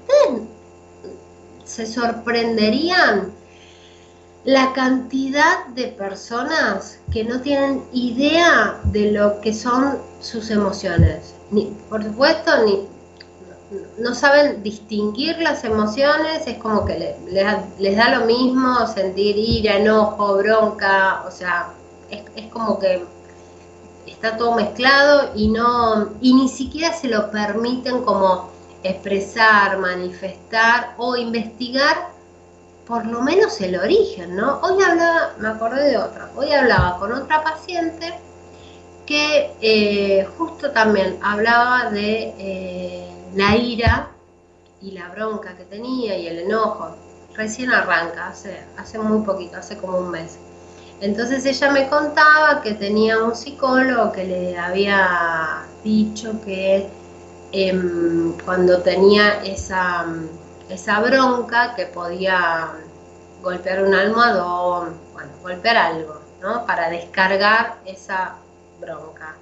Ustedes 0.01 0.43
se 1.65 1.87
sorprenderían 1.87 3.33
la 4.45 4.73
cantidad 4.73 5.67
de 5.69 5.89
personas 5.89 6.99
que 7.13 7.25
no 7.25 7.41
tienen 7.41 7.85
idea 7.93 8.81
de 8.85 9.13
lo 9.13 9.41
que 9.41 9.55
son 9.55 9.99
sus 10.21 10.51
emociones. 10.51 11.35
Ni, 11.51 11.67
por 11.89 12.03
supuesto, 12.03 12.51
ni, 12.65 12.89
no 13.99 14.15
saben 14.15 14.63
distinguir 14.63 15.39
las 15.39 15.65
emociones, 15.65 16.47
es 16.47 16.59
como 16.59 16.85
que 16.85 17.17
les, 17.79 17.97
da 17.97 18.19
lo 18.19 18.27
mismo 18.27 18.87
sentir 18.87 19.37
ira, 19.37 19.77
enojo, 19.77 20.37
bronca, 20.37 21.23
o 21.27 21.31
sea, 21.31 21.69
es, 22.11 22.23
es 22.35 22.51
como 22.51 22.79
que 22.79 23.05
está 24.07 24.37
todo 24.37 24.57
mezclado 24.57 25.31
y 25.35 25.49
no 25.49 26.11
y 26.21 26.35
ni 26.35 26.49
siquiera 26.49 26.93
se 26.93 27.09
lo 27.09 27.31
permiten 27.31 28.03
como 28.03 28.51
expresar, 28.83 29.79
manifestar 29.79 30.95
o 30.99 31.17
investigar 31.17 32.12
por 32.93 33.07
lo 33.07 33.23
menos 33.23 33.59
el 33.63 33.75
origen, 33.77 34.37
¿no? 34.37 34.61
Hoy 34.61 34.83
hablaba, 34.83 35.31
me 35.39 35.49
acordé 35.49 35.93
de 35.93 35.97
otra, 35.97 36.29
hoy 36.37 36.53
hablaba 36.53 36.99
con 36.99 37.11
otra 37.11 37.43
paciente 37.43 38.13
que 39.07 39.51
eh, 39.63 40.29
justo 40.37 40.73
también 40.73 41.19
hablaba 41.23 41.89
de 41.89 42.35
eh, 42.37 43.09
la 43.35 43.57
ira 43.57 44.09
y 44.83 44.91
la 44.91 45.09
bronca 45.09 45.57
que 45.57 45.65
tenía 45.65 46.19
y 46.19 46.27
el 46.27 46.41
enojo. 46.41 46.95
Recién 47.35 47.73
arranca, 47.73 48.29
hace, 48.29 48.99
muy 48.99 49.25
poquito, 49.25 49.57
hace 49.57 49.79
como 49.79 49.97
un 49.97 50.11
mes. 50.11 50.37
Entonces 51.01 51.47
ella 51.47 51.73
me 51.73 51.89
contaba 51.89 52.61
que 52.61 52.75
tenía 52.75 53.25
un 53.25 53.35
psicólogo 53.35 54.13
que 54.13 54.25
le 54.25 54.59
había 54.59 55.63
dicho 55.83 56.35
que 56.45 56.91
em, 57.53 58.35
cuando 58.45 58.83
tenía 58.83 59.43
esa, 59.43 60.05
esa 60.73 61.01
bronca 61.01 61.75
que 61.75 61.87
podía 61.87 62.73
golpear 63.43 63.83
un 63.83 63.95
almohadón, 63.95 64.97
bueno, 65.13 65.31
golpear 65.43 65.77
algo, 65.77 66.21
¿no? 66.41 66.65
Para 66.67 66.89
descargar 66.89 67.77
esa 67.85 68.37
bronca. 68.81 69.37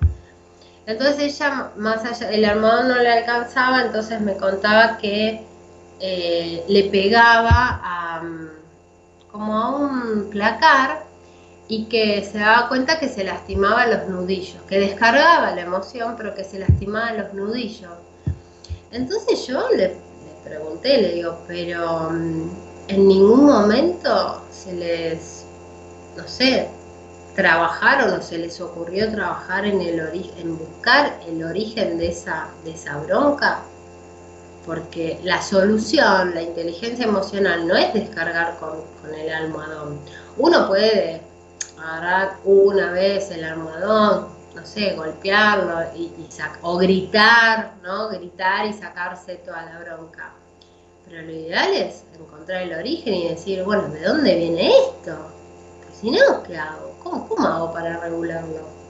Entonces 0.86 1.18
ella, 1.18 1.70
más 1.76 2.04
allá, 2.04 2.30
el 2.30 2.44
almohadón 2.44 2.88
no 2.88 2.96
le 2.96 3.12
alcanzaba, 3.12 3.82
entonces 3.82 4.20
me 4.20 4.36
contaba 4.36 4.98
que 4.98 5.46
eh, 6.00 6.64
le 6.66 6.84
pegaba 6.84 8.22
como 9.30 9.56
a 9.56 9.70
un 9.76 10.30
placar 10.30 11.04
y 11.68 11.84
que 11.84 12.24
se 12.24 12.38
daba 12.38 12.68
cuenta 12.68 12.98
que 12.98 13.08
se 13.08 13.22
lastimaba 13.22 13.86
los 13.86 14.08
nudillos, 14.08 14.60
que 14.68 14.80
descargaba 14.80 15.52
la 15.52 15.60
emoción, 15.60 16.16
pero 16.16 16.34
que 16.34 16.42
se 16.42 16.58
lastimaba 16.58 17.12
los 17.12 17.32
nudillos. 17.34 17.92
Entonces 18.90 19.46
yo 19.46 19.68
le, 19.76 20.09
pregunté, 20.50 21.00
le 21.00 21.12
digo, 21.12 21.38
pero 21.46 22.10
mm, 22.10 22.50
en 22.88 23.08
ningún 23.08 23.46
momento 23.46 24.42
se 24.50 24.72
les, 24.72 25.44
no 26.16 26.26
sé, 26.26 26.68
trabajaron 27.36 28.18
o 28.18 28.22
se 28.22 28.38
les 28.38 28.60
ocurrió 28.60 29.10
trabajar 29.12 29.64
en 29.64 29.80
el 29.80 30.00
en 30.36 30.58
buscar 30.58 31.20
el 31.26 31.44
origen 31.44 31.98
de 31.98 32.08
esa, 32.08 32.48
de 32.64 32.72
esa 32.72 32.98
bronca, 32.98 33.60
porque 34.66 35.20
la 35.22 35.40
solución, 35.40 36.34
la 36.34 36.42
inteligencia 36.42 37.06
emocional, 37.06 37.66
no 37.66 37.76
es 37.76 37.94
descargar 37.94 38.58
con, 38.58 38.82
con 39.00 39.14
el 39.14 39.32
almohadón. 39.32 40.00
Uno 40.36 40.66
puede 40.66 41.22
agarrar 41.78 42.36
una 42.44 42.90
vez 42.90 43.30
el 43.30 43.44
almohadón, 43.44 44.28
no 44.54 44.66
sé, 44.66 44.94
golpearlo 44.96 45.80
y, 45.94 46.12
o 46.62 46.76
gritar, 46.76 47.74
¿no? 47.82 48.08
Gritar 48.08 48.66
y 48.66 48.72
sacarse 48.72 49.36
toda 49.36 49.62
la 49.64 49.78
bronca. 49.78 50.32
Pero 51.10 51.22
lo 51.22 51.32
ideal 51.32 51.74
es 51.74 52.04
encontrar 52.18 52.62
el 52.62 52.72
origen 52.72 53.14
y 53.14 53.28
decir, 53.28 53.64
bueno, 53.64 53.88
¿de 53.88 54.04
dónde 54.04 54.36
viene 54.36 54.68
esto? 54.68 55.16
Pues 55.84 55.98
si 56.00 56.10
no, 56.10 56.42
¿qué 56.44 56.56
hago? 56.56 56.94
¿Cómo, 57.02 57.46
hago 57.46 57.72
para 57.72 57.98
regularlo? 57.98 58.80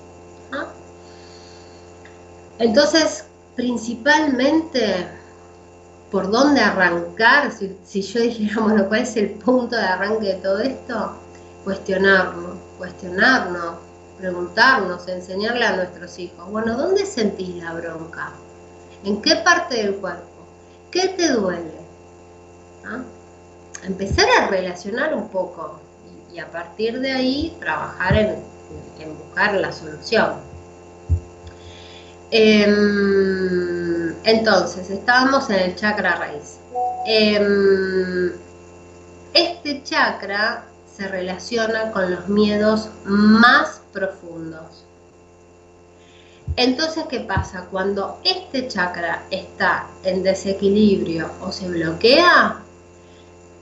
Entonces, 2.59 3.25
principalmente, 3.57 5.09
¿por 6.11 6.31
dónde 6.31 6.61
arrancar? 6.61 7.51
Si, 7.51 7.75
si 7.85 8.03
yo 8.03 8.21
dijera, 8.21 8.61
bueno, 8.63 8.87
¿cuál 8.87 9.01
es 9.01 9.17
el 9.17 9.31
punto 9.31 9.77
de 9.77 9.83
arranque 9.83 10.27
de 10.27 10.35
todo 10.35 10.59
esto? 10.59 11.17
Cuestionarlo 11.65 12.71
cuestionarnos, 12.81 13.75
preguntarnos, 14.19 15.07
enseñarle 15.07 15.67
a 15.67 15.77
nuestros 15.77 16.19
hijos, 16.19 16.51
bueno, 16.51 16.79
¿dónde 16.79 17.05
sentís 17.05 17.63
la 17.63 17.75
bronca? 17.75 18.33
¿En 19.05 19.21
qué 19.21 19.37
parte 19.37 19.77
del 19.77 19.97
cuerpo? 19.97 20.47
¿Qué 20.91 21.09
te 21.09 21.29
duele? 21.29 21.80
Empezar 23.85 24.27
a 24.39 24.49
relacionar 24.49 25.15
un 25.15 25.29
poco 25.29 25.81
y, 26.33 26.39
a 26.39 26.51
partir 26.51 27.01
de 27.01 27.13
ahí 27.13 27.57
trabajar 27.61 28.17
en, 28.17 28.51
buscar 29.19 29.55
la 29.55 29.73
solución. 29.73 30.35
Em, 32.31 34.15
entonces, 34.25 34.91
estábamos 34.91 35.49
en 35.51 35.61
el 35.61 35.77
chakra 35.77 36.17
raíz. 36.17 36.59
Em, 37.07 38.33
este 39.33 39.83
chakra 39.83 40.65
se 40.95 41.09
relaciona 41.09 41.91
con 41.93 42.11
los 42.11 42.29
miedos 42.29 42.91
más 43.05 43.81
profundos. 43.93 44.85
Entonces, 46.57 47.05
¿qué 47.09 47.21
pasa? 47.21 47.67
Cuando 47.71 48.21
este 48.25 48.69
chakra 48.69 49.23
está 49.31 49.87
en 50.05 50.23
desequilibrio 50.23 51.31
o 51.41 51.53
se 51.53 51.69
bloquea, 51.69 52.61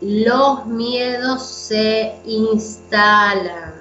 los 0.00 0.66
miedos 0.66 1.46
se 1.46 2.14
instalan. 2.24 3.74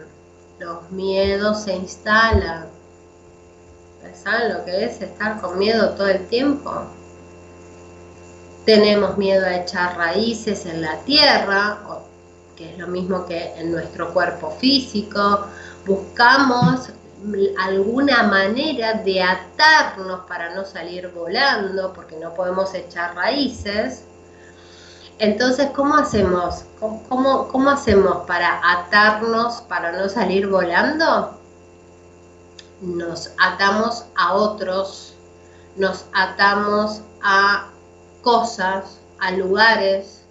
Los 0.60 0.90
miedos 0.92 1.64
se 1.64 1.76
instalan. 1.76 2.68
¿Saben 4.14 4.54
lo 4.54 4.66
que 4.66 4.86
es 4.86 5.02
estar 5.02 5.40
con 5.40 5.60
miedo 5.60 5.92
todo 5.92 6.08
el 6.08 6.26
tiempo? 6.28 6.72
Tenemos 8.66 9.18
miedo 9.18 9.46
a 9.46 9.58
echar 9.58 9.96
raíces 9.96 10.66
en 10.66 10.82
la 10.82 10.98
tierra 11.02 11.80
que 12.58 12.72
es 12.72 12.78
lo 12.78 12.88
mismo 12.88 13.26
que 13.26 13.54
en 13.56 13.72
nuestro 13.72 14.12
cuerpo 14.12 14.52
físico. 14.60 15.46
Buscamos 15.86 16.90
alguna 17.60 18.24
manera 18.24 18.96
de 18.96 19.22
atarnos 19.22 20.22
para 20.28 20.54
no 20.56 20.66
salir 20.66 21.08
volando, 21.10 21.94
porque 21.94 22.18
no 22.18 22.34
podemos 22.34 22.74
echar 22.74 23.16
raíces. 23.16 24.04
Entonces, 25.20 25.70
¿cómo 25.76 25.96
hacemos? 25.96 26.66
¿Cómo, 26.80 27.70
hacemos 27.70 28.26
para 28.28 28.62
atarnos, 28.64 29.62
para 29.62 29.92
no 29.92 30.10
salir 30.10 30.48
volando? 30.48 31.40
Nos 32.82 33.32
atamos 33.40 34.06
a 34.16 34.34
otros, 34.34 35.16
nos 35.76 36.06
atamos 36.14 37.02
a 37.24 37.68
cosas, 38.22 39.00
a 39.20 39.32
lugares, 39.32 40.24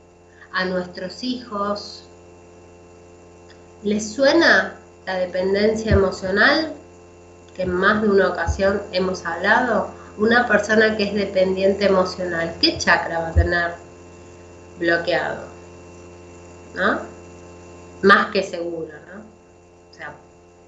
a 0.53 0.65
nuestros 0.67 1.25
hijos, 1.25 2.07
¿Les 3.83 4.15
suena 4.15 4.75
la 5.07 5.15
dependencia 5.15 5.93
emocional? 5.93 6.73
Que 7.55 7.63
en 7.63 7.73
más 7.73 8.03
de 8.03 8.09
una 8.09 8.31
ocasión 8.31 8.83
hemos 8.91 9.25
hablado. 9.25 9.91
Una 10.19 10.49
persona 10.49 10.97
que 10.97 11.05
es 11.05 11.15
dependiente 11.15 11.85
emocional, 11.85 12.55
¿qué 12.61 12.79
chakra 12.79 13.21
va 13.21 13.29
a 13.29 13.33
tener 13.33 13.75
bloqueado? 14.79 15.45
¿No? 16.75 17.01
Más 18.03 18.31
que 18.31 18.43
seguro, 18.43 18.93
¿no? 19.13 19.21
O 19.91 19.95
sea, 19.95 20.15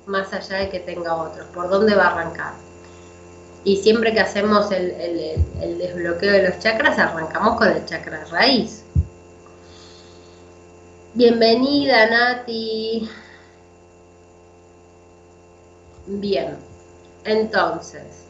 más 0.06 0.32
allá 0.32 0.58
de 0.58 0.70
que 0.70 0.80
tenga 0.80 1.14
otros, 1.14 1.46
¿por 1.48 1.68
dónde 1.68 1.94
va 1.94 2.06
a 2.06 2.12
arrancar? 2.12 2.54
Y 3.64 3.76
siempre 3.76 4.14
que 4.14 4.20
hacemos 4.20 4.70
el, 4.70 4.90
el 4.92 5.78
desbloqueo 5.78 6.32
de 6.32 6.48
los 6.48 6.58
chakras, 6.58 6.98
arrancamos 6.98 7.58
con 7.58 7.68
el 7.68 7.84
chakra 7.84 8.24
raíz. 8.30 8.84
Bienvenida, 11.14 12.08
Nati. 12.08 13.10
Bien, 16.06 16.56
entonces, 17.24 18.24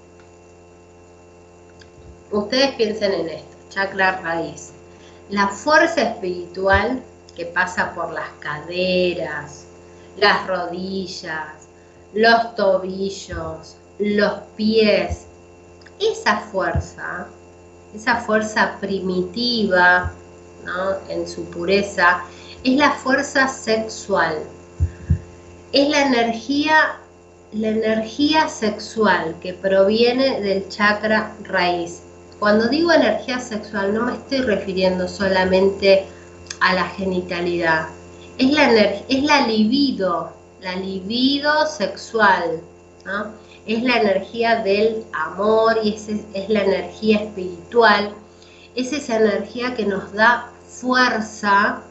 ustedes 2.32 2.74
piensen 2.74 3.12
en 3.12 3.28
esto, 3.28 3.56
chakra 3.68 4.20
raíz. 4.20 4.72
La 5.30 5.48
fuerza 5.48 6.02
espiritual 6.02 7.02
que 7.36 7.46
pasa 7.46 7.94
por 7.94 8.12
las 8.12 8.28
caderas, 8.40 9.66
las 10.16 10.46
rodillas, 10.46 11.68
los 12.14 12.54
tobillos, 12.54 13.76
los 13.98 14.32
pies, 14.56 15.26
esa 16.00 16.38
fuerza, 16.38 17.26
esa 17.94 18.16
fuerza 18.16 18.76
primitiva, 18.80 20.12
¿no? 20.64 20.96
en 21.08 21.28
su 21.28 21.44
pureza, 21.44 22.24
es 22.64 22.76
la 22.76 22.92
fuerza 22.92 23.48
sexual, 23.48 24.38
es 25.72 25.88
la 25.88 26.06
energía 26.06 26.98
la 27.52 27.68
energía 27.68 28.48
sexual 28.48 29.36
que 29.40 29.54
proviene 29.54 30.40
del 30.40 30.68
chakra 30.68 31.32
raíz. 31.44 32.02
Cuando 32.38 32.68
digo 32.68 32.92
energía 32.92 33.40
sexual 33.40 33.94
no 33.94 34.06
me 34.06 34.12
estoy 34.12 34.42
refiriendo 34.42 35.08
solamente 35.08 36.06
a 36.60 36.74
la 36.74 36.84
genitalidad, 36.84 37.88
es 38.38 38.52
la, 38.52 38.72
es 39.08 39.48
libido, 39.48 40.32
la 40.60 40.76
libido 40.76 41.66
sexual, 41.66 42.60
es 43.66 43.82
la 43.82 43.96
energía 43.96 44.62
del 44.62 45.04
amor 45.12 45.78
y 45.82 45.94
es, 45.94 46.08
es 46.08 46.48
la 46.48 46.62
energía 46.62 47.22
espiritual, 47.22 48.12
es 48.76 48.92
esa 48.92 49.16
energía 49.16 49.74
que 49.74 49.84
nos 49.84 50.12
da 50.12 50.50
fuerza 50.68 51.82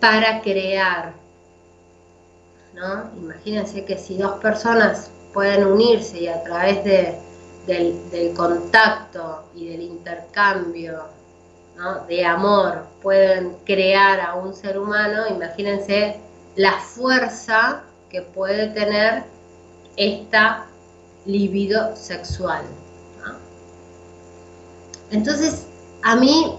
para 0.00 0.40
crear. 0.40 1.12
¿no? 2.74 3.10
Imagínense 3.16 3.84
que 3.84 3.98
si 3.98 4.16
dos 4.16 4.38
personas 4.40 5.10
pueden 5.34 5.66
unirse 5.66 6.20
y 6.20 6.28
a 6.28 6.42
través 6.44 6.82
de, 6.84 7.25
del, 7.66 8.32
contacto 8.34 9.44
y 9.54 9.68
del 9.68 9.82
intercambio 9.82 11.04
de 12.08 12.24
amor 12.24 12.86
pueden 13.02 13.56
crear 13.64 14.20
a 14.20 14.34
un 14.34 14.54
ser 14.54 14.78
humano, 14.78 15.24
imagínense 15.28 16.18
la 16.54 16.72
fuerza 16.72 17.82
que 18.08 18.22
puede 18.22 18.68
tener 18.68 19.24
esta 19.96 20.66
libido 21.26 21.94
sexual. 21.96 22.62
Entonces, 25.10 25.66
a 26.02 26.16
mí 26.16 26.52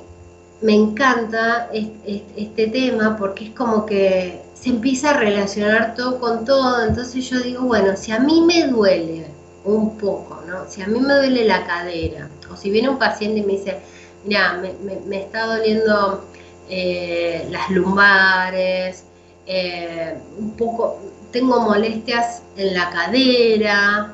me 0.62 0.74
encanta 0.74 1.70
este, 1.74 2.68
tema 2.68 3.16
porque 3.18 3.46
es 3.46 3.52
como 3.52 3.86
que 3.86 4.42
se 4.54 4.70
empieza 4.70 5.12
a 5.12 5.18
relacionar 5.18 5.96
todo 5.96 6.20
con 6.20 6.46
todo, 6.46 6.84
entonces 6.86 7.30
yo 7.30 7.40
digo, 7.40 7.64
bueno, 7.64 7.96
si 7.96 8.12
a 8.12 8.20
mí 8.20 8.42
me 8.42 8.68
duele 8.68 9.28
un 9.74 9.98
poco, 9.98 10.42
¿no? 10.48 10.70
Si 10.70 10.82
a 10.82 10.88
mí 10.88 11.00
me 11.00 11.14
duele 11.14 11.46
la 11.46 11.66
cadera, 11.66 12.30
o 12.52 12.56
si 12.56 12.70
viene 12.70 12.90
un 12.90 12.98
paciente 12.98 13.40
y 13.40 13.44
me 13.44 13.54
dice, 13.54 13.80
mira, 14.26 14.62
me, 15.08 15.22
está 15.22 15.46
doliendo 15.46 16.26
eh, 16.70 17.48
las 17.50 17.70
lumbares, 17.70 19.04
eh, 19.46 20.16
un 20.38 20.52
poco, 20.52 21.00
tengo 21.32 21.62
molestias 21.62 22.44
en 22.56 22.74
la 22.74 22.90
cadera, 22.90 24.14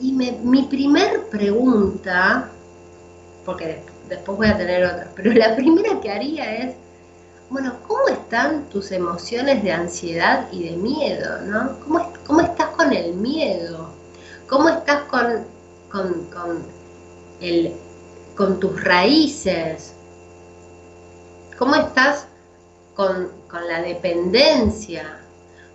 y 0.00 0.12
mi 0.12 0.62
primer 0.64 1.28
pregunta, 1.28 2.48
porque 3.44 3.82
después 4.08 4.38
voy 4.38 4.48
a 4.48 4.56
tener 4.56 4.84
otra, 4.84 5.10
pero 5.16 5.32
la 5.32 5.56
primera 5.56 6.00
que 6.00 6.10
haría 6.10 6.56
es, 6.56 6.74
bueno, 7.50 7.74
¿cómo 7.86 8.08
están 8.08 8.64
tus 8.70 8.92
emociones 8.92 9.62
de 9.62 9.72
ansiedad 9.72 10.48
y 10.52 10.70
de 10.70 10.76
miedo? 10.76 11.40
¿no? 11.42 11.78
¿Cómo, 11.80 12.12
cómo 12.26 12.40
estás 12.40 12.68
con 12.68 12.92
el 12.92 13.14
miedo? 13.14 13.91
¿Cómo 14.52 14.68
estás 14.68 15.04
con, 15.04 15.46
con, 15.90 16.62
el, 17.40 17.74
con 18.36 18.60
tus 18.60 18.84
raíces? 18.84 19.94
¿Cómo 21.58 21.74
estás 21.74 22.26
con, 22.94 23.32
con 23.48 23.66
la 23.66 23.80
dependencia? 23.80 25.20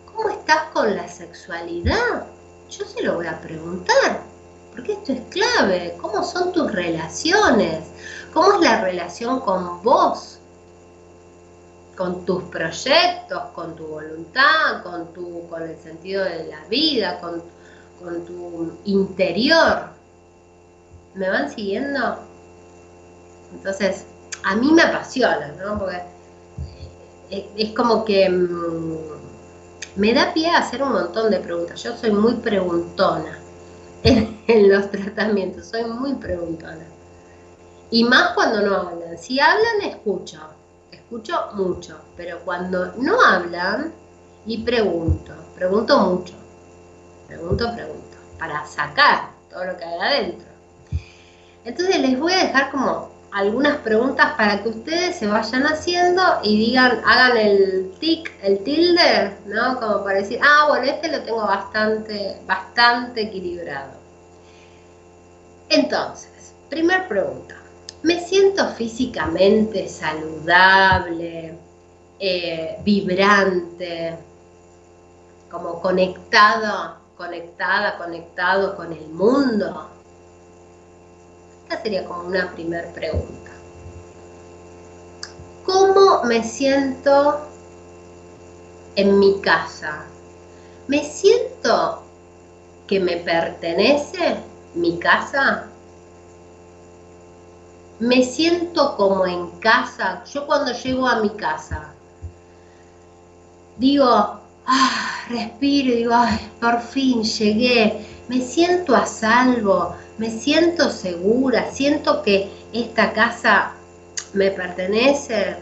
¿Cómo 0.06 0.30
estás 0.30 0.66
con 0.76 0.96
la 0.96 1.08
sexualidad? 1.08 2.28
Yo 2.70 2.86
se 2.86 3.02
lo 3.02 3.16
voy 3.16 3.26
a 3.26 3.42
preguntar, 3.42 4.22
porque 4.70 4.92
esto 4.94 5.14
es 5.14 5.22
clave. 5.32 5.98
¿Cómo 6.00 6.24
son 6.24 6.52
tus 6.52 6.72
relaciones? 6.72 7.84
¿Cómo 8.32 8.54
es 8.54 8.60
la 8.60 8.82
relación 8.82 9.40
con 9.40 9.82
vos? 9.82 10.38
Con 11.98 12.26
tus 12.26 12.44
proyectos, 12.44 13.42
con 13.56 13.76
tu 13.76 13.88
voluntad, 13.88 14.84
con, 14.84 15.12
tu, 15.14 15.50
con 15.50 15.64
el 15.64 15.76
sentido 15.80 16.24
de 16.24 16.44
la 16.44 16.64
vida, 16.66 17.20
con, 17.20 17.42
con 18.02 18.26
tu 18.26 18.78
interior. 18.86 19.90
¿Me 21.16 21.30
van 21.30 21.52
siguiendo? 21.52 22.18
Entonces, 23.54 24.06
a 24.44 24.56
mí 24.56 24.72
me 24.72 24.84
apasiona, 24.84 25.54
¿no? 25.54 25.80
Porque 25.80 26.04
es 27.30 27.72
como 27.72 28.06
que 28.06 28.30
mm, 28.30 28.98
me 29.96 30.14
da 30.14 30.34
pie 30.34 30.50
a 30.50 30.60
hacer 30.60 30.84
un 30.84 30.94
montón 30.94 31.32
de 31.32 31.40
preguntas. 31.40 31.82
Yo 31.84 31.96
soy 31.98 32.12
muy 32.12 32.34
preguntona 32.36 33.40
en 34.04 34.70
los 34.72 34.92
tratamientos, 34.92 35.68
soy 35.68 35.86
muy 35.86 36.14
preguntona. 36.16 36.86
Y 37.90 38.04
más 38.04 38.34
cuando 38.34 38.62
no 38.62 38.76
hablan. 38.76 39.18
Si 39.18 39.40
hablan, 39.40 39.82
escucho. 39.84 40.40
Escucho 40.92 41.50
mucho. 41.54 41.98
Pero 42.16 42.40
cuando 42.44 42.94
no 42.98 43.22
hablan, 43.22 43.94
y 44.46 44.60
pregunto. 44.60 45.34
Pregunto 45.56 46.00
mucho. 46.00 46.34
Pregunto, 47.28 47.74
pregunto. 47.74 48.18
Para 48.40 48.66
sacar 48.66 49.30
todo 49.50 49.66
lo 49.66 49.78
que 49.78 49.86
hay 49.86 50.00
adentro. 50.00 50.48
Entonces 51.66 52.00
les 52.00 52.20
voy 52.20 52.34
a 52.34 52.46
dejar 52.46 52.72
como 52.72 53.12
algunas 53.32 53.78
preguntas 53.78 54.34
para 54.38 54.64
que 54.64 54.70
ustedes 54.70 55.16
se 55.18 55.28
vayan 55.28 55.64
haciendo 55.64 56.22
y 56.44 56.58
digan, 56.58 57.02
hagan 57.06 57.38
el 57.38 57.92
tic, 58.00 58.32
el 58.42 58.64
tilde, 58.64 59.36
¿no? 59.46 59.80
Como 59.80 60.04
para 60.04 60.20
decir, 60.20 60.40
ah, 60.42 60.68
bueno, 60.70 60.86
este 60.86 61.10
lo 61.10 61.22
tengo 61.24 61.42
bastante, 61.46 62.38
bastante 62.46 63.24
equilibrado. 63.24 63.92
Entonces, 65.70 66.54
primer 66.70 67.08
pregunta 67.08 67.56
me 68.04 68.20
siento 68.24 68.68
físicamente 68.70 69.90
saludable, 69.90 71.58
eh, 72.20 72.78
vibrante, 72.84 74.16
como 75.50 75.82
conectado, 75.82 76.96
conectada, 77.18 77.98
conectado 77.98 78.76
con 78.76 78.94
el 78.94 79.08
mundo. 79.10 79.90
Esta 81.64 81.82
sería 81.82 82.06
como 82.06 82.28
una 82.28 82.52
primera 82.52 82.92
pregunta. 82.94 83.52
¿Cómo 85.66 86.24
me 86.24 86.44
siento 86.44 87.42
en 88.96 89.20
mi 89.20 89.42
casa? 89.42 90.04
¿Me 90.88 91.04
siento 91.04 92.04
que 92.88 93.00
me 93.00 93.18
pertenece 93.18 94.38
mi 94.76 94.98
casa? 94.98 95.68
me 98.00 98.24
siento 98.24 98.96
como 98.96 99.26
en 99.26 99.50
casa. 99.60 100.24
Yo 100.26 100.46
cuando 100.46 100.72
llego 100.72 101.08
a 101.08 101.20
mi 101.20 101.30
casa, 101.32 101.90
digo, 103.78 104.40
ah, 104.68 105.26
respiro 105.30 105.90
y 105.94 105.96
digo, 105.96 106.14
ay, 106.14 106.40
por 106.62 106.82
fin 106.82 107.24
llegué, 107.24 108.06
me 108.28 108.42
siento 108.42 108.96
a 108.96 109.06
salvo, 109.06 109.96
me 110.18 110.30
siento 110.30 110.90
segura, 110.92 111.72
siento 111.72 112.22
que 112.22 112.50
esta 112.74 113.14
casa 113.14 113.72
me 114.34 114.52
pertenece 114.52 115.56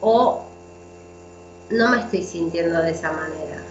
o 0.00 0.44
no 1.70 1.90
me 1.90 2.00
estoy 2.00 2.22
sintiendo 2.22 2.80
de 2.82 2.90
esa 2.90 3.12
manera 3.12 3.66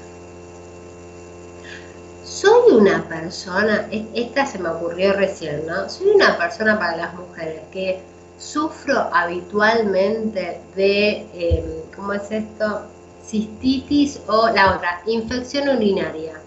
soy 2.35 2.73
una 2.73 3.07
persona, 3.07 3.87
esta 4.13 4.45
se 4.45 4.59
me 4.59 4.69
ocurrió 4.69 5.13
recién, 5.13 5.65
¿no? 5.65 5.87
Soy 5.89 6.09
una 6.09 6.37
persona 6.37 6.77
para 6.77 6.97
las 6.97 7.13
mujeres 7.13 7.61
que 7.71 8.01
sufro 8.37 9.09
habitualmente 9.13 10.59
de, 10.75 11.25
em, 11.33 11.65
¿cómo 11.95 12.13
es 12.13 12.31
esto? 12.31 12.81
Cistitis 13.25 14.21
o 14.27 14.49
la 14.49 14.75
otra, 14.75 15.01
infección 15.05 15.69
urinaria. 15.69 16.39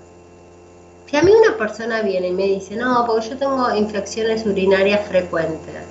Si 1.06 1.16
a 1.16 1.22
mí 1.22 1.32
una 1.32 1.56
persona 1.56 2.02
viene 2.02 2.28
y 2.28 2.32
me 2.32 2.44
dice, 2.44 2.76
no, 2.76 3.04
porque 3.06 3.30
yo 3.30 3.38
tengo 3.38 3.74
infecciones 3.74 4.44
urinarias 4.44 5.08
frecuentes. 5.08 5.84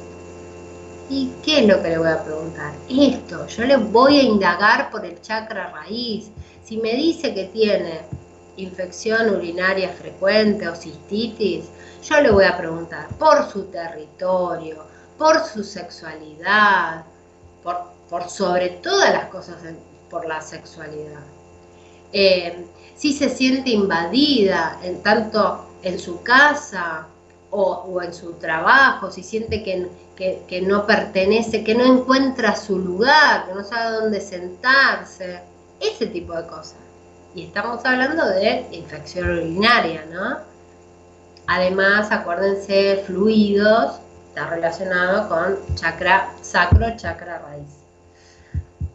¿Y 1.09 1.31
qué 1.43 1.61
es 1.61 1.67
lo 1.67 1.81
que 1.81 1.89
le 1.89 1.97
voy 1.97 2.09
a 2.09 2.23
preguntar? 2.23 2.73
Esto, 2.89 3.47
yo 3.47 3.63
le 3.65 3.77
voy 3.77 4.19
a 4.19 4.23
indagar 4.23 4.91
por 4.91 5.05
el 5.05 5.19
chakra 5.21 5.71
raíz. 5.71 6.29
Si 6.63 6.77
me 6.77 6.93
dice 6.93 7.33
que 7.33 7.45
tiene 7.45 8.01
infección 8.57 9.29
urinaria 9.29 9.89
frecuente 9.89 10.67
o 10.67 10.75
cistitis, 10.75 11.65
yo 12.03 12.21
le 12.21 12.31
voy 12.31 12.45
a 12.45 12.57
preguntar 12.57 13.07
por 13.17 13.49
su 13.49 13.63
territorio, 13.65 14.85
por 15.17 15.39
su 15.43 15.63
sexualidad, 15.63 17.05
por, 17.63 17.96
sobre 18.27 18.69
todas 18.69 19.11
las 19.13 19.25
cosas, 19.25 19.55
por 20.09 20.25
la 20.25 20.41
sexualidad. 20.41 21.19
Eh, 22.13 22.65
si 22.95 23.13
se 23.13 23.29
siente 23.29 23.71
invadida, 23.71 24.79
en 24.83 25.03
tanto 25.03 25.65
en 25.83 25.99
su 25.99 26.21
casa 26.23 27.07
o, 27.51 28.01
en 28.01 28.13
su 28.13 28.33
trabajo, 28.33 29.11
si 29.11 29.23
siente 29.23 29.63
que, 29.63 29.89
que, 30.47 30.61
no 30.61 30.85
pertenece, 30.85 31.63
que 31.63 31.75
no 31.75 31.85
encuentra 31.85 32.55
su 32.55 32.77
lugar, 32.79 33.47
que 33.47 33.53
no 33.53 33.63
sabe 33.63 33.97
dónde 33.97 34.21
sentarse, 34.21 35.41
ese 35.79 36.07
tipo 36.07 36.33
de 36.33 36.47
cosas. 36.47 36.77
Y 37.35 37.43
estamos 37.43 37.85
hablando 37.85 38.25
de 38.25 38.65
infección 38.71 39.29
urinaria, 39.29 40.05
¿no? 40.11 40.39
Además, 41.45 42.11
acuérdense, 42.11 43.03
fluidos, 43.05 43.99
está 44.29 44.47
relacionado 44.47 45.29
con 45.29 45.75
chakra 45.75 46.33
sacro, 46.41 46.95
chakra 46.97 47.39
raíz. 47.39 47.76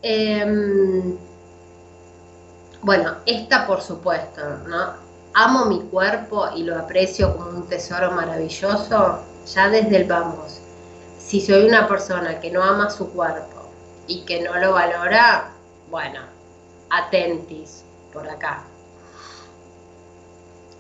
Em, 0.03 1.17
Bueno, 2.83 3.19
esta 3.27 3.67
por 3.67 3.81
supuesto, 3.81 4.41
¿no? 4.67 4.95
Amo 5.35 5.67
mi 5.67 5.81
cuerpo 5.83 6.49
y 6.57 6.65
lo 6.65 6.77
aprecio 6.79 7.37
como 7.37 7.51
un 7.51 7.69
tesoro 7.69 8.11
maravilloso 8.11 9.21
ya 9.47 9.69
desde 9.71 9.97
el 9.99 10.05
vamos. 10.05 10.61
Si 11.19 11.41
soy 11.41 11.65
una 11.69 11.87
persona 11.87 12.41
que 12.41 12.51
no 12.51 12.63
ama 12.63 12.91
su 12.91 13.11
cuerpo 13.13 13.71
y 14.09 14.25
que 14.25 14.43
no 14.43 14.57
lo 14.59 14.73
valora, 14.73 15.53
bueno, 15.91 16.21
atentis 16.91 17.85
por 18.13 18.29
acá. 18.29 18.65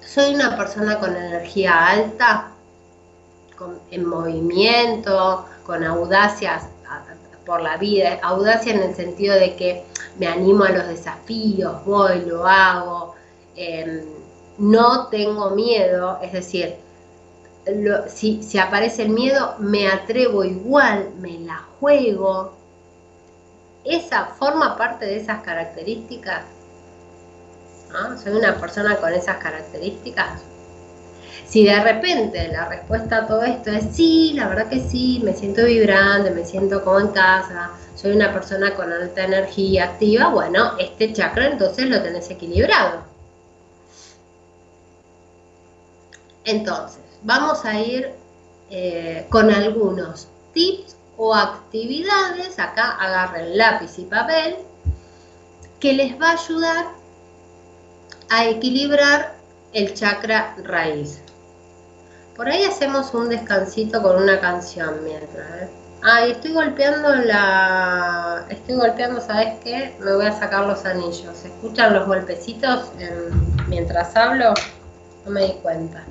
Soy 0.05 0.35
una 0.35 0.57
persona 0.57 0.99
con 0.99 1.17
energía 1.17 1.87
alta, 1.87 2.49
en 3.93 4.05
movimiento, 4.05 5.47
con 5.65 5.85
audacia 5.85 6.61
por 7.53 7.61
la 7.61 7.77
vida, 7.77 8.19
audacia 8.23 8.73
en 8.73 8.81
el 8.81 8.95
sentido 8.95 9.35
de 9.35 9.55
que 9.57 9.85
me 10.19 10.27
animo 10.27 10.65
a 10.65 10.71
los 10.71 10.89
desafíos, 10.89 11.85
voy, 11.85 12.23
lo 12.25 12.47
hago, 12.47 13.15
em, 13.55 14.07
no 14.57 15.09
tengo 15.09 15.51
miedo, 15.51 16.19
es 16.23 16.33
decir, 16.33 16.77
si, 18.09 18.43
si 18.43 18.59
aparece 18.59 19.03
el 19.03 19.11
miedo, 19.11 19.55
me 19.59 19.87
atrevo 19.87 20.45
igual, 20.45 21.11
me 21.21 21.41
la 21.41 21.59
juego. 21.79 22.55
Esa 23.85 24.25
forma 24.25 24.79
parte 24.79 25.05
de 25.05 25.17
esas 25.17 25.43
características. 25.43 26.45
Soy 28.25 28.33
una 28.33 28.55
persona 28.55 28.97
con 28.97 29.13
esas 29.13 29.37
características. 29.37 30.41
Si 31.53 31.67
de 31.67 31.79
repente 31.81 32.49
la 32.49 32.67
respuesta 32.67 33.19
a 33.19 33.27
todo 33.27 33.43
esto 33.43 33.71
es 33.71 33.95
sí, 33.95 34.33
la 34.35 34.49
verdad 34.49 34.71
que 34.71 34.81
sí, 34.81 35.21
me 35.23 35.35
siento 35.35 35.67
vibrante, 35.67 36.31
me 36.31 36.47
siento 36.47 36.83
como 36.83 37.01
en 37.01 37.09
casa, 37.09 37.73
soy 37.95 38.13
una 38.13 38.33
persona 38.33 38.75
con 38.75 38.91
alta 38.91 39.25
energía 39.25 39.85
activa, 39.85 40.29
bueno, 40.29 40.79
este 40.79 41.13
chakra 41.13 41.49
entonces 41.49 41.91
lo 41.91 42.03
tenés 42.03 42.31
equilibrado. 42.31 43.03
Entonces, 46.47 47.03
vamos 47.23 47.67
a 47.67 47.79
ir 47.79 48.15
eh, 48.71 49.27
con 49.29 49.51
algunos 49.51 50.29
tips 50.55 50.97
o 51.19 51.35
actividades, 51.35 52.59
acá 52.59 52.93
agarren 52.93 53.59
lápiz 53.59 53.99
y 53.99 54.05
papel, 54.05 54.57
que 55.81 55.93
les 55.93 56.19
va 56.19 56.31
a 56.31 56.33
ayudar 56.33 56.87
a 58.31 58.47
equilibrar 58.47 59.35
el 59.75 59.93
chakra 59.93 60.57
raíz. 60.65 61.22
Por 62.37 62.49
ahí 62.49 62.65
hacemos 62.65 63.13
un 63.13 63.29
descansito 63.29 64.03
con 64.03 64.23
una 64.23 64.41
canción 64.41 65.05
mientras. 65.05 65.47
¿eh? 65.63 65.69
Ah, 66.03 66.25
estoy 66.25 66.53
golpeando 66.53 67.15
la... 67.15 68.45
Estoy 68.49 68.77
golpeando, 68.77 69.21
¿sabes 69.21 69.55
qué? 69.63 69.95
Me 70.01 70.15
voy 70.15 70.27
a 70.27 70.33
sacar 70.33 70.67
los 70.67 70.85
anillos. 70.85 71.37
¿Se 71.37 71.49
escuchan 71.49 71.93
los 71.93 72.07
golpecitos 72.07 72.91
mientras 73.69 74.17
hablo? 74.17 74.55
No 75.25 75.31
me 75.31 75.45
di 75.45 75.53
cuenta. 75.63 76.03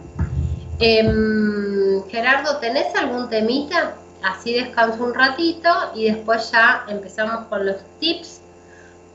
Em, 0.79 2.03
Gerardo, 2.07 2.57
¿tenés 2.57 2.95
algún 2.95 3.29
temita? 3.29 3.95
Así 4.23 4.53
descanso 4.53 5.03
un 5.03 5.13
ratito 5.13 5.69
y 5.95 6.09
después 6.11 6.51
ya 6.51 6.85
empezamos 6.87 7.45
con 7.47 7.65
los 7.65 7.77
tips 7.99 8.41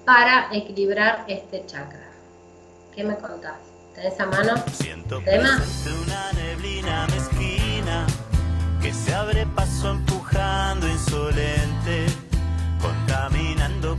para 0.05 0.49
equilibrar 0.53 1.25
este 1.29 1.65
chakra. 1.67 2.07
¿Qué 2.95 3.05
me 3.05 3.17
contás? 3.17 3.66
¿Tenés 3.97 4.21
a 4.21 4.27
mano? 4.27 4.63
Siento 4.75 5.23
tema? 5.23 5.59
una 6.05 6.33
neblina 6.33 7.07
mezquina 7.07 8.07
que 8.83 8.93
se 8.93 9.15
abre 9.15 9.47
paso 9.47 9.91
empujando 9.91 10.87
insolente, 10.87 12.05
contaminando 12.79 13.97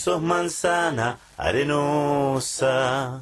sos 0.00 0.20
manzana 0.22 1.18
arenosa. 1.36 3.20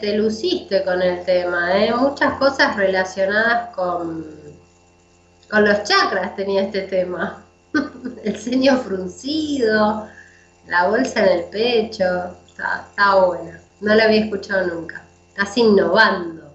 Te 0.00 0.16
luciste 0.16 0.84
con 0.84 1.02
el 1.02 1.24
tema, 1.24 1.76
¿eh? 1.76 1.92
Muchas 1.94 2.34
cosas 2.38 2.76
relacionadas 2.76 3.74
con, 3.74 4.26
con 5.50 5.64
los 5.64 5.82
chakras 5.84 6.34
tenía 6.36 6.62
este 6.62 6.82
tema. 6.82 7.44
El 8.24 8.36
ceño 8.36 8.76
fruncido, 8.78 10.08
la 10.66 10.88
bolsa 10.88 11.20
en 11.24 11.38
el 11.38 11.44
pecho, 11.44 12.04
está, 12.46 12.86
está 12.88 13.14
buena. 13.16 13.60
No 13.80 13.94
la 13.94 14.04
había 14.04 14.24
escuchado 14.24 14.66
nunca. 14.66 15.02
Estás 15.28 15.56
innovando. 15.56 16.52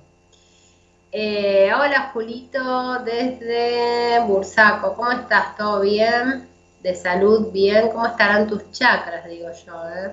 Eh, 1.12 1.72
hola 1.74 2.10
Julito 2.12 3.00
desde 3.06 4.20
Bursaco, 4.26 4.96
¿cómo 4.96 5.12
estás? 5.12 5.56
¿Todo 5.56 5.82
bien? 5.82 6.50
¿De 6.82 6.96
salud 6.96 7.52
bien? 7.52 7.90
¿Cómo 7.90 8.08
estarán 8.08 8.48
tus 8.48 8.72
chakras, 8.72 9.26
digo 9.28 9.48
yo? 9.66 9.90
eh? 9.90 10.12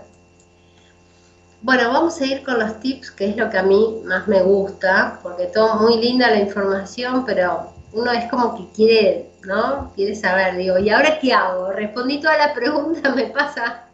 Bueno, 1.63 1.93
vamos 1.93 2.19
a 2.21 2.25
ir 2.25 2.43
con 2.43 2.59
los 2.59 2.81
tips, 2.81 3.11
que 3.11 3.29
es 3.29 3.37
lo 3.37 3.51
que 3.51 3.59
a 3.59 3.63
mí 3.63 4.01
más 4.05 4.27
me 4.27 4.41
gusta, 4.41 5.21
porque 5.23 5.47
todo 5.47 5.75
muy 5.75 5.99
linda 5.99 6.31
la 6.31 6.41
información, 6.41 7.25
pero 7.27 7.75
uno 7.93 8.11
es 8.13 8.31
como 8.31 8.57
que 8.57 8.73
quiere, 8.75 9.31
¿no? 9.43 9.93
Quiere 9.95 10.15
saber, 10.15 10.57
digo, 10.57 10.79
¿y 10.79 10.89
ahora 10.89 11.19
qué 11.19 11.35
hago? 11.35 11.71
Respondí 11.73 12.19
toda 12.19 12.39
la 12.39 12.55
pregunta, 12.55 13.15
me 13.15 13.27
pasa, 13.27 13.85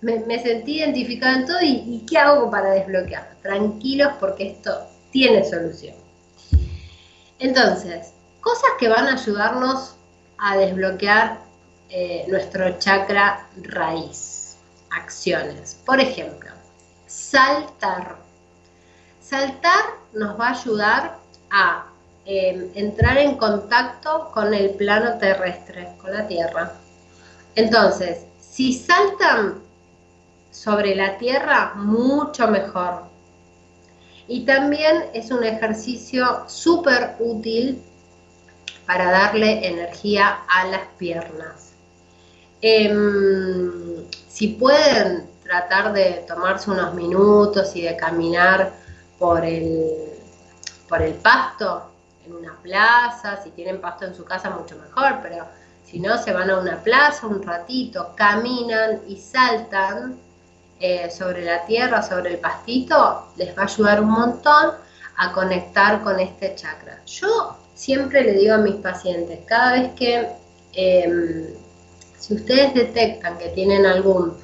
me, 0.00 0.42
sentí 0.42 0.78
identificada 0.78 1.36
en 1.36 1.46
todo 1.46 1.58
y, 1.62 2.04
¿qué 2.08 2.18
hago 2.18 2.50
para 2.50 2.70
desbloquear? 2.70 3.36
Tranquilos 3.42 4.12
porque 4.18 4.48
esto 4.48 4.72
tiene 5.12 5.44
solución. 5.44 5.94
Entonces, 7.38 8.14
cosas 8.40 8.70
que 8.78 8.88
van 8.88 9.06
a 9.06 9.14
ayudarnos 9.14 9.94
a 10.38 10.56
desbloquear 10.56 11.38
eh, 11.88 12.24
nuestro 12.28 12.78
chakra 12.78 13.48
raíz. 13.62 14.56
Acciones. 14.90 15.80
Por 15.86 16.00
ejemplo, 16.00 16.39
saltar. 17.10 18.16
Saltar 19.20 19.98
nos 20.12 20.38
va 20.38 20.48
a 20.48 20.60
ayudar 20.60 21.18
a 21.50 21.86
em, 22.24 22.70
entrar 22.74 23.18
en 23.18 23.36
contacto 23.36 24.30
con 24.32 24.54
el 24.54 24.70
plano 24.70 25.18
terrestre, 25.18 25.88
con 26.00 26.12
la 26.12 26.28
Tierra. 26.28 26.72
Entonces, 27.56 28.26
si 28.38 28.72
saltan 28.72 29.60
sobre 30.52 30.94
la 30.94 31.18
Tierra, 31.18 31.72
mucho 31.74 32.46
mejor. 32.46 33.04
Y 34.28 34.44
también 34.44 35.06
es 35.12 35.32
un 35.32 35.42
ejercicio 35.42 36.44
súper 36.46 37.16
útil 37.18 37.82
para 38.86 39.10
darle 39.10 39.66
energía 39.66 40.42
a 40.48 40.66
las 40.68 40.86
piernas. 40.96 41.72
Em, 42.62 44.04
si 44.28 44.48
pueden 44.48 45.29
tratar 45.50 45.92
de 45.92 46.24
tomarse 46.28 46.70
unos 46.70 46.94
minutos 46.94 47.74
y 47.74 47.82
de 47.82 47.96
caminar 47.96 48.72
por 49.18 49.44
el, 49.44 49.96
por 50.88 51.02
el 51.02 51.14
pasto 51.14 51.90
en 52.24 52.34
una 52.34 52.56
plaza, 52.62 53.42
si 53.42 53.50
tienen 53.50 53.80
pasto 53.80 54.04
en 54.04 54.14
su 54.14 54.24
casa 54.24 54.50
mucho 54.50 54.76
mejor, 54.76 55.18
pero 55.20 55.44
si 55.84 55.98
no 55.98 56.16
se 56.22 56.32
van 56.32 56.50
a 56.50 56.58
una 56.60 56.80
plaza 56.80 57.26
un 57.26 57.42
ratito, 57.42 58.12
caminan 58.14 59.00
y 59.08 59.16
saltan 59.16 60.20
eh, 60.78 61.10
sobre 61.10 61.44
la 61.44 61.66
tierra, 61.66 62.00
sobre 62.00 62.34
el 62.34 62.38
pastito, 62.38 63.32
les 63.34 63.48
va 63.58 63.62
a 63.62 63.64
ayudar 63.64 64.02
un 64.02 64.10
montón 64.10 64.70
a 65.16 65.32
conectar 65.32 66.00
con 66.02 66.20
este 66.20 66.54
chakra. 66.54 67.00
Yo 67.06 67.56
siempre 67.74 68.22
le 68.22 68.34
digo 68.34 68.54
a 68.54 68.58
mis 68.58 68.76
pacientes, 68.76 69.40
cada 69.46 69.72
vez 69.72 69.90
que, 69.96 70.28
em, 70.74 71.46
si 72.16 72.34
ustedes 72.34 72.72
detectan 72.72 73.36
que 73.36 73.48
tienen 73.48 73.84
algún 73.84 74.38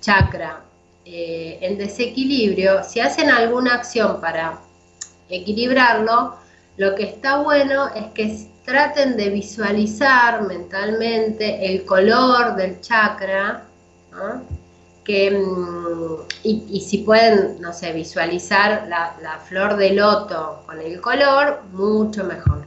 chakra 0.00 0.60
eh, 1.04 1.58
en 1.62 1.78
desequilibrio, 1.78 2.82
si 2.84 3.00
hacen 3.00 3.30
alguna 3.30 3.74
acción 3.74 4.20
para 4.20 4.58
equilibrarlo, 5.28 6.36
lo 6.76 6.94
que 6.94 7.04
está 7.04 7.38
bueno 7.38 7.88
es 7.94 8.06
que 8.14 8.48
traten 8.64 9.16
de 9.16 9.30
visualizar 9.30 10.42
mentalmente 10.42 11.72
el 11.72 11.84
color 11.84 12.54
del 12.54 12.80
chakra, 12.80 13.64
que, 15.04 15.30
mm, 15.30 16.16
y, 16.44 16.80
si 16.82 16.98
pueden, 16.98 17.60
no 17.60 17.72
sé, 17.72 17.92
visualizar 17.92 18.86
la, 18.88 19.40
flor 19.48 19.76
de 19.76 19.92
loto 19.92 20.62
con 20.66 20.78
el 20.80 21.00
color, 21.00 21.62
mucho 21.72 22.24
mejor. 22.24 22.66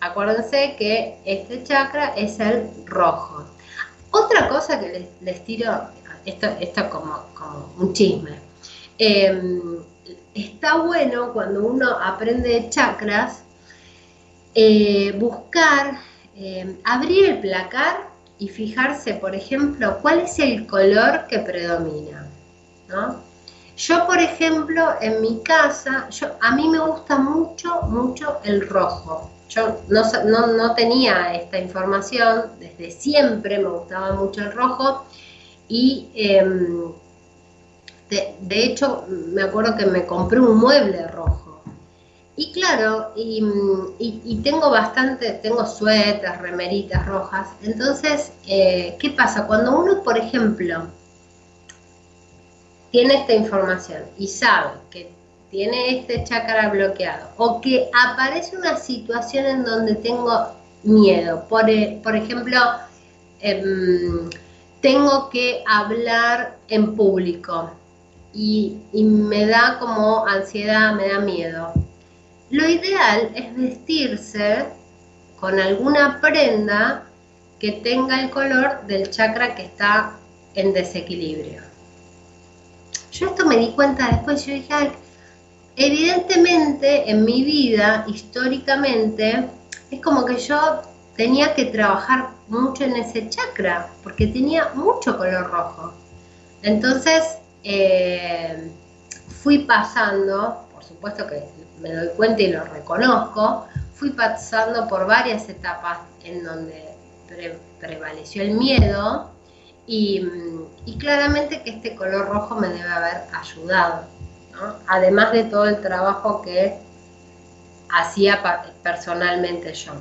Acuérdense 0.00 0.74
que 0.76 1.20
este 1.24 1.62
chakra 1.62 2.14
es 2.16 2.40
el 2.40 2.68
rojo. 2.86 3.44
Otra 4.10 4.48
cosa 4.48 4.80
que 4.80 5.08
les, 5.20 5.44
tiro, 5.44 5.72
esto, 6.24 6.46
esto 6.60 6.90
como, 6.90 7.26
un 7.78 7.92
chisme, 7.92 8.38
em, 8.98 9.78
está 10.34 10.78
bueno 10.78 11.32
cuando 11.32 11.66
uno 11.66 11.90
aprende 11.90 12.68
chakras, 12.70 13.42
eh, 14.54 15.12
buscar, 15.18 16.00
em, 16.34 16.76
abrir 16.84 17.26
el 17.26 17.38
placar 17.40 18.08
y 18.38 18.48
fijarse, 18.48 19.14
por 19.14 19.34
ejemplo, 19.34 19.98
cuál 20.00 20.20
es 20.20 20.38
el 20.38 20.66
color 20.66 21.26
que 21.28 21.38
predomina. 21.40 22.26
Yo, 23.76 24.06
por 24.06 24.18
ejemplo, 24.18 24.94
en 25.00 25.20
mi 25.20 25.40
casa, 25.42 26.08
yo, 26.10 26.28
a 26.40 26.50
mí 26.56 26.68
me 26.68 26.80
gusta 26.80 27.18
mucho, 27.18 27.82
mucho 27.82 28.40
el 28.44 28.68
rojo. 28.68 29.30
Yo 29.48 29.80
no, 29.88 30.74
tenía 30.74 31.34
esta 31.34 31.58
información, 31.58 32.50
desde 32.58 32.90
siempre 32.90 33.58
me 33.58 33.68
gustaba 33.68 34.12
mucho 34.12 34.42
el 34.42 34.52
rojo 34.52 35.04
y 35.68 36.08
em, 36.14 36.92
de, 38.10 38.64
hecho 38.64 39.04
me 39.08 39.42
acuerdo 39.42 39.76
que 39.76 39.86
me 39.86 40.06
compré 40.06 40.40
un 40.40 40.58
mueble 40.58 41.06
rojo. 41.08 41.62
Y 42.36 42.52
claro, 42.52 43.12
y, 43.16 44.40
tengo 44.44 44.70
bastante, 44.70 45.32
tengo 45.42 45.66
suetas, 45.66 46.40
remeritas 46.40 47.04
rojas. 47.04 47.48
Entonces, 47.62 48.32
eh, 48.46 48.96
¿qué 49.00 49.10
pasa? 49.10 49.46
Cuando 49.46 49.76
uno, 49.76 50.02
por 50.04 50.16
ejemplo, 50.16 50.86
tiene 52.92 53.14
esta 53.14 53.34
información 53.34 54.04
y 54.16 54.28
sabe 54.28 54.70
que 54.90 55.10
tiene 55.50 55.98
este 55.98 56.22
chakra 56.24 56.68
bloqueado 56.68 57.28
o 57.38 57.60
que 57.60 57.90
aparece 57.92 58.56
una 58.56 58.76
situación 58.76 59.46
en 59.46 59.64
donde 59.64 59.96
tengo 59.96 60.48
miedo. 60.84 61.44
Por, 61.48 61.68
e, 61.68 62.00
por 62.04 62.14
ejemplo, 62.14 62.56
em, 63.40 64.30
tengo 64.80 65.28
que 65.30 65.62
hablar 65.66 66.56
en 66.68 66.94
público 66.94 67.70
y, 68.32 68.76
me 68.94 69.46
da 69.46 69.78
como 69.78 70.26
ansiedad, 70.26 70.94
me 70.94 71.08
da 71.08 71.18
miedo. 71.20 71.72
Lo 72.50 72.68
ideal 72.68 73.32
es 73.34 73.56
vestirse 73.56 74.66
con 75.40 75.58
alguna 75.58 76.20
prenda 76.20 77.04
que 77.58 77.72
tenga 77.72 78.20
el 78.20 78.30
color 78.30 78.86
del 78.86 79.10
chakra 79.10 79.54
que 79.54 79.62
está 79.64 80.16
en 80.54 80.72
desequilibrio. 80.72 81.62
Yo 83.12 83.28
esto 83.28 83.46
me 83.46 83.56
di 83.56 83.72
cuenta 83.72 84.08
después, 84.08 84.46
yo 84.46 84.54
dije, 84.54 84.92
Evidentemente, 85.80 87.08
en 87.08 87.24
mi 87.24 87.44
vida, 87.44 88.04
históricamente, 88.08 89.48
es 89.92 90.00
como 90.00 90.24
que 90.24 90.36
yo 90.36 90.82
tenía 91.16 91.54
que 91.54 91.66
trabajar 91.66 92.30
mucho 92.48 92.84
en 92.84 92.96
ese 92.96 93.28
chakra, 93.28 93.88
porque 94.02 94.26
tenía 94.26 94.70
mucho 94.74 95.16
color 95.16 95.50
rojo. 95.50 95.92
Entonces, 96.62 97.38
eh, 97.64 98.70
fui 99.42 99.58
pasando, 99.60 100.66
por 100.72 100.84
supuesto 100.84 101.26
que 101.26 101.44
me 101.80 101.92
doy 101.92 102.08
cuenta 102.16 102.42
y 102.42 102.52
lo 102.52 102.64
reconozco, 102.64 103.66
fui 103.94 104.10
pasando 104.10 104.88
por 104.88 105.06
varias 105.06 105.48
etapas 105.48 105.98
en 106.24 106.44
donde 106.44 106.88
prevaleció 107.78 108.42
el 108.42 108.54
miedo 108.54 109.30
y 109.86 110.96
claramente 110.98 111.62
que 111.62 111.70
este 111.70 111.94
color 111.94 112.28
rojo 112.28 112.56
me 112.56 112.68
debe 112.68 112.88
haber 112.88 113.22
ayudado 113.32 114.18
además 114.86 115.32
de 115.32 115.44
todo 115.44 115.66
el 115.66 115.80
trabajo 115.80 116.42
que 116.42 116.78
hacía 117.90 118.42
personalmente 118.82 119.72
yo. 119.74 119.92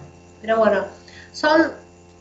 Pero 0.42 0.58
bueno, 0.58 0.86
son, 1.32 1.72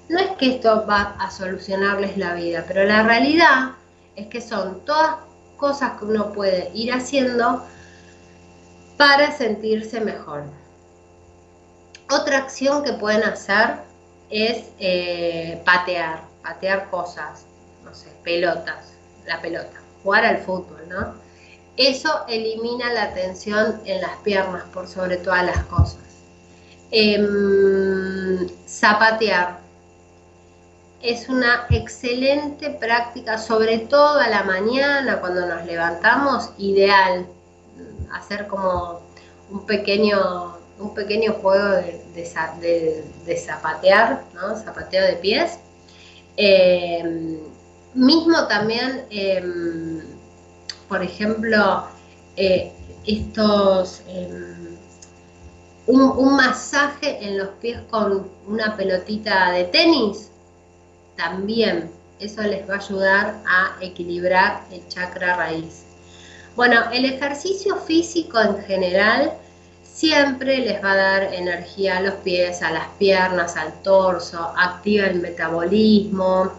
no 0.08 0.18
es 0.20 0.30
que 0.38 0.56
esto 0.56 0.86
va 0.86 1.16
a 1.18 1.30
solucionarles 1.30 2.16
la 2.16 2.34
vida, 2.34 2.64
pero 2.66 2.84
la 2.84 3.02
realidad 3.02 3.72
es 4.14 4.28
que 4.28 4.40
son 4.40 4.84
todas 4.84 5.16
cosas 5.56 5.98
que 5.98 6.04
uno 6.04 6.32
puede 6.32 6.70
ir 6.74 6.92
haciendo 6.92 7.64
para 8.96 9.36
sentirse 9.36 10.00
mejor. 10.00 10.44
Otra 12.10 12.38
acción 12.38 12.84
que 12.84 12.92
pueden 12.92 13.24
hacer 13.24 13.78
es 14.30 14.66
eh, 14.78 15.60
patear, 15.64 16.22
patear 16.42 16.88
cosas, 16.88 17.46
no 17.84 17.94
sé, 17.94 18.08
pelotas, 18.22 18.92
la 19.26 19.40
pelota, 19.40 19.80
jugar 20.02 20.24
al 20.24 20.38
fútbol, 20.38 20.88
¿no? 20.88 21.14
Eso 21.76 22.24
elimina 22.28 22.92
la 22.92 23.12
tensión 23.12 23.80
en 23.84 24.00
las 24.00 24.16
piernas 24.18 24.64
por 24.72 24.88
sobre 24.88 25.16
todas 25.18 25.44
las 25.44 25.64
cosas. 25.64 25.98
Em, 26.90 28.48
zapatear 28.66 29.65
es 31.02 31.28
una 31.28 31.66
excelente 31.70 32.70
práctica, 32.70 33.38
sobre 33.38 33.78
todo 33.78 34.18
a 34.18 34.28
la 34.28 34.42
mañana 34.44 35.20
cuando 35.20 35.46
nos 35.46 35.64
levantamos, 35.66 36.50
ideal 36.58 37.26
hacer 38.12 38.46
como 38.46 39.00
un 39.50 39.66
pequeño, 39.66 40.56
un 40.78 40.94
pequeño 40.94 41.34
juego 41.34 41.76
de, 41.76 43.36
zapatear, 43.36 44.24
¿no? 44.34 44.56
zapateo 44.56 45.06
de 45.06 45.16
pies. 45.16 45.58
Em, 46.36 47.38
mismo 47.94 48.46
también 48.46 49.06
em, 49.10 50.16
por 50.88 51.02
ejemplo, 51.02 51.84
eh, 52.36 52.72
estos, 53.06 54.02
em, 54.08 54.76
un, 55.86 56.36
masaje 56.36 57.24
en 57.24 57.38
los 57.38 57.48
pies 57.60 57.80
con 57.90 58.28
una 58.46 58.76
pelotita 58.76 59.52
de 59.52 59.64
tenis, 59.64 60.30
también 61.16 61.90
Eso 62.18 62.42
les 62.42 62.68
va 62.68 62.76
a 62.76 62.78
ayudar 62.78 63.34
a 63.46 63.76
equilibrar 63.82 64.62
el 64.70 64.86
chakra 64.88 65.36
raíz. 65.36 65.84
Bueno, 66.56 66.90
el 66.90 67.04
ejercicio 67.04 67.76
físico 67.76 68.40
en 68.40 68.56
general 68.64 69.34
siempre 69.82 70.58
les 70.58 70.82
va 70.82 70.92
a 70.92 70.96
dar 70.96 71.34
energía 71.34 71.98
a 71.98 72.00
los 72.00 72.14
pies, 72.16 72.62
a 72.62 72.70
las 72.70 72.88
piernas, 72.98 73.56
al 73.56 73.82
torso, 73.82 74.52
activa 74.56 75.06
el 75.06 75.20
metabolismo, 75.20 76.52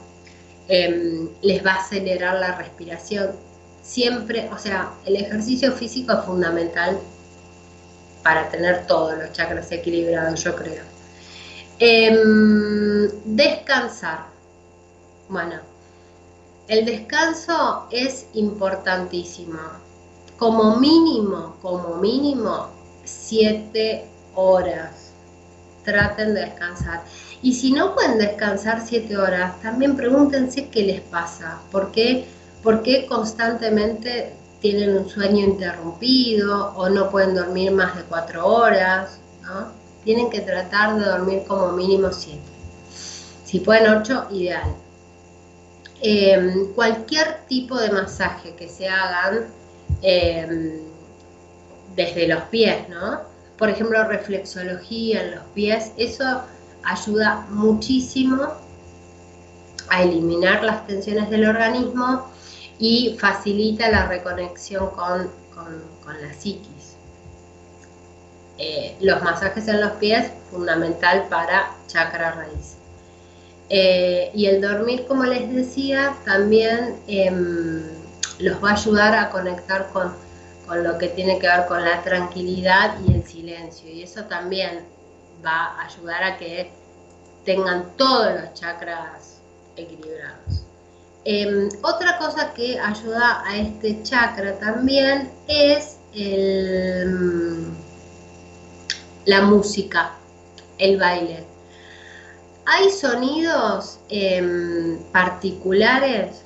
em, 0.68 1.30
les 1.42 1.66
va 1.66 1.74
a 1.74 1.82
acelerar 1.82 2.36
la 2.40 2.56
respiración. 2.58 3.32
Siempre, 3.82 4.50
o 4.54 4.58
sea, 4.60 4.92
el 5.06 5.16
ejercicio 5.16 5.72
físico 5.72 6.14
es 6.14 6.26
fundamental 6.26 7.00
para 8.24 8.50
tener 8.50 8.86
todos 8.88 9.18
los 9.18 9.32
chakras 9.34 9.72
equilibrados, 9.72 10.44
yo 10.44 10.56
creo. 10.56 10.84
Em, 11.80 13.10
descansar. 13.26 14.37
Bueno, 15.30 15.56
el 16.70 16.86
descanso 16.86 17.88
es 17.92 18.28
importantísimo. 18.34 19.60
Como 20.38 20.78
mínimo, 20.78 21.56
como 21.62 21.96
mínimo, 21.96 22.68
siete 23.04 24.06
horas. 24.36 25.12
Traten 25.84 26.34
de 26.34 26.42
descansar. 26.42 27.04
Y 27.42 27.54
si 27.54 27.72
no 27.72 27.94
pueden 27.94 28.18
descansar 28.18 28.82
siete 28.86 29.18
horas, 29.18 29.62
también 29.62 29.96
pregúntense 29.96 30.70
qué 30.70 30.84
les 30.84 31.02
pasa. 31.02 31.60
¿Por 31.72 31.92
qué, 31.92 32.26
¿Por 32.64 32.82
qué 32.84 33.06
constantemente 33.06 34.34
tienen 34.62 34.98
un 34.98 35.10
sueño 35.10 35.46
interrumpido 35.46 36.74
o 36.76 36.90
no 36.90 37.10
pueden 37.10 37.36
dormir 37.36 37.72
más 37.72 37.96
de 37.96 38.04
cuatro 38.04 38.46
horas? 38.46 39.20
Tienen 40.04 40.30
que 40.30 40.42
tratar 40.42 40.98
de 41.00 41.06
dormir 41.06 41.44
como 41.48 41.72
mínimo 41.72 42.12
siete. 42.12 42.42
Si 43.46 43.60
pueden 43.60 43.90
ocho, 43.90 44.28
ideal. 44.32 44.76
Em, 46.02 46.74
cualquier 46.74 47.46
tipo 47.48 47.76
de 47.80 47.90
masaje 47.90 48.56
que 48.56 48.70
se 48.70 48.88
hagan, 48.88 49.48
em, 50.04 50.80
desde 51.96 52.28
los 52.28 52.44
pies, 52.44 52.88
¿no? 52.90 53.22
Por 53.58 53.70
ejemplo, 53.70 54.04
reflexología 54.04 55.24
en 55.24 55.32
los 55.36 55.44
pies, 55.56 55.92
eso 55.98 56.44
ayuda 56.84 57.48
muchísimo 57.50 58.54
a 59.90 60.04
eliminar 60.04 60.64
las 60.64 60.86
tensiones 60.86 61.30
del 61.32 61.48
organismo 61.48 62.30
y 62.78 63.18
facilita 63.20 63.90
la 63.90 64.08
reconexión 64.08 64.92
con, 64.92 65.32
la 66.22 66.34
psiquis. 66.34 66.96
Eh, 68.60 68.96
los 69.02 69.22
masajes 69.24 69.68
en 69.68 69.82
los 69.82 69.92
pies, 69.94 70.32
fundamental 70.52 71.28
para 71.30 71.76
chakra 71.88 72.32
raíz. 72.32 72.77
Eh, 73.70 74.32
y 74.34 74.46
el 74.46 74.62
dormir, 74.62 75.06
como 75.08 75.26
les 75.26 75.54
decía, 75.54 76.16
también 76.26 76.96
em, 77.08 77.84
los 78.40 78.64
va 78.64 78.72
a 78.72 78.74
ayudar 78.74 79.16
a 79.16 79.30
conectar 79.30 79.90
con 79.92 80.14
lo 80.84 80.98
que 80.98 81.10
tiene 81.10 81.40
que 81.40 81.48
ver 81.48 81.66
con 81.68 81.84
la 81.84 82.02
tranquilidad 82.04 82.98
y 83.08 83.14
el 83.14 83.24
silencio. 83.24 83.90
Y 83.90 84.04
eso 84.04 84.24
también 84.26 84.86
va 85.46 85.76
a 85.76 85.86
ayudar 85.86 86.24
a 86.24 86.38
que 86.38 86.72
tengan 87.46 87.96
todos 87.96 88.42
los 88.42 88.54
chakras 88.54 89.40
equilibrados. 89.76 90.66
Em, 91.24 91.70
otra 91.82 92.18
cosa 92.18 92.54
que 92.54 92.80
ayuda 92.80 93.44
a 93.46 93.58
este 93.58 94.02
chakra 94.04 94.58
también 94.60 95.30
es 95.48 95.98
la 99.26 99.42
música, 99.42 100.14
el 100.78 100.98
baile. 100.98 101.47
Hay 102.70 102.92
sonidos 102.92 103.98
em, 104.10 105.00
particulares 105.14 106.44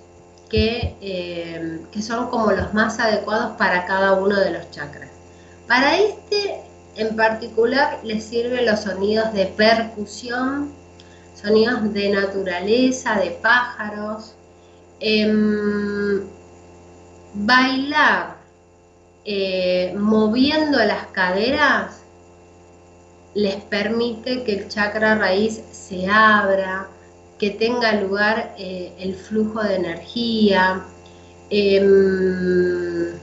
eh, 0.52 1.80
que, 1.92 2.02
son 2.04 2.30
como 2.30 2.52
los 2.52 2.72
más 2.76 3.00
adecuados 3.00 3.58
para 3.58 3.88
cada 3.88 4.14
uno 4.14 4.40
de 4.40 4.52
los 4.52 4.70
chakras. 4.70 5.10
Para 5.68 5.98
este 5.98 6.62
en 6.96 7.16
particular 7.16 8.02
les 8.04 8.24
sirven 8.24 8.68
los 8.68 8.82
sonidos 8.82 9.34
de 9.34 9.48
percusión, 9.48 10.72
sonidos 11.42 11.92
de 11.92 12.10
naturaleza, 12.10 13.16
de 13.16 13.32
pájaros. 13.32 14.36
Em, 15.00 16.22
bailar 17.34 18.36
eh, 19.26 19.96
moviendo 19.98 20.78
las 20.78 21.08
caderas 21.08 22.01
les 23.34 23.56
permite 23.64 24.44
que 24.44 24.54
el 24.54 24.68
chakra 24.68 25.16
raíz 25.16 25.62
se 25.72 26.08
abra, 26.08 26.88
que 27.40 27.52
tenga 27.52 27.94
lugar 27.94 28.54
eh, 28.58 28.94
el 29.00 29.16
flujo 29.16 29.64
de 29.64 29.76
energía. 29.76 30.84
Em, 31.50 33.14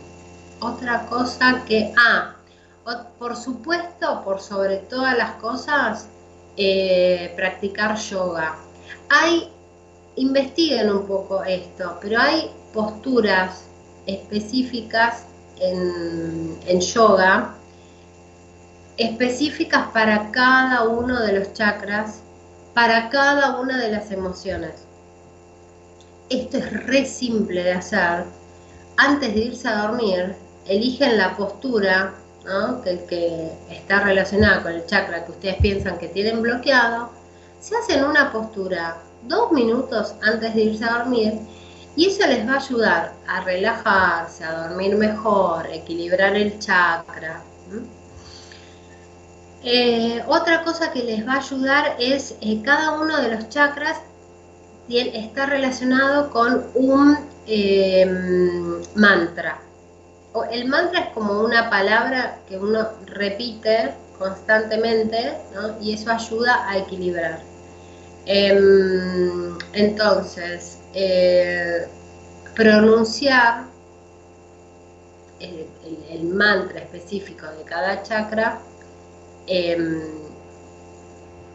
otra 0.60 1.06
cosa 1.06 1.64
que, 1.66 1.92
ah, 1.96 2.34
por 3.18 3.36
supuesto, 3.36 4.22
por 4.24 4.40
sobre 4.40 4.78
todas 4.78 5.16
las 5.16 5.32
cosas, 5.32 6.08
eh, 6.56 7.32
practicar 7.36 7.96
yoga. 7.96 8.56
Hay, 9.10 9.48
investiguen 10.16 10.90
un 10.90 11.06
poco 11.06 11.44
esto, 11.44 11.98
pero 12.00 12.20
hay 12.20 12.50
posturas 12.72 13.66
específicas 14.06 15.26
en, 15.60 16.58
en 16.66 16.80
yoga, 16.80 17.57
específicas 18.98 19.88
para 19.92 20.30
cada 20.32 20.82
uno 20.84 21.20
de 21.20 21.38
los 21.38 21.52
chakras 21.54 22.22
para 22.78 23.08
cada 23.08 23.58
una 23.58 23.76
de 23.76 23.90
las 23.90 24.12
emociones. 24.12 24.84
Esto 26.30 26.58
es 26.58 26.86
re 26.86 27.04
simple 27.04 27.64
de 27.64 27.72
hacer. 27.72 28.24
Antes 28.96 29.34
de 29.34 29.40
irse 29.40 29.66
a 29.66 29.82
dormir, 29.82 30.36
eligen 30.66 31.18
la 31.18 31.36
postura 31.36 32.14
que, 32.84 33.50
está 33.68 34.00
relacionada 34.04 34.62
con 34.62 34.72
el 34.72 34.86
chakra 34.86 35.24
que 35.24 35.32
ustedes 35.32 35.56
piensan 35.56 35.98
que 35.98 36.06
tienen 36.06 36.40
bloqueado. 36.40 37.10
Se 37.60 37.76
hacen 37.76 38.04
una 38.04 38.30
postura 38.30 38.98
dos 39.24 39.50
minutos 39.50 40.14
antes 40.22 40.54
de 40.54 40.60
irse 40.62 40.84
a 40.84 40.98
dormir 40.98 41.40
y 41.96 42.06
eso 42.06 42.26
les 42.28 42.46
va 42.46 42.52
a 42.52 42.58
ayudar 42.58 43.12
a 43.26 43.40
relajarse, 43.40 44.44
a 44.44 44.68
dormir 44.68 44.94
mejor, 44.94 45.66
equilibrar 45.66 46.36
el 46.36 46.60
chakra. 46.60 47.42
Eh, 49.64 50.22
otra 50.28 50.62
cosa 50.62 50.92
que 50.92 51.02
les 51.02 51.26
va 51.26 51.34
a 51.34 51.38
ayudar 51.38 51.96
es 51.98 52.36
eh, 52.40 52.62
cada 52.62 52.92
uno 53.00 53.20
de 53.20 53.34
los 53.34 53.48
chakras 53.48 53.98
está 54.88 55.46
relacionado 55.46 56.30
con 56.30 56.64
un 56.74 57.18
em, 57.46 58.80
mantra. 58.94 59.60
el 60.50 60.66
mantra 60.66 61.00
es 61.00 61.08
como 61.10 61.40
una 61.40 61.68
palabra 61.68 62.38
que 62.48 62.56
uno 62.56 62.88
repite 63.06 63.94
constantemente 64.18 65.34
y 65.80 65.92
eso 65.94 66.10
ayuda 66.10 66.68
a 66.68 66.78
equilibrar. 66.78 67.40
Em, 68.26 69.58
entonces, 69.72 70.78
eh, 70.94 71.88
pronunciar 72.54 73.64
el 75.40 76.24
mantra 76.24 76.80
específico 76.80 77.46
de 77.46 77.62
cada 77.64 78.02
chakra 78.02 78.60
Em, 79.48 80.02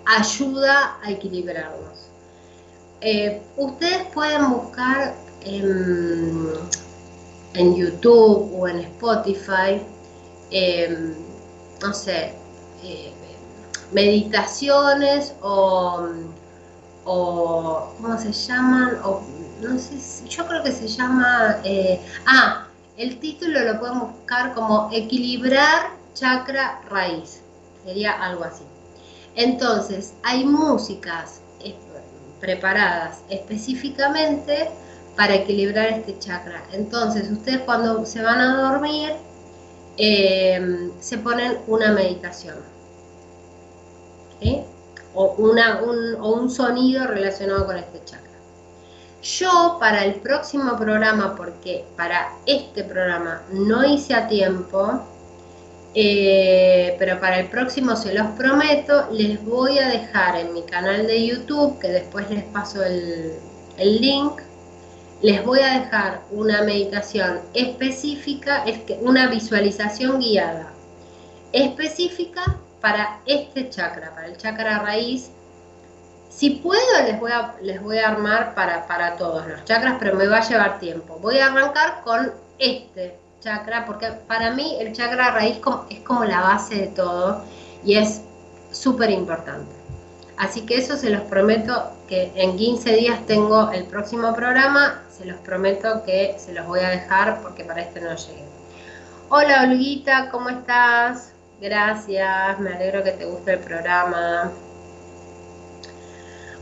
ayuda 0.05 0.97
a 1.03 1.11
equilibrarnos. 1.11 2.09
Eh, 3.01 3.39
ustedes 3.55 4.07
pueden 4.13 4.49
buscar 4.49 5.13
en, 5.45 6.57
YouTube 7.75 8.51
o 8.57 8.67
en 8.67 8.79
Spotify, 8.79 9.79
em, 10.49 11.13
no 11.81 11.93
sé, 11.93 12.33
eh, 12.83 13.13
meditaciones 13.91 15.35
o, 15.41 16.07
¿cómo 17.05 18.17
se 18.17 18.31
llaman? 18.31 18.97
no 19.61 19.77
sé, 19.77 20.27
yo 20.27 20.47
creo 20.47 20.63
que 20.63 20.71
se 20.71 20.87
llama, 20.87 21.59
eh, 21.63 22.01
ah, 22.25 22.67
el 22.97 23.19
título 23.19 23.59
lo 23.59 23.79
pueden 23.79 23.99
buscar 23.99 24.55
como 24.55 24.89
equilibrar 24.91 25.91
chakra 26.15 26.81
raíz 26.89 27.42
sería 27.85 28.11
algo 28.11 28.43
así. 28.43 28.63
Entonces, 29.35 30.13
hay 30.23 30.45
músicas 30.45 31.41
preparadas 32.39 33.21
específicamente 33.29 34.69
para 35.15 35.35
equilibrar 35.35 35.87
este 35.87 36.19
chakra. 36.19 36.61
Entonces, 36.73 37.31
ustedes 37.31 37.61
cuando 37.61 38.05
se 38.05 38.21
van 38.21 38.41
a 38.41 38.71
dormir, 38.71 39.13
em, 39.97 40.91
se 40.99 41.17
ponen 41.17 41.57
una 41.67 41.91
meditación. 41.93 42.57
Un, 45.15 45.57
o 46.19 46.33
un 46.33 46.49
sonido 46.49 47.07
relacionado 47.07 47.65
con 47.65 47.77
este 47.77 48.03
chakra. 48.03 48.33
Yo 49.21 49.77
para 49.79 50.03
el 50.03 50.15
próximo 50.15 50.75
programa, 50.75 51.33
porque 51.37 51.85
para 51.95 52.33
este 52.45 52.83
programa 52.83 53.41
no 53.53 53.85
hice 53.85 54.13
a 54.15 54.27
tiempo, 54.27 55.01
eh, 55.95 56.95
pero 56.97 57.19
para 57.19 57.39
el 57.39 57.47
próximo 57.47 57.95
se 57.95 58.13
los 58.13 58.27
prometo, 58.31 59.09
les 59.11 59.43
voy 59.45 59.77
a 59.77 59.89
dejar 59.89 60.37
en 60.37 60.53
mi 60.53 60.63
canal 60.63 61.05
de 61.05 61.27
YouTube, 61.27 61.77
que 61.79 61.89
después 61.89 62.29
les 62.31 62.43
paso 62.45 62.83
el, 62.83 63.39
link, 63.77 64.41
les 65.21 65.43
voy 65.45 65.59
a 65.59 65.79
dejar 65.79 66.21
una 66.31 66.63
meditación 66.63 67.41
específica, 67.53 68.65
una 69.01 69.27
visualización 69.27 70.19
guiada 70.19 70.71
específica 71.51 72.57
para 72.81 73.19
este 73.27 73.69
chakra, 73.69 74.13
para 74.15 74.27
el 74.27 74.37
chakra 74.37 74.79
raíz. 74.79 75.29
Si 76.29 76.49
puedo, 76.49 76.81
les 77.05 77.19
voy 77.19 77.31
a, 77.31 77.55
les 77.61 77.79
voy 77.81 77.99
a 77.99 78.09
armar 78.09 78.55
para, 78.55 78.87
para 78.87 79.15
todos 79.15 79.45
los 79.47 79.63
chakras, 79.65 79.97
pero 79.99 80.15
me 80.15 80.27
va 80.27 80.37
a 80.37 80.49
llevar 80.49 80.79
tiempo. 80.79 81.19
Voy 81.21 81.37
a 81.37 81.47
arrancar 81.47 82.01
con 82.03 82.33
este 82.57 83.22
chakra, 83.43 83.85
porque 83.85 84.07
para 84.27 84.51
mí 84.51 84.77
el 84.79 84.93
chakra 84.93 85.31
raíz 85.31 85.59
es 85.89 85.99
como 85.99 86.23
la 86.23 86.41
base 86.41 86.75
de 86.75 86.87
todo 86.87 87.43
y 87.83 87.95
es 87.95 88.21
súper 88.71 89.09
importante. 89.09 89.71
Así 90.37 90.61
que 90.61 90.77
eso 90.77 90.97
se 90.97 91.09
los 91.09 91.21
prometo 91.23 91.91
que 92.07 92.31
en 92.35 92.57
15 92.57 92.93
días 92.93 93.25
tengo 93.27 93.71
el 93.71 93.85
próximo 93.85 94.33
programa, 94.33 95.01
se 95.09 95.25
los 95.25 95.39
prometo 95.41 96.03
que 96.03 96.35
se 96.37 96.53
los 96.53 96.65
voy 96.65 96.79
a 96.79 96.89
dejar 96.89 97.41
porque 97.41 97.63
para 97.63 97.81
este 97.81 98.01
no 98.01 98.15
llegué. 98.15 98.43
Hola 99.29 99.63
Olguita, 99.63 100.29
¿cómo 100.31 100.49
estás? 100.49 101.33
Gracias, 101.61 102.59
me 102.59 102.73
alegro 102.73 103.03
que 103.03 103.11
te 103.11 103.25
guste 103.25 103.53
el 103.53 103.59
programa. 103.59 104.51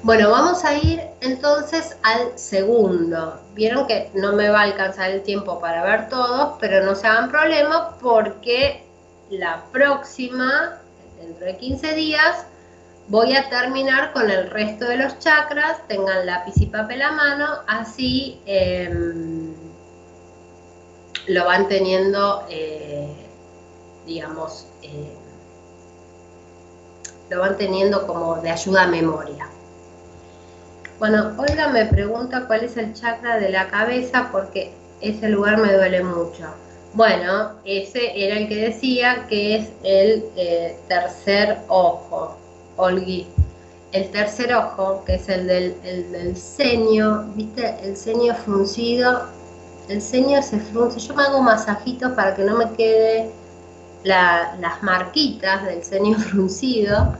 Bueno, 0.04 0.32
vamos 0.32 0.66
a 0.66 0.74
ir 0.74 1.00
entonces 1.22 1.96
al 2.02 2.36
segundo. 2.36 3.40
Vieron 3.54 3.86
que 3.86 4.10
no 4.16 4.34
me 4.34 4.50
va 4.50 4.62
a 4.62 4.64
alcanzar 4.64 5.12
el 5.12 5.22
tiempo 5.22 5.60
para 5.60 5.84
ver 5.84 6.10
todos, 6.10 6.58
pero 6.60 6.84
no 6.84 6.96
se 6.96 7.06
hagan 7.06 7.30
problema 7.30 7.98
porque 8.02 8.84
la 9.30 9.64
próxima, 9.72 10.80
dentro 11.20 11.46
de 11.46 11.56
15 11.56 11.94
días, 11.94 12.48
voy 13.10 13.36
a 13.36 13.48
terminar 13.50 14.12
con 14.12 14.32
el 14.32 14.50
resto 14.50 14.86
de 14.86 14.98
los 14.98 15.20
chakras. 15.20 15.88
Tengan 15.88 16.26
lápiz 16.26 16.56
y 16.58 16.66
papel 16.66 17.04
a 17.04 17.12
mano, 17.12 17.48
así 17.68 18.42
em, 18.48 19.54
lo 21.28 21.46
van 21.46 21.68
teniendo, 21.68 22.44
eh, 22.50 23.08
digamos, 24.08 24.66
eh, 24.82 25.16
lo 27.30 27.40
van 27.40 27.56
teniendo 27.56 28.08
como 28.08 28.38
de 28.38 28.50
ayuda 28.50 28.84
a 28.84 28.88
memoria. 28.88 29.48
Bueno, 31.02 31.32
Olga 31.36 31.68
me 31.70 31.86
pregunta 31.86 32.46
cuál 32.46 32.64
es 32.64 32.78
el 32.78 32.94
chakra 32.94 33.40
de 33.40 33.50
la 33.50 33.70
cabeza 33.70 34.30
porque 34.32 34.72
ese 35.02 35.30
lugar 35.30 35.58
me 35.58 35.74
duele 35.74 36.04
mucho. 36.04 36.46
Bueno, 36.94 37.54
ese 37.66 38.12
era 38.24 38.38
el 38.38 38.48
que 38.48 38.58
decía 38.58 39.26
que 39.28 39.56
es 39.56 39.70
el 39.82 40.24
eh, 40.36 40.78
tercer 40.88 41.58
ojo, 41.70 42.38
Olgui. 42.78 43.26
El 43.94 44.12
tercer 44.12 44.54
ojo, 44.54 45.04
que 45.04 45.16
es 45.16 45.28
el 45.28 45.48
del, 45.48 45.76
el 45.84 46.38
ceño, 46.38 47.24
¿viste? 47.36 47.78
El 47.82 47.98
ceño 47.98 48.36
fruncido. 48.36 49.24
El 49.90 50.04
ceño 50.04 50.40
se 50.44 50.60
frunce. 50.60 51.00
Yo 51.00 51.16
me 51.16 51.24
hago 51.24 51.42
masajitos 51.42 52.12
para 52.12 52.36
que 52.36 52.44
no 52.44 52.58
me 52.58 52.72
quede 52.74 53.32
las 54.04 54.84
marquitas 54.84 55.66
del 55.66 55.84
ceño 55.84 56.16
fruncido 56.20 57.18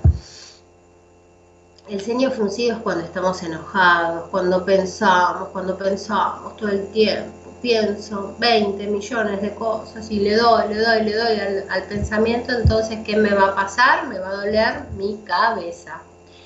el 1.92 2.00
ceño 2.00 2.32
fruncido 2.32 2.78
es 2.78 2.82
cuando 2.84 3.04
estamos 3.04 3.44
enojados, 3.44 4.30
cuando 4.30 4.64
pensamos, 4.64 5.50
cuando 5.50 5.78
pensamos 5.78 6.56
todo 6.56 6.70
el 6.70 6.88
tiempo. 6.92 7.52
Pienso 7.62 8.34
20 8.40 8.88
millones 8.88 9.42
de 9.42 9.54
cosas 9.56 10.10
y 10.10 10.22
le 10.22 10.38
doy, 10.38 10.70
le 10.70 10.80
doy, 10.80 11.02
le 11.04 11.16
doy 11.16 11.38
al, 11.70 11.84
pensamiento, 11.84 12.54
entonces 12.54 13.00
¿qué 13.06 13.18
me 13.18 13.34
va 13.34 13.50
a 13.50 13.56
pasar? 13.56 14.08
Me 14.08 14.20
va 14.20 14.30
a 14.30 14.36
doler 14.36 14.84
mi 14.96 15.18
cabeza. 15.26 16.02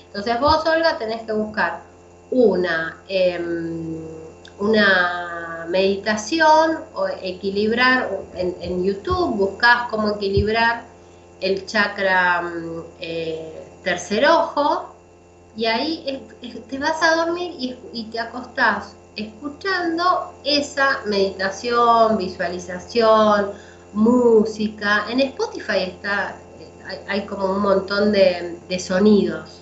Entonces 0.08 0.40
vos, 0.40 0.66
Olga, 0.66 0.98
tenés 0.98 1.22
que 1.22 1.32
buscar 1.34 1.84
una, 2.32 2.98
em, 3.08 4.04
una 4.60 5.68
meditación 5.70 6.80
o 6.96 7.08
equilibrar, 7.22 8.10
en, 8.34 8.84
YouTube 8.84 9.36
buscas 9.36 9.90
cómo 9.92 10.10
equilibrar 10.16 10.86
el 11.40 11.66
chakra 11.68 12.42
mm, 12.42 12.84
eh, 13.00 13.64
tercer 13.84 14.26
ojo, 14.28 14.95
y 15.56 15.66
ahí 15.66 16.22
te 16.70 16.78
vas 16.78 17.02
a 17.02 17.16
dormir 17.16 17.54
y, 17.94 18.04
te 18.06 18.20
acostás 18.20 18.96
escuchando 19.16 20.34
esa 20.44 21.02
meditación, 21.06 22.18
visualización, 22.18 23.52
música. 23.94 25.06
En 25.10 25.22
Spotify 25.22 25.84
está, 25.84 26.36
hay, 27.08 27.22
como 27.26 27.54
un 27.54 27.62
montón 27.62 28.12
de, 28.12 28.80
sonidos. 28.80 29.62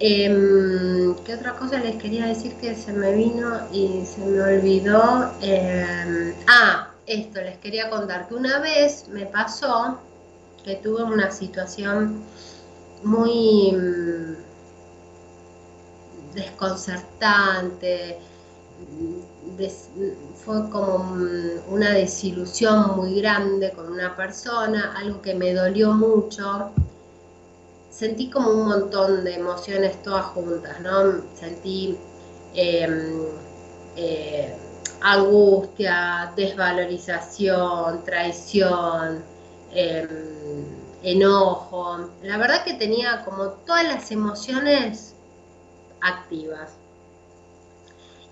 Em, 0.00 1.14
¿Qué 1.24 1.34
otra 1.34 1.54
cosa 1.54 1.78
les 1.78 1.96
quería 1.96 2.26
decir 2.26 2.54
que 2.56 2.74
se 2.74 2.92
me 2.92 3.12
vino 3.14 3.60
y 3.72 4.04
se 4.04 4.20
me 4.20 4.42
olvidó? 4.42 5.32
Em, 5.40 6.34
ah, 6.48 6.90
esto 7.06 7.40
les 7.40 7.56
quería 7.58 7.88
contar 7.88 8.28
que 8.28 8.34
una 8.34 8.58
vez 8.58 9.06
me 9.08 9.24
pasó 9.24 9.98
que 10.64 10.76
tuve 10.76 11.04
una 11.04 11.30
situación 11.30 12.22
muy 13.04 13.72
mm, 13.72 14.34
desconcertante, 16.34 18.18
fue 20.44 20.68
como 20.70 21.16
una 21.68 21.90
desilusión 21.92 22.96
muy 22.96 23.20
grande 23.20 23.70
con 23.72 23.92
una 23.92 24.16
persona, 24.16 24.94
algo 24.96 25.22
que 25.22 25.34
me 25.34 25.54
dolió 25.54 25.92
mucho. 25.92 26.70
Sentí 27.90 28.28
como 28.30 28.50
un 28.50 28.66
montón 28.68 29.24
de 29.24 29.34
emociones 29.34 30.02
todas 30.02 30.24
juntas, 30.26 30.80
¿no? 30.80 31.22
Sentí 31.34 31.96
em, 32.54 33.22
eh, 33.96 34.56
angustia, 35.00 36.32
desvalorización, 36.36 38.02
traición. 38.04 39.22
Em, 39.70 40.43
enojo. 41.04 42.10
La 42.22 42.38
verdad 42.38 42.64
que 42.64 42.74
tenía 42.74 43.24
como 43.24 43.48
todas 43.66 43.84
las 43.84 44.10
emociones 44.10 45.14
activas. 46.00 46.72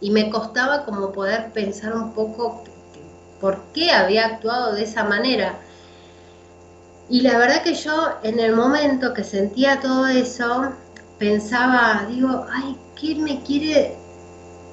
Y 0.01 0.11
me 0.11 0.31
costaba 0.31 0.85
como 0.85 1.13
poder 1.13 1.53
pensar 1.53 1.95
un 1.95 2.13
poco 2.13 2.65
por 3.41 3.63
qué 3.73 3.93
había 3.93 4.27
actuado 4.27 4.75
de 4.75 4.83
esa 4.83 5.05
manera. 5.05 5.55
Y 7.09 7.21
la 7.21 7.39
verdad 7.39 7.63
que 7.63 7.75
yo 7.75 8.15
en 8.23 8.41
el 8.41 8.57
momento 8.57 9.13
que 9.13 9.23
sentía 9.23 9.81
todo 9.81 10.07
eso, 10.07 10.73
pensaba, 11.19 12.07
digo, 12.09 12.47
ay, 12.51 12.77
¿qué 12.99 13.15
me 13.15 13.43
quiere 13.43 13.97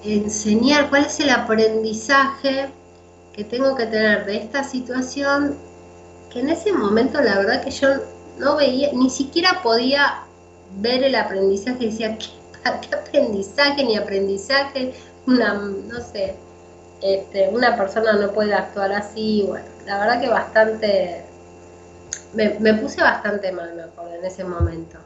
enseñar? 0.04 0.90
¿Cuál 0.90 1.06
es 1.06 1.20
el 1.20 1.30
aprendizaje 1.30 2.72
que 3.34 3.44
tengo 3.44 3.76
que 3.76 3.86
tener 3.86 4.26
de 4.26 4.38
esta 4.38 4.64
situación 4.64 5.58
que 6.30 6.40
en 6.40 6.50
ese 6.50 6.72
momento 6.72 7.22
la 7.22 7.38
verdad 7.38 7.64
que 7.64 7.72
yo 7.72 7.88
no 8.38 8.56
veía, 8.56 8.92
ni 8.94 9.10
siquiera 9.10 9.62
podía 9.62 10.24
ver 10.78 11.04
el 11.04 11.16
aprendizaje, 11.16 11.86
decía, 11.86 12.18
¿qué, 12.20 12.30
qué 12.82 12.96
aprendizaje 12.96 13.84
ni 13.84 13.98
aprendizaje? 13.98 14.94
Una, 15.26 15.54
no 15.54 16.00
sé, 16.02 16.36
este, 17.02 17.48
una 17.50 17.78
persona 17.78 18.14
no 18.14 18.32
puede 18.32 18.54
actuar 18.54 18.92
así, 18.92 19.46
bueno, 19.48 19.66
la 19.86 20.00
verdad 20.00 20.22
que 20.22 20.30
bastante, 20.30 21.24
me, 22.34 22.74
puse 22.74 23.02
bastante 23.02 23.52
mal, 23.52 23.74
me 23.76 23.84
acuerdo, 23.84 24.16
en 24.16 24.26
ese 24.26 24.44
momento. 24.44 24.98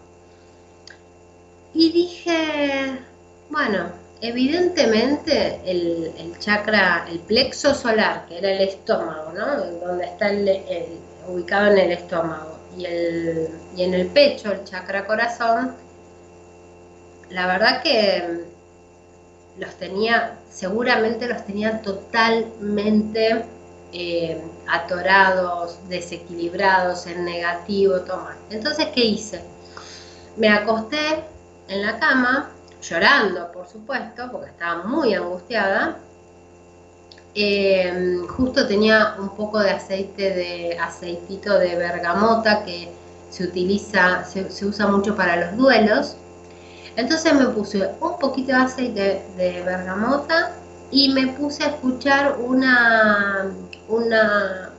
Y 1.73 1.91
dije, 1.91 2.99
bueno, 3.49 3.91
evidentemente 4.21 5.61
el, 5.65 6.33
chakra, 6.39 7.05
el 7.09 7.19
plexo 7.19 7.75
solar, 7.75 8.25
que 8.27 8.39
era 8.39 8.51
el 8.51 8.61
estómago, 8.61 9.31
¿no? 9.33 9.57
Donde 9.85 10.05
está 10.05 10.29
el, 10.31 10.47
ubicado 11.27 11.71
en 11.71 11.77
el 11.77 11.91
estómago 11.91 12.59
y, 12.77 12.85
el, 12.85 13.49
y 13.75 13.83
en 13.83 13.93
el 13.93 14.07
pecho, 14.07 14.51
el 14.51 14.63
chakra 14.63 15.05
corazón, 15.05 15.75
la 17.29 17.47
verdad 17.47 17.81
que 17.81 18.45
los 19.57 19.75
tenía, 19.75 20.39
seguramente 20.49 21.27
los 21.27 21.45
tenía 21.45 21.81
totalmente 21.81 23.45
eh, 23.91 24.41
atorados, 24.67 25.77
desequilibrados, 25.87 27.05
en 27.07 27.25
negativo, 27.25 28.01
toma. 28.01 28.35
Entonces, 28.49 28.87
¿qué 28.87 29.05
hice? 29.05 29.41
Me 30.37 30.49
acosté 30.49 31.23
en 31.67 31.81
la 31.81 31.99
cama, 31.99 32.51
llorando, 32.81 33.51
por 33.51 33.67
supuesto, 33.67 34.31
porque 34.31 34.49
estaba 34.49 34.83
muy 34.83 35.13
angustiada, 35.13 35.97
Em, 37.35 38.27
justo 38.27 38.67
tenía 38.67 39.15
un 39.19 39.29
poco 39.29 39.59
de 39.59 39.71
aceite 39.71 40.33
de 40.35 40.77
aceitito 40.79 41.57
de 41.57 41.75
bergamota 41.75 42.63
que 42.63 42.91
se 43.31 43.45
utiliza, 43.45 44.23
se, 44.25 44.65
usa 44.65 44.87
mucho 44.87 45.15
para 45.15 45.35
los 45.37 45.57
duelos. 45.57 46.15
Entonces 46.95 47.33
me 47.33 47.47
puse 47.47 47.89
un 47.99 48.19
poquito 48.19 48.51
de 48.51 48.57
aceite 48.57 49.25
de 49.35 49.63
bergamota 49.63 50.51
y 50.91 51.09
me 51.09 51.27
puse 51.29 51.63
a 51.63 51.69
escuchar 51.69 52.37
una, 52.39 53.51
una 53.89 54.69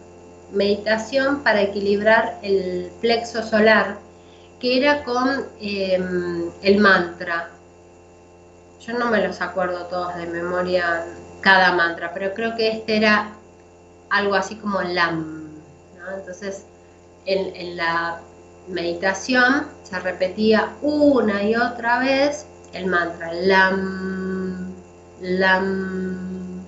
meditación 0.53 1.43
para 1.43 1.63
equilibrar 1.63 2.39
el 2.43 2.93
plexo 3.01 3.43
solar, 3.43 3.99
que 4.61 4.79
era 4.79 5.03
con 5.03 5.47
em, 5.61 6.51
el 6.63 6.79
mantra 6.79 7.51
yo 8.87 8.99
no 8.99 9.11
me 9.11 9.27
los 9.27 9.41
acuerdo 9.41 9.87
todos 9.87 10.15
de 10.17 10.27
memoria 10.27 11.07
cada 11.45 11.73
mantra, 11.73 12.13
pero 12.15 12.33
creo 12.33 12.57
que 12.57 12.69
este 12.69 12.97
era 12.97 13.35
algo 14.09 14.35
así 14.35 14.57
como 14.57 14.81
LAM. 14.81 15.51
Entonces, 16.17 16.65
en, 17.27 17.77
la 17.77 18.21
meditación 18.67 19.67
se 19.83 20.01
repetía 20.01 20.75
una 20.81 21.43
y 21.43 21.55
otra 21.55 21.99
vez 21.99 22.47
el 22.73 22.87
mantra 22.87 23.33
LAM, 23.33 24.73
LAM, 25.21 26.65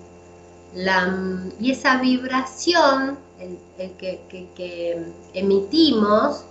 LAM. 0.74 1.53
Y 1.59 1.73
esa 1.73 1.97
vibración, 1.97 3.19
que, 3.78 5.07
emitimos, 5.32 6.44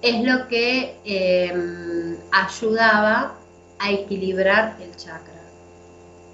es 0.00 0.24
lo 0.24 0.48
que 0.48 0.98
em, 1.04 2.16
ayudaba 2.30 3.34
a 3.78 3.90
equilibrar 3.90 4.76
el 4.80 4.94
chakra. 4.96 5.35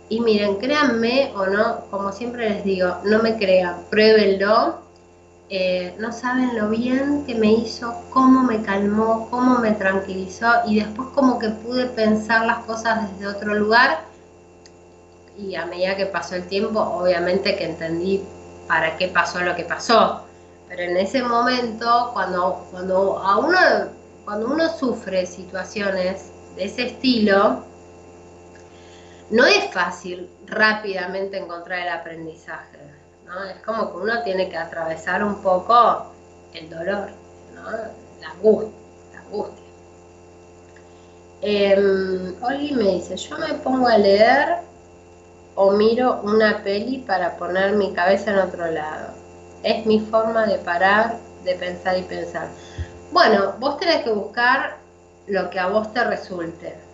Y 0.08 0.20
miren, 0.20 0.56
créanme 0.56 1.32
o 1.34 1.46
no, 1.46 1.86
como 1.90 2.12
siempre 2.12 2.50
les 2.50 2.64
digo, 2.64 2.98
no 3.04 3.22
me 3.22 3.36
crean, 3.36 3.84
pruébenlo. 3.90 4.80
Eh, 5.48 5.94
no 5.98 6.12
saben 6.12 6.56
lo 6.56 6.70
bien 6.70 7.24
que 7.26 7.34
me 7.34 7.52
hizo, 7.52 7.94
cómo 8.10 8.42
me 8.42 8.62
calmó, 8.62 9.28
cómo 9.30 9.58
me 9.58 9.72
tranquilizó 9.72 10.46
y 10.66 10.80
después 10.80 11.08
como 11.14 11.38
que 11.38 11.50
pude 11.50 11.86
pensar 11.86 12.46
las 12.46 12.64
cosas 12.64 13.12
desde 13.12 13.26
otro 13.26 13.54
lugar 13.54 14.00
y 15.36 15.54
a 15.54 15.66
medida 15.66 15.96
que 15.96 16.06
pasó 16.06 16.36
el 16.36 16.46
tiempo, 16.46 16.80
obviamente 16.80 17.56
que 17.56 17.64
entendí 17.64 18.22
para 18.66 18.96
qué 18.96 19.08
pasó 19.08 19.40
lo 19.40 19.54
que 19.54 19.64
pasó. 19.64 20.22
Pero 20.68 20.82
en 20.82 20.96
ese 20.96 21.22
momento, 21.22 22.10
cuando, 22.12 22.66
cuando, 22.70 23.18
a 23.18 23.38
uno, 23.38 23.58
cuando 24.24 24.46
uno 24.46 24.68
sufre 24.68 25.26
situaciones 25.26 26.30
de 26.56 26.64
ese 26.64 26.86
estilo, 26.86 27.64
no 29.32 29.46
es 29.46 29.72
fácil 29.72 30.28
rápidamente 30.46 31.38
encontrar 31.38 31.80
el 31.80 31.88
aprendizaje. 31.88 32.78
¿no? 33.26 33.42
Es 33.44 33.56
como 33.64 33.90
que 33.90 33.96
uno 33.98 34.22
tiene 34.22 34.48
que 34.50 34.58
atravesar 34.58 35.24
un 35.24 35.40
poco 35.42 36.12
el 36.52 36.68
dolor, 36.68 37.08
¿no? 37.54 37.70
la 38.20 38.30
angustia. 38.30 38.72
La 39.14 39.20
angustia. 39.20 39.64
Em, 41.40 42.36
me 42.76 42.92
dice, 42.92 43.16
yo 43.16 43.38
me 43.38 43.54
pongo 43.54 43.88
a 43.88 43.96
leer 43.96 44.58
o 45.54 45.72
miro 45.72 46.20
una 46.22 46.62
peli 46.62 46.98
para 46.98 47.36
poner 47.36 47.72
mi 47.72 47.92
cabeza 47.94 48.32
en 48.32 48.38
otro 48.38 48.70
lado. 48.70 49.14
Es 49.62 49.86
mi 49.86 49.98
forma 49.98 50.46
de 50.46 50.58
parar, 50.58 51.16
de 51.44 51.54
pensar 51.54 51.96
y 51.98 52.02
pensar. 52.02 52.48
Bueno, 53.12 53.54
vos 53.58 53.78
tenés 53.78 54.04
que 54.04 54.12
buscar 54.12 54.76
lo 55.26 55.48
que 55.48 55.58
a 55.58 55.68
vos 55.68 55.92
te 55.92 56.04
resulte. 56.04 56.91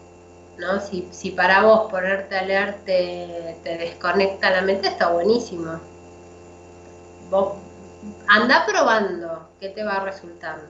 ¿No? 0.59 0.81
Si, 0.81 1.09
si 1.13 1.31
para 1.31 1.63
vos 1.63 1.91
ponerte 1.91 2.37
a 2.37 2.43
leer 2.43 2.81
te, 2.85 3.57
desconecta 3.65 4.51
la 4.51 4.63
mente, 4.63 4.89
está 4.89 5.09
buenísimo. 5.09 5.81
Vos 7.31 7.55
anda 8.27 8.67
probando 8.67 9.49
qué 9.61 9.71
te 9.71 9.85
va 9.85 10.01
resultando. 10.01 10.67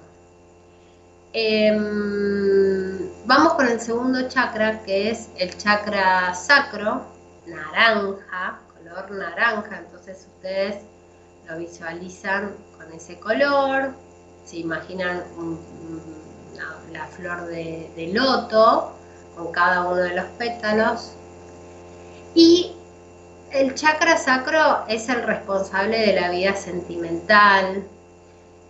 Em, 1.32 3.10
vamos 3.26 3.54
con 3.54 3.66
el 3.68 3.80
segundo 3.80 4.28
chakra, 4.28 4.82
que 4.82 5.10
es 5.10 5.30
el 5.36 5.56
chakra 5.56 6.34
sacro, 6.34 7.02
naranja, 7.46 8.60
color 8.74 9.10
naranja. 9.10 9.78
Entonces 9.78 10.26
ustedes 10.34 10.82
lo 11.48 11.58
visualizan 11.58 12.54
con 12.76 12.92
ese 12.92 13.18
color, 13.18 13.92
se 14.44 14.58
imaginan 14.58 15.22
la 16.92 17.06
flor 17.06 17.46
de, 17.46 18.10
loto 18.12 18.97
con 19.38 19.52
cada 19.52 19.84
uno 19.84 19.96
de 19.96 20.14
los 20.14 20.26
pétalos. 20.38 21.12
Y 22.34 22.72
el 23.50 23.74
chakra 23.74 24.18
sacro 24.18 24.84
es 24.88 25.08
el 25.08 25.22
responsable 25.22 25.98
de 25.98 26.20
la 26.20 26.30
vida 26.30 26.54
sentimental, 26.54 27.84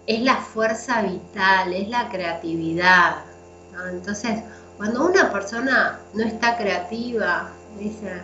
es 0.06 0.20
la 0.20 0.36
fuerza 0.36 1.02
vital, 1.02 1.72
es 1.72 1.88
la 1.88 2.08
creatividad. 2.08 3.16
Entonces, 3.90 4.42
cuando 4.76 5.06
una 5.06 5.32
persona 5.32 5.98
no 6.14 6.24
está 6.24 6.56
creativa, 6.56 7.50
dice, 7.78 8.22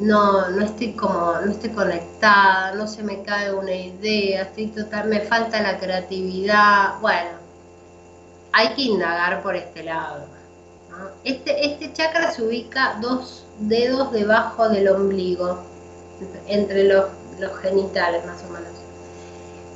no, 0.00 0.50
no 0.50 0.64
estoy 0.64 0.92
como, 0.92 1.34
no 1.44 1.50
estoy 1.50 1.70
conectada, 1.70 2.74
no 2.74 2.86
se 2.86 3.02
me 3.02 3.22
cae 3.22 3.52
una 3.52 3.74
idea, 3.74 4.42
estoy 4.42 4.68
total, 4.68 5.08
me 5.08 5.20
falta 5.20 5.60
la 5.60 5.78
creatividad. 5.78 6.98
Bueno, 7.00 7.30
hay 8.52 8.74
que 8.74 8.82
indagar 8.82 9.42
por 9.42 9.54
este 9.56 9.82
lado. 9.82 10.35
Este, 11.24 11.66
este 11.66 11.92
chakra 11.92 12.30
se 12.30 12.42
ubica 12.42 12.98
dos 13.00 13.44
dedos 13.58 14.12
debajo 14.12 14.68
del 14.68 14.88
ombligo, 14.88 15.58
entre 16.46 16.84
los, 16.84 17.06
genitales 17.62 18.24
más 18.24 18.42
o 18.44 18.52
menos. 18.52 18.72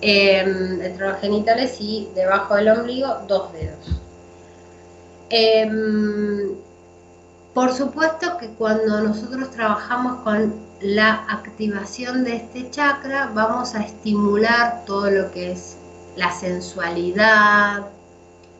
Em, 0.01 0.81
entre 0.81 1.09
los 1.09 1.21
genitales 1.21 1.77
y 1.81 2.09
debajo 2.15 2.55
del 2.55 2.69
ombligo, 2.71 3.09
dos 3.29 3.53
dedos. 3.53 4.01
Em, 5.29 6.55
por 7.55 7.73
supuesto 7.75 8.39
que 8.39 8.49
cuando 8.55 9.01
nosotros 9.01 9.51
trabajamos 9.51 10.23
con 10.23 10.55
la 10.81 11.27
activación 11.29 12.25
de 12.25 12.37
este 12.37 12.71
chakra, 12.71 13.31
vamos 13.35 13.75
a 13.75 13.83
estimular 13.83 14.85
todo 14.87 15.11
lo 15.11 15.31
que 15.31 15.53
es 15.53 15.77
la 16.17 16.33
sensualidad, 16.33 17.87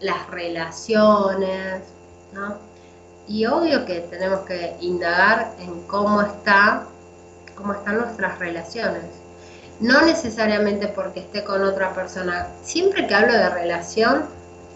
las 0.01 0.29
relaciones, 0.31 1.83
Y 3.27 3.47
obvio 3.47 3.85
que 3.87 4.01
tenemos 4.01 4.41
que 4.41 4.77
indagar 4.81 5.55
en 5.61 5.83
cómo 5.87 6.21
está, 6.23 6.87
cómo 7.55 7.75
están 7.75 7.99
nuestras 7.99 8.39
relaciones. 8.39 9.05
No 9.81 10.03
necesariamente 10.03 10.89
porque 10.89 11.21
esté 11.21 11.45
con 11.45 11.63
otra 11.63 11.95
persona. 11.95 12.49
Siempre 12.63 13.07
que 13.07 13.15
hablo 13.15 13.33
de 13.33 13.51
relación, 13.51 14.27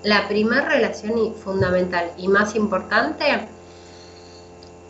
la 0.02 0.28
primera 0.28 0.66
relación 0.66 1.34
fundamental 1.34 2.10
y 2.16 2.28
más 2.28 2.54
importante 2.54 3.48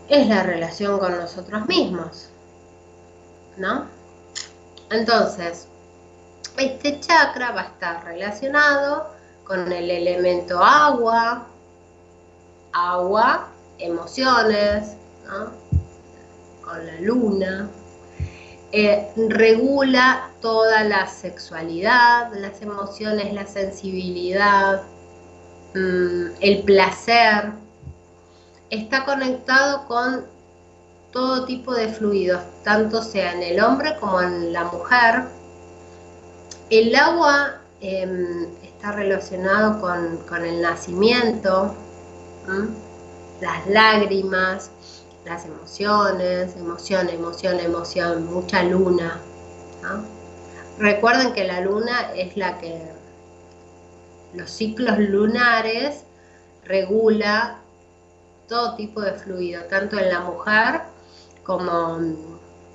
es 0.09 0.29
la 0.29 0.43
relación 0.43 0.99
con 0.99 1.17
nosotros 1.17 1.67
mismos. 1.67 2.31
¿No? 3.57 3.87
Entonces, 4.91 5.69
este 6.57 7.01
chakra 7.01 7.53
va 7.53 7.63
a 7.63 7.65
estar 7.65 8.05
relacionado 8.05 9.11
con 9.45 9.73
el 9.73 9.91
elemento 9.91 10.63
agua, 10.63 11.47
agua, 12.75 13.49
emociones, 13.79 14.97
con 16.63 16.87
la 16.87 17.01
luna. 17.01 17.71
Eh, 18.73 19.09
regula 19.29 20.31
toda 20.41 20.83
la 20.85 21.07
sexualidad, 21.07 22.33
las 22.35 22.61
emociones, 22.61 23.33
la 23.33 23.47
sensibilidad, 23.47 24.83
mm, 25.75 26.27
el 26.41 26.63
placer. 26.65 27.53
Está 28.71 29.05
conectado 29.05 29.87
con 29.87 30.27
todo 31.13 31.45
tipo 31.45 31.73
de 31.73 31.89
fluidos, 31.89 32.43
tanto 32.65 33.01
sea 33.03 33.33
en 33.35 33.43
el 33.45 33.63
hombre 33.63 33.97
como 34.01 34.21
en 34.21 34.53
la 34.53 34.65
mujer. 34.65 35.23
El 36.71 36.95
agua 36.97 37.61
em, 37.81 38.49
relacionado 38.93 39.81
con, 39.81 40.45
el 40.45 40.63
nacimiento, 40.63 41.75
las 43.41 43.67
lágrimas, 43.67 44.71
las 45.25 45.47
emociones, 45.47 46.57
emoción, 46.57 47.09
emoción, 47.09 47.59
emoción, 47.61 48.27
mucha 48.27 48.63
luna. 48.63 49.21
Recuerden 50.79 51.33
que 51.33 51.45
la 51.45 51.61
luna 51.61 52.13
es 52.15 52.37
la 52.37 52.59
que 52.59 52.83
los 54.35 54.51
ciclos 54.51 54.99
lunares 54.99 56.05
regula 56.65 57.61
todo 58.49 58.75
tipo 58.77 59.01
de 59.01 59.13
fluido, 59.13 59.65
tanto 59.65 59.99
en 59.99 60.09
la 60.11 60.21
mujer 60.21 60.83
como, 61.45 61.99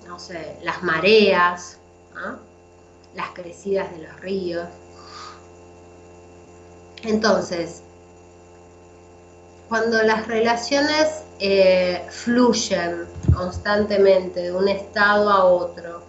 no 0.07 0.19
sé, 0.19 0.57
las 0.63 0.81
mareas, 0.83 1.79
las 3.15 3.29
crecidas 3.31 3.91
de 3.91 4.07
los 4.07 4.19
ríos. 4.21 4.67
Entonces, 7.03 7.83
cuando 9.69 10.01
las 10.01 10.27
relaciones 10.27 11.23
eh, 11.39 12.03
fluyen 12.09 13.05
constantemente 13.33 14.41
de 14.41 14.51
un 14.51 14.67
estado 14.67 15.29
a 15.29 15.45
otro, 15.45 16.01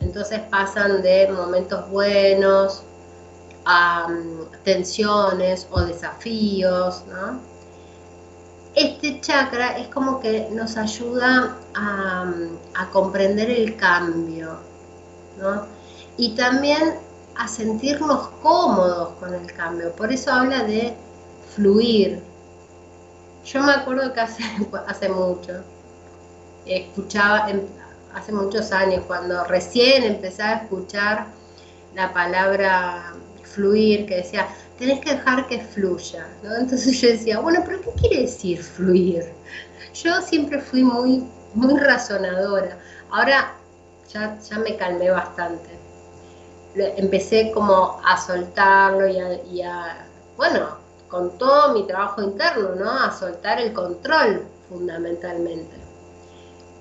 entonces 0.00 0.40
pasan 0.50 1.02
de 1.02 1.28
momentos 1.28 1.90
buenos 1.90 2.84
a 3.64 4.06
mm, 4.08 4.62
tensiones 4.62 5.66
o 5.70 5.80
desafíos. 5.80 7.02
Este 8.76 9.20
chakra 9.20 9.78
es 9.78 9.88
como 9.88 10.20
que 10.20 10.48
nos 10.52 10.76
ayuda 10.76 11.56
a, 11.74 12.24
mm, 12.24 12.58
a 12.74 12.90
comprender 12.90 13.50
el 13.50 13.76
cambio, 13.76 14.58
¿no? 15.40 15.66
Y 16.16 16.36
también 16.36 17.00
a 17.34 17.48
sentirnos 17.48 18.28
cómodos 18.42 19.10
con 19.18 19.34
el 19.34 19.52
cambio. 19.52 19.92
Por 19.92 20.12
eso 20.12 20.30
habla 20.30 20.62
de 20.62 20.96
fluir, 21.54 22.22
Yo 23.46 23.62
me 23.62 23.72
acuerdo 23.72 24.12
que 24.12 24.20
hace, 24.20 24.42
hace 24.88 25.08
mucho, 25.08 25.62
escuchaba, 26.66 27.48
em, 27.48 27.62
hace 28.12 28.32
muchos 28.32 28.72
años, 28.72 29.04
cuando 29.06 29.44
recién 29.44 30.02
empezaba 30.02 30.50
a 30.50 30.62
escuchar 30.62 31.26
la 31.94 32.12
palabra 32.12 33.14
fluir, 33.44 34.04
que 34.06 34.16
decía, 34.16 34.48
tenés 34.78 35.00
que 35.00 35.14
dejar 35.14 35.46
que 35.46 35.60
fluya. 35.60 36.26
Entonces 36.42 37.00
yo 37.00 37.08
decía, 37.08 37.38
bueno, 37.38 37.62
pero 37.64 37.80
¿qué 37.82 37.90
quiere 37.92 38.22
decir 38.22 38.60
fluir? 38.62 39.24
Yo 39.94 40.20
siempre 40.22 40.60
fui 40.60 40.82
muy, 40.82 41.24
muy 41.54 41.78
razonadora. 41.78 42.78
Ahora 43.10 43.54
ya, 44.12 44.36
ya 44.40 44.58
me 44.58 44.76
calmé 44.76 45.10
bastante. 45.10 45.70
Empecé 46.74 47.52
como 47.52 48.00
a 48.04 48.18
soltarlo 48.18 49.06
y 49.08 49.62
a, 49.62 50.06
bueno, 50.36 50.85
con 51.08 51.38
todo 51.38 51.72
mi 51.72 51.86
trabajo 51.86 52.22
interno, 52.22 52.74
¿no? 52.74 52.90
A 52.90 53.12
soltar 53.12 53.60
el 53.60 53.72
control 53.72 54.44
fundamentalmente. 54.68 55.76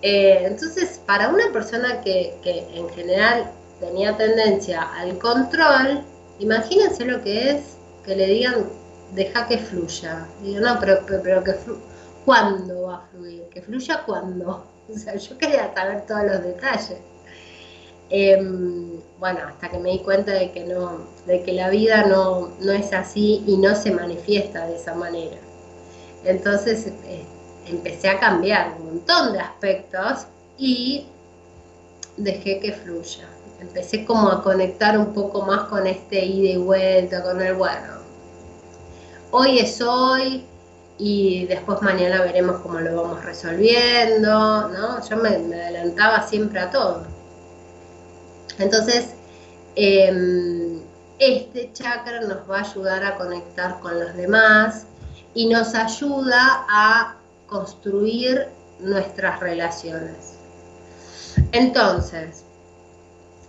Eh, 0.01 0.43
entonces, 0.45 0.99
para 1.05 1.29
una 1.29 1.51
persona 1.51 2.01
que, 2.01 2.37
que 2.43 2.67
en 2.73 2.89
general 2.89 3.51
tenía 3.79 4.15
tendencia 4.15 4.83
al 4.93 5.17
control, 5.19 6.01
imagínense 6.39 7.05
lo 7.05 7.21
que 7.23 7.51
es 7.51 7.77
que 8.03 8.15
le 8.15 8.27
digan, 8.27 8.65
deja 9.13 9.47
que 9.47 9.57
fluya. 9.57 10.25
Digo, 10.41 10.61
no, 10.61 10.79
pero, 10.79 10.99
pero, 11.23 11.43
que 11.43 11.53
fluya. 11.53 11.81
¿Cuándo 12.23 12.83
va 12.83 12.95
a 12.95 13.07
fluir? 13.11 13.43
Que 13.49 13.61
fluya 13.61 14.03
cuándo. 14.05 14.65
O 14.87 14.95
sea, 14.95 15.15
yo 15.15 15.35
quería 15.39 15.73
saber 15.73 16.05
todos 16.05 16.25
los 16.25 16.43
detalles. 16.43 16.99
Em, 18.09 18.99
bueno, 19.19 19.39
hasta 19.47 19.69
que 19.69 19.79
me 19.79 19.91
di 19.91 19.99
cuenta 19.99 20.31
de 20.31 20.51
que 20.51 20.65
no, 20.65 20.99
de 21.25 21.41
que 21.43 21.53
la 21.53 21.69
vida 21.69 22.05
no, 22.05 22.49
no 22.59 22.71
es 22.71 22.93
así 22.93 23.43
y 23.47 23.57
no 23.57 23.75
se 23.75 23.91
manifiesta 23.91 24.67
de 24.67 24.75
esa 24.75 24.93
manera. 24.93 25.37
Entonces 26.23 26.87
eh, 26.87 27.25
empecé 27.67 28.09
a 28.09 28.19
cambiar 28.19 28.75
un 28.79 28.85
montón 28.85 29.33
de 29.33 29.39
aspectos 29.39 30.27
y 30.57 31.07
dejé 32.17 32.59
que 32.59 32.73
fluya. 32.73 33.27
Empecé 33.59 34.05
como 34.05 34.29
a 34.29 34.43
conectar 34.43 34.97
un 34.97 35.13
poco 35.13 35.43
más 35.43 35.69
con 35.69 35.87
este 35.87 36.23
ida 36.25 36.49
y 36.51 36.57
vuelta, 36.57 37.23
con 37.23 37.41
el 37.41 37.55
bueno, 37.55 37.95
hoy 39.31 39.59
es 39.59 39.81
hoy 39.81 40.45
y 40.97 41.45
después 41.47 41.81
mañana 41.81 42.21
veremos 42.21 42.61
cómo 42.61 42.79
lo 42.79 43.01
vamos 43.01 43.23
resolviendo, 43.23 44.69
¿no? 44.69 45.07
Yo 45.07 45.17
me, 45.17 45.29
adelantaba 45.29 46.25
siempre 46.27 46.59
a 46.59 46.69
todo. 46.69 47.14
Entonces, 48.59 49.15
em, 49.75 50.81
este 51.19 51.71
chakra 51.73 52.21
nos 52.21 52.49
va 52.49 52.59
a 52.59 52.61
ayudar 52.61 53.03
a 53.03 53.15
conectar 53.15 53.79
con 53.79 53.99
los 53.99 54.15
demás 54.15 54.85
y 55.33 55.47
nos 55.47 55.75
ayuda 55.75 56.65
a 56.69 57.15
construir 57.47 58.47
nuestras 58.79 59.39
relaciones. 59.39 60.33
Entonces, 61.51 62.43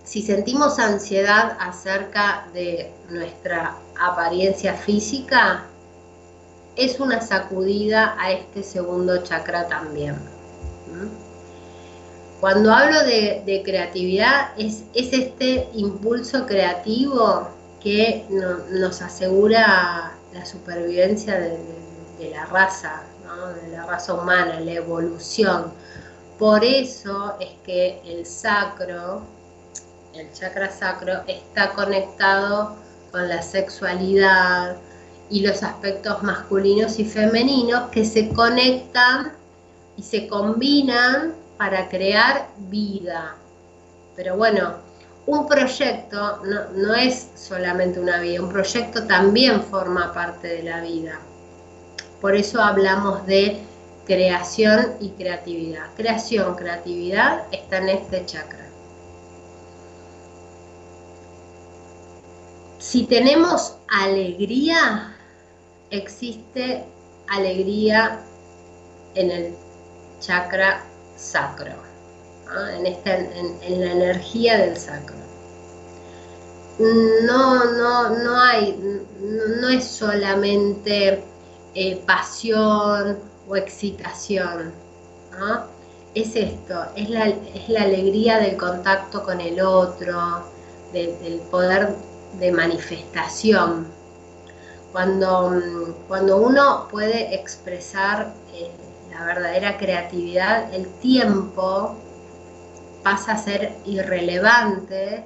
si 0.04 0.22
sentimos 0.22 0.78
ansiedad 0.78 1.56
acerca 1.58 2.46
de 2.52 2.92
nuestra 3.10 3.76
apariencia 4.00 4.74
física, 4.74 5.64
es 6.76 7.00
una 7.00 7.20
sacudida 7.20 8.14
a 8.18 8.32
este 8.32 8.62
segundo 8.62 9.22
chakra 9.22 9.66
también. 9.66 10.16
Cuando 12.40 12.72
hablo 12.72 13.02
de, 13.04 13.62
creatividad, 13.64 14.50
es, 14.58 14.84
este 14.94 15.68
impulso 15.74 16.46
creativo 16.46 17.48
que 17.82 18.26
nos 18.70 19.00
asegura 19.00 20.12
la 20.32 20.44
supervivencia 20.44 21.38
de, 21.38 22.30
la 22.30 22.44
raza, 22.46 23.02
de 23.62 23.70
la 23.70 23.86
raza 23.86 24.14
humana, 24.14 24.60
la 24.60 24.72
evolución. 24.72 25.72
Por 26.38 26.64
eso 26.64 27.36
es 27.40 27.50
que 27.64 28.00
el 28.04 28.26
sacro, 28.26 29.22
el 30.12 30.30
chakra 30.32 30.70
sacro, 30.70 31.22
está 31.26 31.72
conectado 31.72 32.76
con 33.12 33.28
la 33.28 33.40
sexualidad, 33.40 34.76
y 35.28 35.40
los 35.40 35.62
aspectos 35.62 36.22
masculinos 36.22 36.98
y 36.98 37.04
femeninos 37.04 37.88
que 37.90 38.04
se 38.04 38.28
conectan 38.28 39.32
y 39.96 40.02
se 40.02 40.28
combinan 40.28 41.34
para 41.56 41.88
crear 41.88 42.48
vida. 42.68 43.36
Pero 44.14 44.36
bueno, 44.36 44.76
un 45.26 45.46
proyecto 45.48 46.40
no, 46.44 46.94
es 46.94 47.30
solamente 47.34 47.98
una 48.00 48.20
vida, 48.20 48.42
un 48.42 48.48
proyecto 48.48 49.06
también 49.06 49.62
forma 49.62 50.12
parte 50.12 50.48
de 50.48 50.62
la 50.62 50.80
vida. 50.80 51.18
Por 52.20 52.36
eso 52.36 52.62
hablamos 52.62 53.26
de 53.26 53.60
creación 54.06 54.94
y 55.00 55.10
creatividad. 55.10 55.86
Creación, 55.96 56.54
creatividad 56.54 57.44
está 57.50 57.78
en 57.78 57.88
este 57.88 58.24
chakra. 58.24 58.66
Si 62.78 63.04
tenemos 63.04 63.76
alegría, 63.88 65.16
existe 65.90 66.84
alegría 67.28 68.20
en 69.16 69.30
el 69.32 69.54
chakra 70.20 70.84
sacro, 71.16 71.72
en, 72.74 72.86
en, 72.86 73.80
la 73.80 73.92
energía 73.92 74.58
del 74.58 74.76
sacro. 74.76 75.16
No, 76.78 77.64
no, 77.64 78.10
no 78.10 78.40
hay, 78.40 78.78
no, 79.60 79.68
es 79.68 79.84
solamente 79.84 81.22
eh, 81.74 81.96
pasión 82.06 83.18
o 83.48 83.56
excitación, 83.56 84.72
es 86.14 86.34
esto, 86.34 86.86
es 86.96 87.10
la, 87.10 87.26
es 87.26 87.68
la, 87.68 87.82
alegría 87.82 88.38
del 88.38 88.56
contacto 88.56 89.22
con 89.22 89.40
el 89.40 89.60
otro, 89.60 90.44
del 90.92 91.40
poder 91.50 91.94
de 92.38 92.52
manifestación. 92.52 93.86
Cuando, 94.92 95.94
cuando 96.08 96.38
uno 96.38 96.88
puede 96.90 97.34
expresar 97.34 98.32
eh, 98.54 98.70
la 99.18 99.24
verdadera 99.24 99.78
creatividad, 99.78 100.74
el 100.74 100.86
tiempo 101.00 101.96
pasa 103.02 103.32
a 103.32 103.38
ser 103.38 103.72
irrelevante 103.86 105.24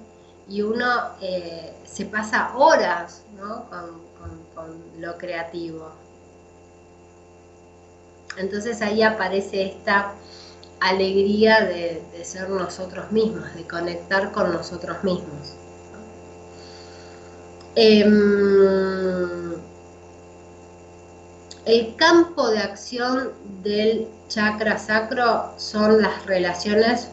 y 0.49 0.63
uno 0.63 0.87
eh, 1.21 1.73
se 1.85 2.07
pasa 2.07 2.53
horas 2.57 3.23
con, 4.55 5.01
lo 5.01 5.17
creativo. 5.17 5.91
Entonces 8.37 8.81
ahí 8.83 9.03
aparece 9.03 9.67
esta 9.67 10.13
alegría 10.79 11.63
de, 11.65 12.03
ser 12.23 12.49
nosotros 12.51 13.11
mismos, 13.11 13.55
de 13.55 13.67
conectar 13.67 14.31
con 14.31 14.53
nosotros 14.53 15.03
mismos. 15.03 15.55
Em, 17.75 19.60
el 21.67 21.95
campo 21.97 22.49
de 22.49 22.59
acción 22.59 23.33
del 23.63 24.09
chakra 24.29 24.79
sacro 24.79 25.53
son 25.59 26.01
las 26.01 26.25
relaciones 26.27 27.09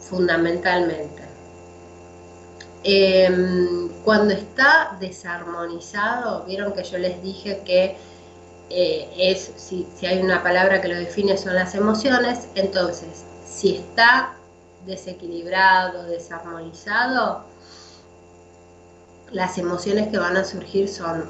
fundamentalmente. 0.00 1.22
Em, 2.82 3.88
cuando 4.04 4.34
está 4.34 4.96
desarmonizado, 5.00 6.44
vieron 6.44 6.72
que 6.72 6.84
yo 6.84 6.98
les 6.98 7.22
dije 7.22 7.62
que 7.64 7.96
eh, 8.70 9.08
es, 9.16 9.52
si, 9.56 9.86
si 9.96 10.06
hay 10.06 10.20
una 10.20 10.42
palabra 10.42 10.80
que 10.80 10.88
lo 10.88 10.96
define 10.96 11.36
son 11.36 11.54
las 11.54 11.74
emociones, 11.74 12.48
entonces 12.54 13.24
si 13.44 13.76
está 13.76 14.36
desequilibrado, 14.86 16.04
desarmonizado, 16.04 17.44
las 19.30 19.58
emociones 19.58 20.08
que 20.08 20.18
van 20.18 20.36
a 20.36 20.44
surgir 20.44 20.88
son 20.88 21.28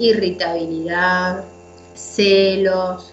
irritabilidad, 0.00 1.44
celos, 1.94 3.12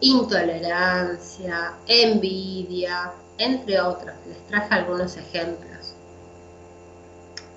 intolerancia, 0.00 1.74
envidia, 1.86 3.12
entre 3.38 3.80
otras. 3.80 4.16
Les 4.26 4.46
traje 4.48 4.74
algunos 4.74 5.16
ejemplos. 5.16 5.94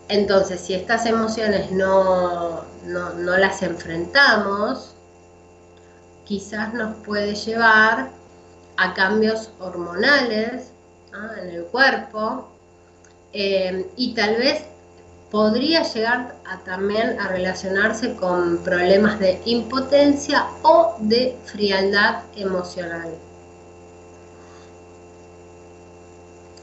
Entonces, 0.09 0.59
si 0.59 0.73
estas 0.73 1.05
emociones 1.05 1.71
no, 1.71 2.63
no, 2.85 3.37
las 3.37 3.63
enfrentamos, 3.63 4.93
quizás 6.25 6.73
nos 6.73 6.97
puede 6.97 7.33
llevar 7.33 8.09
a 8.77 8.93
cambios 8.93 9.49
hormonales 9.59 10.71
en 11.41 11.49
el 11.49 11.63
cuerpo 11.65 12.49
eh, 13.31 13.89
y 13.95 14.13
tal 14.13 14.35
vez 14.35 14.65
podría 15.31 15.83
llegar 15.83 16.35
a, 16.45 16.59
también 16.59 17.19
a 17.19 17.27
relacionarse 17.27 18.15
con 18.15 18.59
problemas 18.59 19.19
de 19.19 19.41
impotencia 19.45 20.47
o 20.61 20.95
de 20.99 21.37
frialdad 21.45 22.23
emocional. 22.35 23.15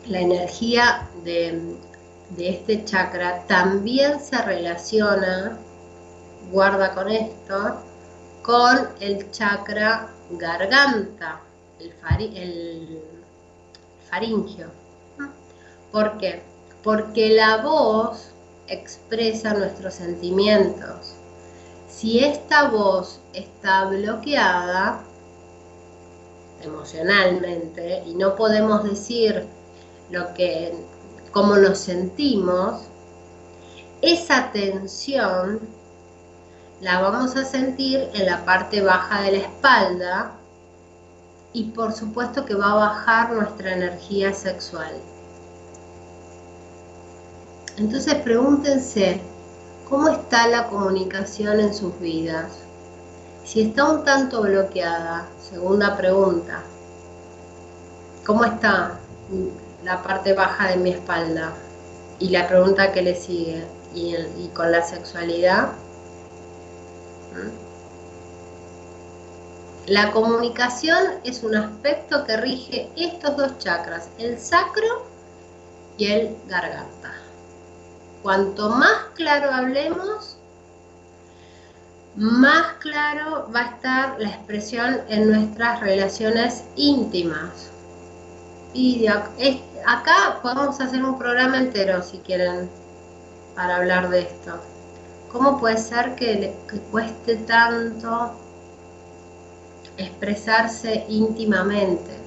La 0.06 0.20
energía 0.20 1.08
de, 1.24 1.76
este 2.38 2.84
chakra 2.84 3.44
también 3.46 4.18
se 4.20 4.40
relaciona, 4.42 5.58
guarda 6.50 6.94
con 6.94 7.10
esto, 7.10 7.82
con 8.42 8.88
el 9.00 9.30
chakra 9.30 10.08
garganta, 10.30 11.40
el, 11.78 11.92
el 12.36 13.02
faringio. 14.08 14.70
¿Por 15.92 16.16
qué? 16.18 16.42
Porque 16.82 17.30
la 17.30 17.58
voz 17.58 18.31
expresa 18.72 19.54
nuestros 19.54 19.94
sentimientos. 19.94 21.14
Si 21.88 22.24
esta 22.24 22.68
voz 22.68 23.20
está 23.32 23.84
bloqueada 23.84 25.04
emocionalmente 26.62 28.02
y 28.06 28.14
no 28.14 28.34
podemos 28.36 28.84
decir 28.84 29.46
lo 30.10 30.32
que 30.34 30.72
cómo 31.32 31.56
nos 31.56 31.78
sentimos, 31.78 32.82
esa 34.00 34.50
tensión 34.52 35.60
la 36.80 37.00
vamos 37.00 37.36
a 37.36 37.44
sentir 37.44 38.08
en 38.14 38.26
la 38.26 38.44
parte 38.44 38.82
baja 38.82 39.22
de 39.22 39.32
la 39.32 39.38
espalda 39.38 40.32
y 41.52 41.64
por 41.64 41.92
supuesto 41.92 42.44
que 42.44 42.54
va 42.54 42.72
a 42.72 42.74
bajar 42.74 43.32
nuestra 43.32 43.74
energía 43.74 44.32
sexual. 44.32 44.92
Entonces 47.82 48.14
pregúntense, 48.14 49.20
¿cómo 49.90 50.08
está 50.08 50.46
la 50.46 50.68
comunicación 50.68 51.58
en 51.58 51.74
sus 51.74 51.98
vidas? 51.98 52.46
Si 53.44 53.62
está 53.62 53.90
un 53.90 54.04
tanto 54.04 54.40
bloqueada, 54.42 55.26
segunda 55.50 55.96
pregunta, 55.96 56.62
¿cómo 58.24 58.44
está 58.44 59.00
la 59.82 60.00
parte 60.00 60.32
baja 60.32 60.68
de 60.68 60.76
mi 60.76 60.90
espalda? 60.90 61.54
Y 62.20 62.28
la 62.28 62.46
pregunta 62.46 62.92
que 62.92 63.02
le 63.02 63.16
sigue, 63.16 63.64
¿y, 63.96 64.14
con 64.54 64.70
la 64.70 64.82
sexualidad? 64.82 65.72
¿Mm? 67.32 67.50
La 69.90 70.12
comunicación 70.12 71.14
es 71.24 71.42
un 71.42 71.56
aspecto 71.56 72.24
que 72.26 72.36
rige 72.36 72.90
estos 72.94 73.36
dos 73.36 73.58
chakras, 73.58 74.08
el 74.18 74.38
sacro 74.38 75.04
y 75.98 76.06
el 76.06 76.36
garganta. 76.46 77.21
Cuanto 78.22 78.70
más 78.70 79.06
claro 79.14 79.50
hablemos, 79.50 80.36
más 82.14 82.74
claro 82.78 83.50
va 83.54 83.60
a 83.60 83.70
estar 83.70 84.20
la 84.20 84.28
expresión 84.28 85.00
en 85.08 85.30
nuestras 85.30 85.80
relaciones 85.80 86.64
íntimas. 86.76 87.70
Y 88.74 89.06
acá 89.06 90.38
podemos 90.42 90.80
hacer 90.80 91.04
un 91.04 91.18
programa 91.18 91.58
entero 91.58 92.02
si 92.02 92.18
quieren 92.18 92.70
para 93.56 93.76
hablar 93.76 94.08
de 94.08 94.20
esto. 94.20 94.52
¿Cómo 95.32 95.58
puede 95.58 95.78
ser 95.78 96.14
que, 96.14 96.34
le, 96.34 96.80
cueste 96.90 97.36
tanto 97.36 98.32
expresarse 99.96 101.04
íntimamente? 101.08 102.18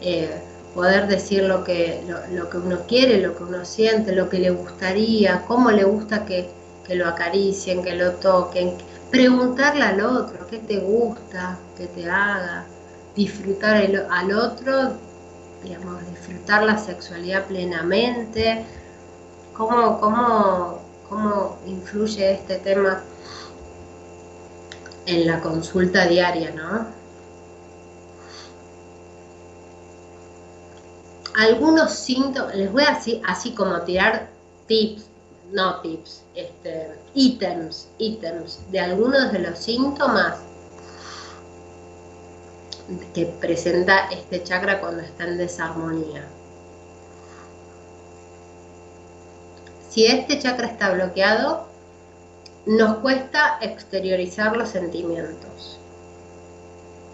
Eh, 0.00 0.42
poder 0.74 1.08
decir 1.08 1.44
lo 1.44 1.64
que, 1.64 2.02
lo, 2.30 2.48
que 2.48 2.56
uno 2.56 2.80
quiere, 2.86 3.20
lo 3.20 3.36
que 3.36 3.42
uno 3.44 3.64
siente, 3.64 4.12
lo 4.12 4.28
que 4.28 4.38
le 4.38 4.50
gustaría, 4.50 5.42
cómo 5.46 5.70
le 5.70 5.84
gusta 5.84 6.24
que, 6.24 6.48
lo 6.90 7.06
acaricien, 7.06 7.84
que 7.84 7.94
lo 7.94 8.14
toquen, 8.14 8.74
preguntarle 9.12 9.84
al 9.84 10.00
otro 10.00 10.44
qué 10.48 10.58
te 10.58 10.78
gusta, 10.78 11.56
que 11.76 11.86
te 11.86 12.10
haga, 12.10 12.64
disfrutar 13.14 13.76
al 14.10 14.32
otro, 14.32 14.94
digamos, 15.62 16.04
disfrutar 16.10 16.64
la 16.64 16.76
sexualidad 16.76 17.46
plenamente, 17.46 18.64
cómo, 19.56 20.00
cómo, 20.00 20.82
cómo 21.08 21.58
influye 21.64 22.32
este 22.32 22.56
tema 22.58 23.04
en 25.06 25.28
la 25.28 25.40
consulta 25.40 26.06
diaria, 26.06 26.50
¿no? 26.50 26.99
Algunos 31.40 31.92
síntomas, 31.94 32.54
les 32.54 32.70
voy 32.70 32.82
a 32.82 32.90
así, 32.90 33.22
así 33.26 33.54
como 33.54 33.80
tirar 33.80 34.28
tips, 34.66 35.06
no 35.52 35.80
tips, 35.80 36.22
este, 36.34 36.90
ítems, 37.14 37.88
ítems 37.96 38.60
de 38.70 38.78
algunos 38.78 39.32
de 39.32 39.38
los 39.38 39.58
síntomas 39.58 40.36
que 43.14 43.24
presenta 43.40 44.10
este 44.10 44.42
chakra 44.42 44.80
cuando 44.80 45.02
está 45.02 45.24
en 45.24 45.38
desarmonía. 45.38 46.26
Si 49.88 50.04
este 50.06 50.38
chakra 50.38 50.66
está 50.66 50.90
bloqueado, 50.92 51.66
nos 52.66 52.98
cuesta 52.98 53.56
exteriorizar 53.62 54.56
los 54.58 54.68
sentimientos, 54.68 55.78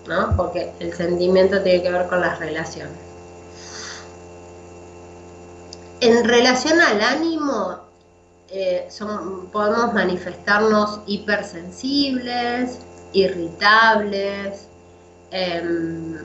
¿no? 0.09 0.37
Porque 0.37 0.73
el 0.81 0.93
sentimiento 0.93 1.63
tiene 1.63 1.83
que 1.83 1.93
ver 1.93 2.09
con 2.09 2.21
las 2.21 2.41
relaciones. 2.41 3.06
En 6.01 6.25
relación 6.25 6.79
al 6.81 7.01
ánimo, 7.01 7.79
eh, 8.49 8.89
podemos 9.51 9.95
manifestarnos 9.95 11.01
hipersensibles, 11.07 12.81
irritables, 13.15 14.69
em, 15.31 16.19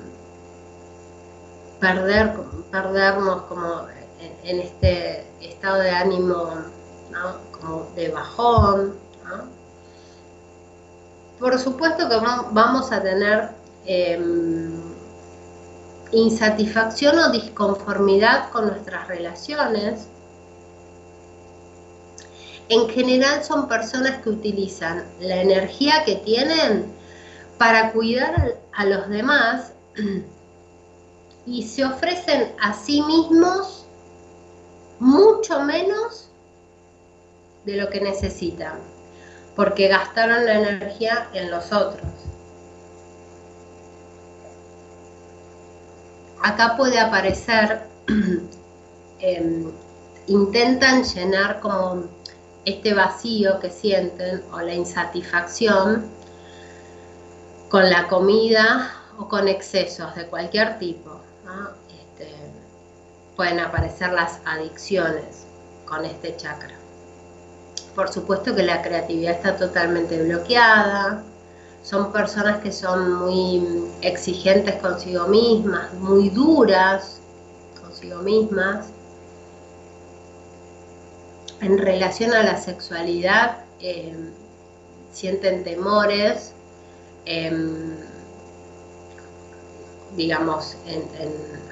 perder, 1.79 2.33
perdernos 2.69 3.43
como 3.43 3.87
en, 4.43 4.59
este 4.59 5.25
estado 5.39 5.79
de 5.79 5.91
ánimo 5.91 6.49
como 7.51 7.87
de 7.95 8.09
bajón. 8.09 8.95
Por 11.39 11.57
supuesto 11.57 12.09
que 12.09 12.17
vamos 12.51 12.91
a 12.91 13.01
tener 13.01 13.49
em, 13.85 14.90
insatisfacción 16.11 17.17
o 17.19 17.31
disconformidad 17.31 18.49
con 18.51 18.67
nuestras 18.67 19.07
relaciones. 19.07 20.07
En 22.69 22.87
general 22.89 23.43
son 23.43 23.67
personas 23.67 24.21
que 24.21 24.29
utilizan 24.29 25.05
la 25.19 25.41
energía 25.41 26.03
que 26.05 26.15
tienen 26.17 26.93
para 27.57 27.91
cuidar 27.91 28.59
a 28.73 28.85
los 28.85 29.09
demás 29.09 29.73
y 31.45 31.63
se 31.63 31.85
ofrecen 31.85 32.53
a 32.61 32.73
sí 32.73 33.01
mismos 33.01 33.85
mucho 34.99 35.61
menos 35.61 36.29
de 37.65 37.75
lo 37.77 37.89
que 37.89 38.01
necesitan, 38.01 38.79
porque 39.55 39.87
gastaron 39.87 40.45
la 40.45 40.59
energía 40.59 41.27
en 41.33 41.51
los 41.51 41.71
otros. 41.71 42.20
Acá 46.43 46.75
puede 46.77 46.99
aparecer, 46.99 47.83
em, 49.19 49.71
intentan 50.27 51.03
llenar 51.03 51.59
como 51.59 52.05
este 52.65 52.93
vacío 52.93 53.59
que 53.59 53.69
sienten 53.69 54.43
o 54.51 54.59
la 54.61 54.73
insatisfacción 54.73 56.05
con 57.69 57.89
la 57.89 58.07
comida 58.07 58.91
o 59.17 59.27
con 59.27 59.47
excesos 59.47 60.13
de 60.15 60.27
cualquier 60.27 60.77
tipo. 60.77 61.21
Este, 61.89 62.33
pueden 63.35 63.59
aparecer 63.59 64.11
las 64.11 64.39
adicciones 64.45 65.47
con 65.85 66.05
este 66.05 66.35
chakra. 66.37 66.75
Por 67.95 68.11
supuesto 68.11 68.55
que 68.55 68.63
la 68.63 68.81
creatividad 68.81 69.35
está 69.35 69.57
totalmente 69.57 70.21
bloqueada, 70.23 71.23
son 71.83 72.11
personas 72.11 72.61
que 72.61 72.71
son 72.71 73.13
muy 73.13 73.87
exigentes 74.01 74.75
consigo 74.75 75.27
mismas, 75.27 75.93
muy 75.95 76.29
duras 76.29 77.19
consigo 77.81 78.19
mismas. 78.19 78.87
En 81.59 81.77
relación 81.77 82.33
a 82.33 82.43
la 82.43 82.57
sexualidad, 82.57 83.65
eh, 83.79 84.15
sienten 85.11 85.63
temores, 85.63 86.53
em, 87.25 87.95
digamos, 90.15 90.75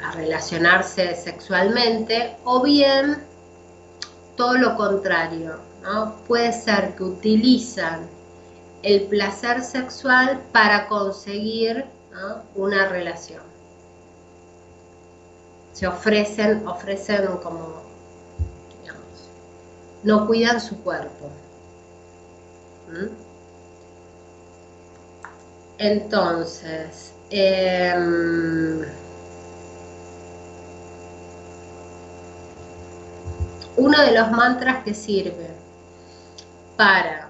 a 0.04 0.12
relacionarse 0.12 1.16
sexualmente, 1.16 2.36
o 2.46 2.62
bien 2.62 3.24
todo 4.36 4.54
lo 4.54 4.76
contrario, 4.76 5.58
¿no? 5.84 6.16
Puede 6.28 6.54
ser 6.54 6.96
que 6.96 7.04
utilizan 7.04 8.08
el 8.84 9.04
placer 9.04 9.62
sexual 9.62 10.42
para 10.52 10.88
conseguir 10.88 11.86
una 12.56 12.88
relación. 12.88 13.44
Se 15.74 15.88
ofrecen, 15.88 16.68
ofrecen 16.68 17.26
como, 17.38 17.84
digamos, 18.82 19.30
no 20.04 20.28
cuidan 20.28 20.60
su 20.60 20.82
cuerpo. 20.82 21.30
Entonces, 25.78 27.14
em, 27.30 28.82
uno 33.78 34.02
de 34.02 34.12
los 34.12 34.32
mantras 34.32 34.84
que 34.84 34.94
sirve 34.94 35.48
para 36.76 37.30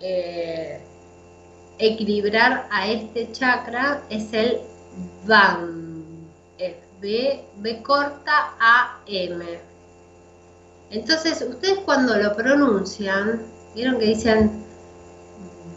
eh, 0.00 0.80
equilibrar 1.80 2.68
a 2.70 2.86
este 2.86 3.32
chakra 3.32 4.02
es 4.10 4.32
el 4.32 4.58
VAM, 5.26 6.00
B, 7.00 7.42
B 7.56 7.82
corta 7.82 8.54
A 8.60 9.00
M. 9.06 9.42
Entonces, 10.90 11.42
ustedes 11.48 11.78
cuando 11.80 12.16
lo 12.16 12.36
pronuncian, 12.36 13.42
vieron 13.74 13.98
que 13.98 14.06
dicen 14.06 14.64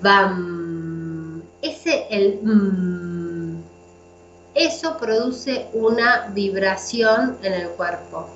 BAM, 0.01 1.43
ese 1.61 2.07
el 2.09 2.39
M, 2.43 3.63
eso 4.53 4.97
produce 4.97 5.67
una 5.73 6.27
vibración 6.33 7.37
en 7.41 7.53
el 7.53 7.69
cuerpo. 7.69 8.29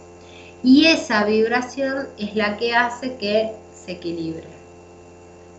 Y 0.64 0.86
esa 0.86 1.26
vibración 1.26 2.08
es 2.18 2.36
la 2.36 2.58
que 2.58 2.74
hace 2.74 3.16
que 3.18 3.54
se 3.74 3.94
equilibre. 3.94 4.57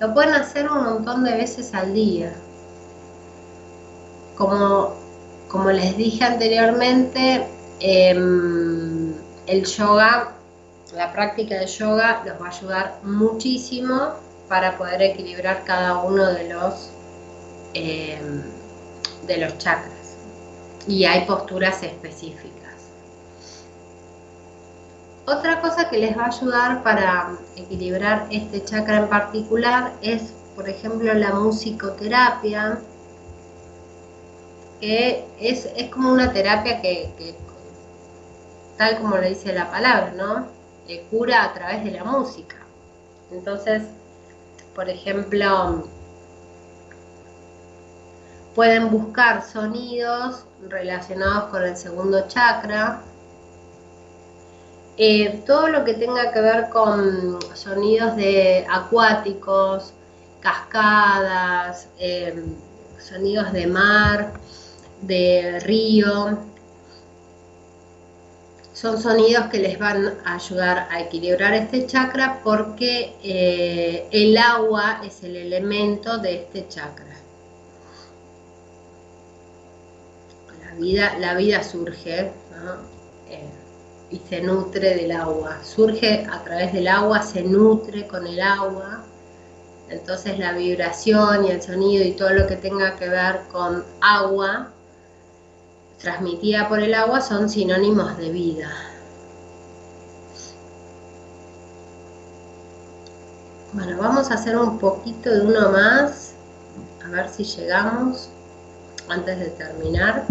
Lo 0.01 0.15
pueden 0.15 0.35
hacer 0.35 0.71
un 0.71 0.85
montón 0.85 1.25
de 1.25 1.33
veces 1.33 1.75
al 1.75 1.93
día. 1.93 2.33
Como, 4.37 4.95
como 5.49 5.71
les 5.73 5.97
dije 5.97 6.23
anteriormente, 6.25 7.45
em, 7.81 9.13
el 9.47 9.65
yoga, 9.65 10.35
la 10.95 11.13
práctica 11.13 11.57
de 11.57 11.67
yoga 11.67 12.23
los 12.25 12.41
va 12.41 12.47
a 12.47 12.51
ayudar 12.51 12.99
muchísimo 13.03 14.13
para 14.49 14.79
poder 14.79 15.03
equilibrar 15.03 15.65
cada 15.65 15.99
uno 15.99 16.27
de 16.27 16.49
los, 16.49 16.91
em, 17.75 18.43
de 19.27 19.37
los 19.37 19.59
chakras. 19.59 20.17
Y 20.87 21.05
hay 21.05 21.25
posturas 21.27 21.83
específicas. 21.83 22.68
Otra 25.29 25.61
cosa 25.61 25.91
que 25.91 25.99
les 25.99 26.17
va 26.17 26.23
a 26.23 26.29
ayudar 26.29 26.83
para 26.83 27.37
equilibrar 27.55 28.27
este 28.31 28.65
chakra 28.65 29.01
en 29.01 29.09
particular 29.11 29.93
es, 30.01 30.33
por 30.57 30.67
ejemplo, 30.67 31.13
la 31.13 31.35
musicoterapia, 31.35 32.79
que 34.81 35.27
es, 35.39 35.69
como 35.93 36.15
una 36.15 36.33
terapia 36.33 36.81
que, 36.81 37.37
tal 38.79 38.99
como 39.01 39.19
le 39.19 39.29
dice 39.29 39.53
la 39.53 39.71
palabra, 39.71 40.15
¿no? 40.17 40.47
cura 41.11 41.45
a 41.45 41.53
través 41.53 41.85
de 41.85 41.91
la 41.91 42.05
música. 42.05 42.57
Entonces, 43.31 43.83
por 44.75 44.89
ejemplo, 44.89 45.85
pueden 48.55 48.91
buscar 48.91 49.45
sonidos 49.45 50.47
relacionados 50.71 51.51
con 51.51 51.65
el 51.65 51.77
segundo 51.77 52.27
chakra, 52.29 53.03
eh, 54.99 55.43
todo 55.47 55.69
lo 55.69 55.85
que 55.85 55.95
tenga 55.95 56.33
que 56.33 56.41
ver 56.41 56.71
con 56.71 57.39
sonidos 57.55 58.17
de 58.17 58.67
acuáticos, 58.69 59.93
cascadas, 60.41 61.89
eh, 62.01 62.45
sonidos 62.99 63.53
de 63.53 63.67
mar, 63.69 64.33
de 65.03 65.61
río, 65.61 66.39
son 68.73 69.01
sonidos 69.01 69.47
que 69.47 69.59
les 69.59 69.79
van 69.79 70.19
a 70.25 70.35
ayudar 70.35 70.89
a 70.91 71.01
equilibrar 71.01 71.55
este 71.55 71.87
chakra 71.87 72.41
porque 72.43 73.15
eh, 73.23 74.09
el 74.11 74.37
agua 74.37 75.01
es 75.05 75.23
el 75.23 75.37
elemento 75.37 76.19
de 76.19 76.43
este 76.43 76.67
chakra. 76.67 77.07
La 80.65 80.75
vida, 80.75 81.19
la 81.19 81.35
vida 81.35 81.63
surge, 81.63 82.33
¿no? 82.53 82.99
Y 84.11 84.19
se 84.29 84.41
nutre 84.41 84.95
del 84.95 85.13
agua. 85.13 85.59
Surge 85.63 86.27
a 86.31 86.43
través 86.43 86.73
del 86.73 86.89
agua, 86.89 87.23
se 87.23 87.43
nutre 87.43 88.07
con 88.07 88.27
el 88.27 88.41
agua. 88.41 89.05
Entonces 89.89 90.39
la 90.39 90.53
vibración 90.53 91.47
y 91.47 91.51
el 91.51 91.63
sonido 91.63 92.05
y 92.05 92.13
todo 92.13 92.31
lo 92.31 92.47
que 92.47 92.57
tenga 92.57 92.97
que 92.97 93.09
ver 93.09 93.41
con 93.51 93.85
agua, 94.01 94.69
transmitida 95.99 96.69
por 96.69 96.81
el 96.81 96.95
agua, 96.95 97.21
son 97.21 97.49
sinónimos 97.49 98.17
de 98.19 98.31
vida. 98.31 98.71
Bueno, 103.73 103.99
vamos 103.99 104.31
a 104.31 104.35
hacer 104.35 104.57
un 104.57 104.79
poquito 104.79 105.31
de 105.31 105.43
uno 105.43 105.71
más, 105.71 106.33
a 107.05 107.09
ver 107.11 107.29
si 107.29 107.45
llegamos 107.45 108.31
antes 109.09 109.39
de 109.39 109.49
terminar. 109.51 110.25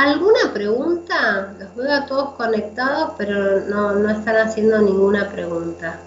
¿Alguna 0.00 0.54
pregunta? 0.54 1.52
Los 1.58 1.76
veo 1.76 1.92
a 1.92 2.06
todos 2.06 2.30
conectados, 2.30 3.12
pero 3.18 3.60
no, 3.66 3.92
no 3.96 4.08
están 4.08 4.36
haciendo 4.36 4.78
ninguna 4.78 5.28
pregunta. 5.28 6.00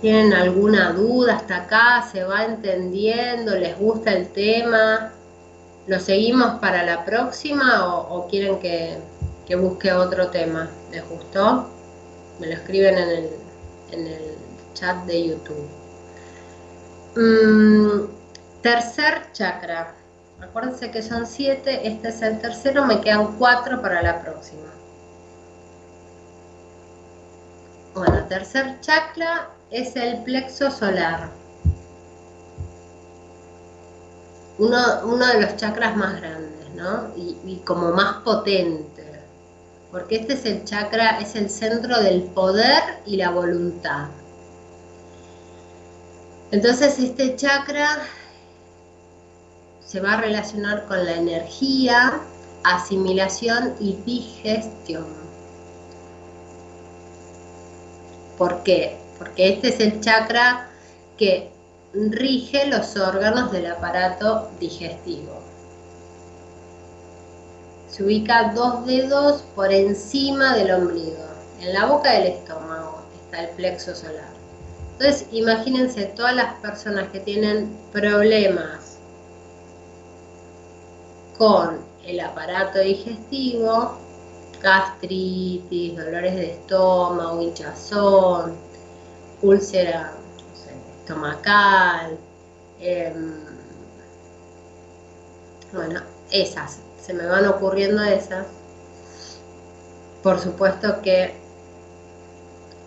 ¿Tienen 0.00 0.32
alguna 0.32 0.92
duda 0.92 1.36
hasta 1.36 1.56
acá? 1.56 2.08
¿Se 2.10 2.24
va 2.24 2.46
entendiendo? 2.46 3.54
¿Les 3.56 3.78
gusta 3.78 4.12
el 4.12 4.28
tema? 4.28 5.12
¿Lo 5.86 6.00
seguimos 6.00 6.58
para 6.60 6.82
la 6.82 7.04
próxima 7.04 7.86
o, 7.86 8.26
quieren 8.28 8.58
que, 8.58 8.96
busque 9.56 9.92
otro 9.92 10.28
tema? 10.28 10.70
¿Les 10.90 11.06
gustó? 11.06 11.68
Me 12.40 12.46
lo 12.46 12.54
escriben 12.54 12.96
en 12.96 13.08
el, 13.10 13.30
en 13.92 14.06
el 14.06 14.34
chat 14.72 14.96
de 15.04 15.28
YouTube. 15.28 15.68
Mm, 17.16 18.06
tercer 18.62 19.30
chakra. 19.34 19.94
Acuérdense 20.40 20.90
que 20.90 21.02
son 21.02 21.26
siete, 21.26 21.86
este 21.86 22.08
es 22.08 22.22
el 22.22 22.40
tercero, 22.40 22.84
me 22.84 23.00
quedan 23.00 23.36
cuatro 23.38 23.80
para 23.80 24.02
la 24.02 24.22
próxima. 24.22 24.72
Bueno, 27.94 28.24
tercer 28.26 28.80
chakra 28.80 29.50
es 29.70 29.94
el 29.96 30.22
plexo 30.24 30.70
solar. 30.70 31.30
Uno, 34.58 35.26
de 35.26 35.40
los 35.40 35.56
chakras 35.56 35.96
más 35.96 36.20
grandes, 36.20 36.70
¿no? 36.74 37.08
Y, 37.16 37.36
y 37.44 37.62
como 37.64 37.90
más 37.92 38.22
potente. 38.22 39.20
Porque 39.90 40.16
este 40.16 40.34
es 40.34 40.44
el 40.44 40.64
chakra, 40.64 41.20
es 41.20 41.36
el 41.36 41.48
centro 41.48 42.00
del 42.00 42.22
poder 42.22 42.82
y 43.06 43.16
la 43.16 43.30
voluntad. 43.30 44.08
Entonces 46.50 46.98
este 46.98 47.36
chakra 47.36 47.98
se 49.94 50.00
va 50.00 50.14
a 50.14 50.20
relacionar 50.20 50.86
con 50.86 51.04
la 51.04 51.14
energía, 51.14 52.18
asimilación 52.64 53.76
y 53.78 53.92
digestión. 54.04 55.06
¿Por 58.36 58.64
qué? 58.64 58.98
Porque 59.20 59.50
este 59.50 59.68
es 59.68 59.78
el 59.78 60.00
chakra 60.00 60.68
que 61.16 61.48
rige 61.92 62.66
los 62.66 62.96
órganos 62.96 63.52
del 63.52 63.66
aparato 63.70 64.50
digestivo. 64.58 65.40
Se 67.88 68.02
ubica 68.02 68.52
dos 68.52 68.84
dedos 68.86 69.44
por 69.54 69.72
encima 69.72 70.56
del 70.56 70.72
ombligo. 70.72 71.24
En 71.60 71.72
la 71.72 71.86
boca 71.86 72.10
del 72.14 72.32
estómago 72.32 73.04
está 73.26 73.44
el 73.44 73.50
plexo 73.50 73.94
solar. 73.94 74.34
Entonces, 74.98 75.28
imagínense 75.30 76.06
todas 76.06 76.34
las 76.34 76.54
personas 76.54 77.10
que 77.10 77.20
tienen 77.20 77.78
problemas 77.92 78.83
con 81.38 81.80
el 82.04 82.20
aparato 82.20 82.78
digestivo, 82.80 83.98
gastritis, 84.62 85.96
dolores 85.96 86.34
de 86.34 86.52
estómago, 86.52 87.42
hinchazón, 87.42 88.56
úlcera 89.42 90.12
estomacal, 91.00 92.18
em, 92.80 93.44
bueno, 95.72 96.00
esas, 96.30 96.78
se 97.00 97.12
me 97.12 97.26
van 97.26 97.46
ocurriendo 97.46 98.02
esas. 98.02 98.46
Por 100.22 100.38
supuesto 100.40 101.02
que 101.02 101.34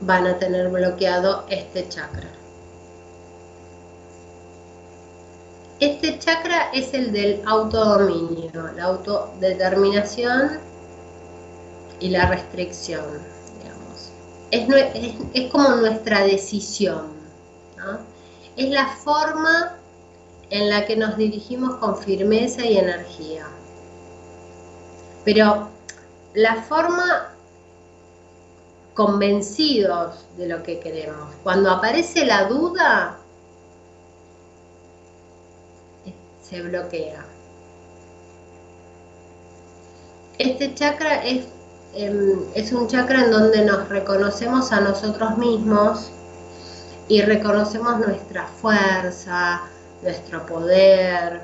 van 0.02 0.26
a 0.26 0.38
tener 0.40 0.70
bloqueado 0.70 1.46
este 1.50 1.88
chakra. 1.90 2.37
Este 5.80 6.18
chakra 6.18 6.72
es 6.74 6.94
el 6.96 7.12
del 7.12 7.42
autodominio, 7.46 8.52
la 8.76 8.86
autodeterminación 8.86 10.60
y 12.00 12.10
la 12.10 12.28
restricción, 12.28 13.06
digamos. 13.62 14.12
Es, 15.34 15.52
como 15.52 15.70
nuestra 15.76 16.24
decisión, 16.24 17.16
Es 18.56 18.70
la 18.70 18.88
forma 18.88 19.78
en 20.50 20.70
la 20.70 20.86
que 20.88 20.96
nos 20.96 21.16
dirigimos 21.16 21.76
con 21.76 21.96
firmeza 21.96 22.66
y 22.66 22.80
energía. 22.80 23.46
Pero 25.24 25.70
la 26.34 26.56
forma 26.64 27.36
convencidos 28.96 30.26
de 30.38 30.48
lo 30.48 30.64
que 30.64 30.80
queremos. 30.80 31.36
Cuando 31.44 31.70
aparece 31.70 32.26
la 32.26 32.46
duda, 32.46 33.20
se 36.50 36.62
bloquea. 36.62 37.26
Este 40.38 40.74
chakra 40.76 41.26
es, 41.26 41.46
em, 41.94 42.40
es 42.54 42.72
un 42.72 42.88
chakra 42.88 43.24
en 43.26 43.32
donde 43.32 43.66
nos 43.66 43.90
reconocemos 43.90 44.72
a 44.72 44.82
nosotros 44.82 45.38
mismos 45.38 46.12
y 47.08 47.22
reconocemos 47.22 48.00
nuestra 48.00 48.46
fuerza, 48.46 49.62
nuestro 50.04 50.46
poder, 50.46 51.42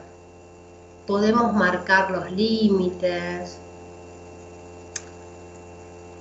podemos 1.08 1.54
marcar 1.54 2.12
los 2.12 2.32
límites, 2.32 3.58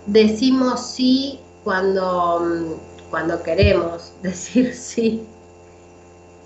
decimos 0.07 0.81
sí 0.81 1.41
cuando, 1.63 2.79
cuando 3.11 3.43
queremos 3.43 4.13
decir 4.23 4.75
sí 4.75 5.27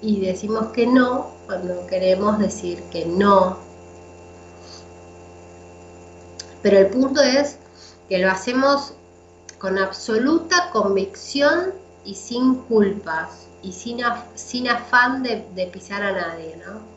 y 0.02 0.20
decimos 0.20 0.68
que 0.68 0.86
no 0.86 1.35
cuando 1.46 1.86
queremos 1.86 2.38
decir 2.38 2.82
que 2.90 3.06
no. 3.06 3.58
Pero 6.62 6.78
el 6.78 6.88
punto 6.88 7.22
es 7.22 7.58
que 8.08 8.18
lo 8.18 8.30
hacemos 8.30 8.94
con 9.58 9.78
absoluta 9.78 10.70
convicción 10.70 11.72
y 12.04 12.14
sin 12.14 12.56
culpas 12.62 13.46
y 13.62 13.72
sin, 13.72 14.00
sin 14.34 14.68
afán 14.68 15.22
de, 15.22 15.46
de 15.54 15.66
pisar 15.68 16.02
a 16.02 16.12
nadie, 16.12 16.56
¿no? 16.66 16.96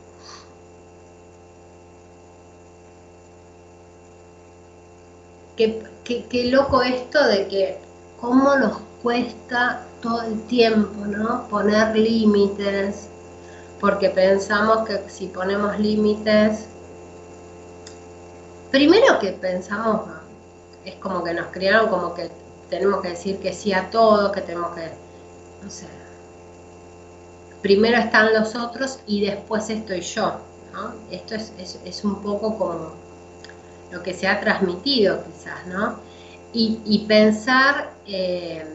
qué, 5.60 6.50
loco 6.52 6.82
esto 6.82 7.24
de 7.28 7.48
que 7.48 7.78
cómo 8.20 8.56
nos 8.56 8.78
cuesta 9.04 9.86
todo 10.02 10.22
el 10.22 10.42
tiempo, 10.44 11.06
¿no? 11.06 11.48
Poner 11.50 11.96
límites, 11.96 13.09
porque 13.80 14.10
pensamos 14.10 14.88
que 14.88 15.10
si 15.10 15.28
ponemos 15.28 15.80
límites, 15.80 16.66
primero 18.72 19.20
que 19.20 19.32
pensamos, 19.32 20.02
es 20.86 20.96
como 20.96 21.24
que 21.24 21.34
nos 21.34 21.48
criaron 21.48 21.90
como 21.90 22.14
que 22.14 22.30
tenemos 22.70 23.02
que 23.02 23.10
decir 23.10 23.40
que 23.40 23.54
sí 23.54 23.74
a 23.74 23.90
todo, 23.90 24.32
que 24.32 24.42
tenemos 24.42 24.76
que, 24.76 24.92
no 25.64 25.70
sé, 25.70 25.88
primero 27.62 27.98
están 27.98 28.34
los 28.34 28.56
otros 28.56 29.00
y 29.08 29.26
después 29.26 29.70
estoy 29.70 30.02
yo, 30.02 30.34
¿no? 30.74 30.94
Esto 31.12 31.36
es, 31.36 31.52
es 31.58 32.04
un 32.04 32.22
poco 32.22 32.58
como 32.58 32.94
lo 33.92 34.04
que 34.04 34.14
se 34.14 34.28
ha 34.28 34.40
transmitido 34.40 35.24
quizás, 35.24 35.66
¿no? 35.68 36.00
Y, 36.52 37.06
pensar 37.08 37.92
eh, 38.08 38.66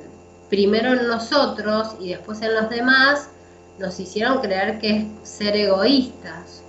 primero 0.49 0.93
en 0.93 1.09
nosotros 1.09 1.97
y 1.99 2.11
después 2.11 2.41
en 2.43 2.55
los 2.55 2.71
demás 2.71 3.31
nos 3.79 3.99
hicieron 4.01 4.39
creer 4.41 4.79
que 4.79 4.97
es 4.97 5.29
ser 5.29 5.57
egoístas. 5.57 6.63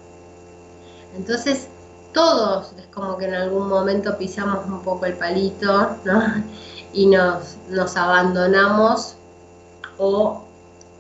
Entonces, 1.16 1.68
todos 2.14 2.74
es 2.78 2.88
como 2.88 3.18
que 3.18 3.26
en 3.26 3.36
algún 3.36 3.68
momento 3.68 4.18
pisamos 4.18 4.66
un 4.66 4.82
poco 4.82 5.06
el 5.06 5.14
palito, 5.14 5.98
¿no? 6.04 6.24
Y 6.94 7.08
nos, 7.08 7.58
nos 7.70 7.98
abandonamos 7.98 9.18
o 9.98 10.46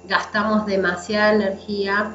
gastamos 0.09 0.65
demasiada 0.65 1.33
energía 1.33 2.11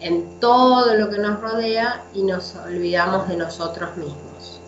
en 0.00 0.40
todo 0.40 0.94
lo 0.96 1.10
que 1.10 1.18
nos 1.18 1.40
rodea 1.40 2.02
y 2.12 2.24
nos 2.24 2.56
olvidamos 2.56 3.28
de 3.28 3.36
nosotros 3.36 3.96
mismos. 3.96 4.60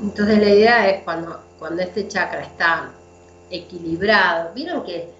Entonces 0.00 0.38
la 0.38 0.50
idea 0.50 0.90
es 0.90 1.04
cuando, 1.04 1.40
cuando 1.58 1.82
este 1.82 2.06
chakra 2.06 2.42
está 2.42 2.90
equilibrado, 3.50 4.52
vieron 4.54 4.84
que, 4.84 5.12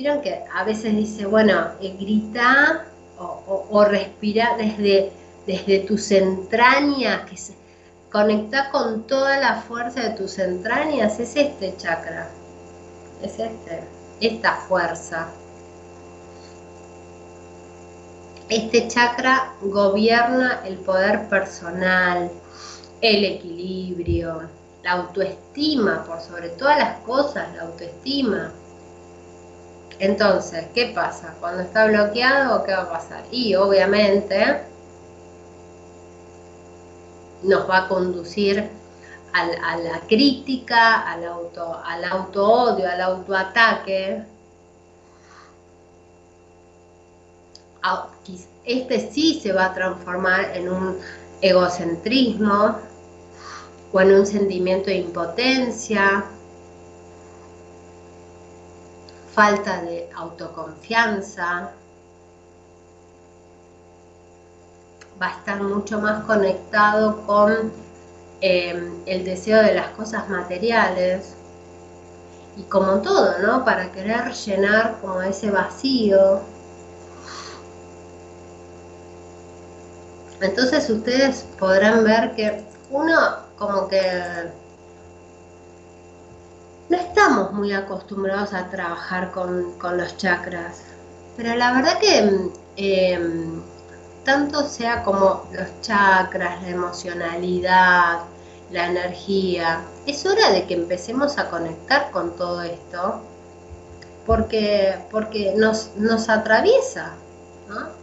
vieron 0.00 0.22
que 0.22 0.42
a 0.54 0.64
veces 0.64 0.96
dice, 0.96 1.26
bueno, 1.26 1.72
eh, 1.82 1.94
grita 2.00 2.86
o, 3.18 3.84
respira 3.84 4.56
desde, 4.56 5.12
desde 5.46 5.80
tus 5.80 6.10
entrañas, 6.10 7.28
que 7.28 7.36
se, 7.36 7.54
conecta 8.10 8.70
con 8.70 9.06
toda 9.06 9.36
la 9.36 9.56
fuerza 9.60 10.00
de 10.00 10.10
tus 10.16 10.38
entrañas, 10.38 11.20
es 11.20 11.36
este 11.36 11.76
chakra, 11.76 12.30
es 13.22 13.38
este, 13.38 13.84
esta 14.22 14.54
fuerza. 14.54 15.28
Este 18.48 18.88
chakra 18.88 19.52
gobierna 19.60 20.62
el 20.64 20.78
poder 20.78 21.28
personal, 21.28 22.30
el 23.02 23.24
equilibrio, 23.26 24.48
la 24.82 24.92
autoestima, 24.92 26.04
por 26.04 26.22
sobre 26.22 26.48
todas 26.48 26.78
las 26.78 27.00
cosas, 27.00 27.54
la 27.54 27.64
autoestima. 27.64 28.54
Entonces, 30.00 30.66
¿qué 30.74 30.92
pasa? 30.94 31.34
Cuando 31.40 31.62
está 31.62 31.86
bloqueado, 31.86 32.64
¿qué 32.64 32.72
va 32.72 32.82
a 32.82 32.90
pasar? 32.90 33.22
Y 33.30 33.54
obviamente 33.54 34.62
nos 37.42 37.68
va 37.68 37.84
a 37.84 37.88
conducir 37.88 38.68
a, 39.32 39.76
la 39.76 40.00
crítica, 40.08 41.02
al 41.02 41.24
auto, 41.24 41.80
al 41.84 42.04
auto 42.04 42.44
odio, 42.44 42.90
al 42.90 43.00
autoataque. 43.00 44.22
Este 48.64 49.10
sí 49.12 49.38
se 49.42 49.52
va 49.52 49.66
a 49.66 49.74
transformar 49.74 50.56
en 50.56 50.68
un 50.70 50.98
egocentrismo, 51.42 52.78
o 53.92 54.00
en 54.00 54.12
un 54.12 54.26
sentimiento 54.26 54.86
de 54.86 54.96
impotencia, 54.96 56.24
falta 59.34 59.82
de 59.82 60.08
autoconfianza, 60.14 61.70
va 65.20 65.26
a 65.26 65.30
estar 65.30 65.62
mucho 65.62 66.00
más 66.00 66.24
conectado 66.24 67.24
con 67.26 67.72
eh, 68.40 68.90
el 69.06 69.24
deseo 69.24 69.62
de 69.62 69.74
las 69.74 69.88
cosas 69.90 70.28
materiales 70.28 71.34
y 72.56 72.62
como 72.62 73.00
todo, 73.00 73.38
¿no? 73.38 73.64
Para 73.64 73.92
querer 73.92 74.32
llenar 74.32 74.98
como 75.00 75.20
ese 75.22 75.50
vacío. 75.50 76.40
Entonces 80.40 80.88
ustedes 80.88 81.46
podrán 81.58 82.02
ver 82.02 82.34
que 82.34 82.64
uno 82.90 83.14
como 83.58 83.88
que 83.88 84.50
no 86.90 86.96
estamos 86.96 87.52
muy 87.52 87.72
acostumbrados 87.72 88.52
a 88.52 88.68
trabajar 88.68 89.30
con, 89.30 89.74
los 89.96 90.16
chakras, 90.16 90.82
pero 91.36 91.54
la 91.54 91.72
verdad 91.72 91.98
que 91.98 92.50
em, 92.76 93.62
tanto 94.24 94.68
sea 94.68 95.04
como 95.04 95.48
los 95.52 95.80
chakras, 95.82 96.60
la 96.62 96.68
emocionalidad, 96.68 98.18
la 98.72 98.86
energía, 98.86 99.82
es 100.04 100.26
hora 100.26 100.50
de 100.50 100.66
que 100.66 100.74
empecemos 100.74 101.38
a 101.38 101.48
conectar 101.48 102.10
con 102.10 102.34
todo 102.36 102.62
esto, 102.62 103.20
porque, 104.26 104.98
porque 105.12 105.54
nos, 105.56 105.92
nos 105.96 106.28
atraviesa, 106.28 107.12
¿no? 107.68 107.99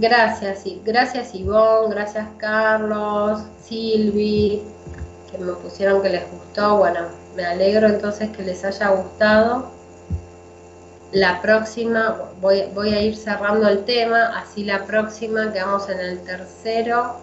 Gracias, 0.00 0.62
gracias 0.84 1.34
Ivonne, 1.34 1.92
gracias 1.92 2.28
Carlos, 2.36 3.42
Silvi, 3.60 4.62
que 5.28 5.38
me 5.38 5.52
pusieron 5.54 6.00
que 6.00 6.08
les 6.08 6.30
gustó. 6.30 6.76
Bueno, 6.76 7.00
me 7.34 7.44
alegro 7.44 7.88
entonces 7.88 8.30
que 8.30 8.44
les 8.44 8.64
haya 8.64 8.90
gustado. 8.90 9.72
La 11.10 11.42
próxima, 11.42 12.16
voy, 12.40 12.66
voy 12.74 12.94
a 12.94 13.02
ir 13.02 13.16
cerrando 13.16 13.66
el 13.66 13.84
tema, 13.84 14.38
así 14.38 14.62
la 14.62 14.84
próxima 14.84 15.52
quedamos 15.52 15.88
en 15.88 15.98
el 15.98 16.20
tercero. 16.20 17.16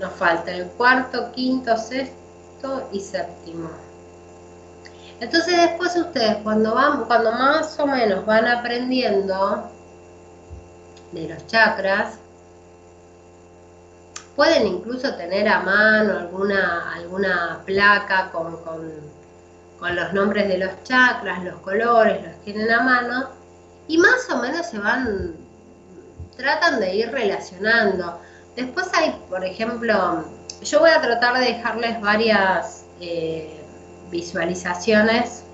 Nos 0.00 0.14
falta 0.14 0.50
el 0.50 0.64
cuarto, 0.68 1.30
quinto, 1.32 1.76
sexto 1.76 2.88
y 2.90 3.00
séptimo. 3.00 3.68
Entonces 5.20 5.58
después 5.58 5.94
ustedes 5.94 6.36
cuando 6.38 6.74
van, 6.74 7.04
cuando 7.04 7.32
más 7.32 7.78
o 7.78 7.86
menos 7.86 8.24
van 8.24 8.46
aprendiendo, 8.48 9.73
de 11.14 11.28
los 11.28 11.46
chakras. 11.46 12.18
Pueden 14.36 14.66
incluso 14.66 15.14
tener 15.14 15.48
a 15.48 15.60
mano 15.60 16.18
alguna, 16.18 16.92
alguna 16.94 17.62
placa 17.64 18.30
con, 18.32 18.56
con, 18.58 19.14
los 19.94 20.12
nombres 20.14 20.48
de 20.48 20.58
los 20.58 20.82
chakras, 20.82 21.44
los 21.44 21.56
colores, 21.60 22.22
los 22.26 22.40
tienen 22.42 22.70
a 22.70 22.80
mano 22.80 23.28
y 23.86 23.98
más 23.98 24.28
o 24.30 24.38
menos 24.38 24.66
se 24.66 24.78
van, 24.78 25.34
tratan 26.36 26.80
de 26.80 26.96
ir 26.96 27.10
relacionando. 27.12 28.18
Después 28.56 28.88
hay, 28.94 29.14
por 29.28 29.44
ejemplo, 29.44 30.24
yo 30.62 30.80
voy 30.80 30.90
a 30.90 31.02
tratar 31.02 31.38
de 31.38 31.46
dejarles 31.46 32.00
varias 32.00 32.86
eh, 33.00 33.60
visualizaciones 34.10 35.44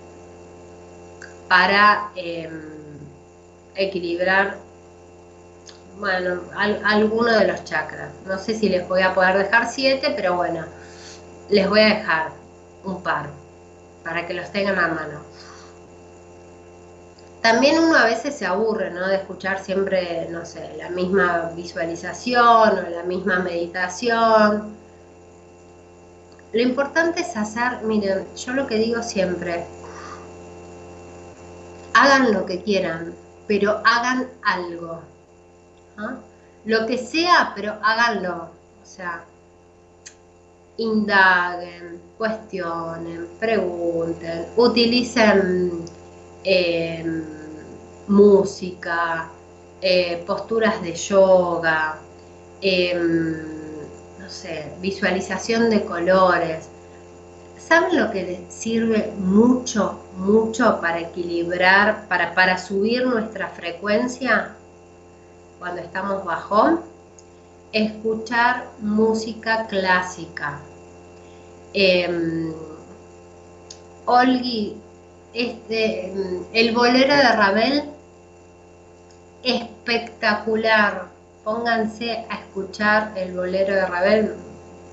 para 1.49 2.13
em, 2.15 2.71
equilibrar 3.75 4.59
bueno, 6.01 6.41
alguno 6.57 7.31
de 7.31 7.47
los 7.47 7.63
chakras. 7.65 8.11
No 8.27 8.39
sé 8.39 8.55
si 8.55 8.69
les 8.69 8.89
voy 8.89 9.03
a 9.03 9.15
poder 9.15 9.37
dejar 9.37 9.71
siete, 9.71 10.13
pero 10.17 10.35
bueno, 10.35 10.65
les 11.51 11.69
voy 11.69 11.81
a 11.81 11.95
dejar 11.95 12.31
un 12.85 13.03
par 13.03 13.29
para 14.03 14.27
que 14.27 14.35
los 14.35 14.51
tengan 14.51 14.79
a 14.79 14.89
mano. 14.89 15.21
También 17.43 17.79
uno 17.79 17.97
a 17.97 18.05
veces 18.05 18.35
se 18.35 18.47
aburre, 18.47 18.91
¿no? 18.91 19.07
De 19.09 19.17
escuchar 19.17 19.63
siempre, 19.63 20.29
no 20.31 20.45
sé, 20.45 20.75
la 20.77 20.91
misma 20.91 21.51
visualización 21.55 22.79
o 22.79 22.91
la 22.91 23.03
misma 23.05 23.39
meditación. 23.39 24.77
lo 26.53 26.61
importante 26.61 27.21
es 27.21 27.37
hacer, 27.37 27.83
miren, 27.85 28.27
yo 28.35 28.53
lo 28.53 28.67
que 28.67 28.77
digo 28.77 29.03
siempre, 29.03 29.65
hagan 31.95 32.33
lo 32.33 32.45
que 32.45 32.63
quieran, 32.63 33.15
pero 33.47 33.81
hagan 33.85 34.29
algo. 34.43 35.01
Lo 36.65 36.87
que 36.87 36.99
sea, 36.99 37.53
pero 37.55 37.77
háganlo. 37.83 38.51
O 38.83 38.87
sea, 38.87 39.25
indaguen, 40.77 42.01
cuestionen, 42.17 43.29
pregunten, 43.39 44.47
utilicen 44.57 45.85
eh, 46.45 47.05
música, 48.09 49.29
eh, 49.81 50.23
posturas 50.27 50.83
de 50.83 50.95
yoga, 50.95 51.99
em, 52.61 53.37
no 54.19 54.29
sé, 54.29 54.73
visualización 54.81 55.71
de 55.71 55.85
colores. 55.85 56.69
¿Saben 57.59 57.99
lo 57.99 58.11
que 58.11 58.23
les 58.23 58.53
sirve 58.53 59.13
mucho, 59.19 60.01
mucho 60.17 60.81
para 60.81 61.01
equilibrar, 61.01 62.09
para, 62.09 62.35
para 62.35 62.59
subir 62.59 63.07
nuestra 63.07 63.49
frecuencia 63.49 64.57
cuando 65.61 65.83
estamos 65.83 66.25
bajón? 66.25 66.81
Escuchar 67.73 68.67
música 68.81 69.69
clásica. 69.69 70.59
Eh, 71.73 72.53
Olgi, 74.07 74.77
este, 75.33 76.13
el 76.53 76.75
bolero 76.75 77.15
de 77.15 77.33
Ravel 77.33 77.85
espectacular. 79.45 81.09
Pónganse 81.45 82.27
a 82.29 82.37
escuchar 82.37 83.13
el 83.17 83.35
bolero 83.35 83.75
de 83.75 83.87
Ravel, 83.87 84.35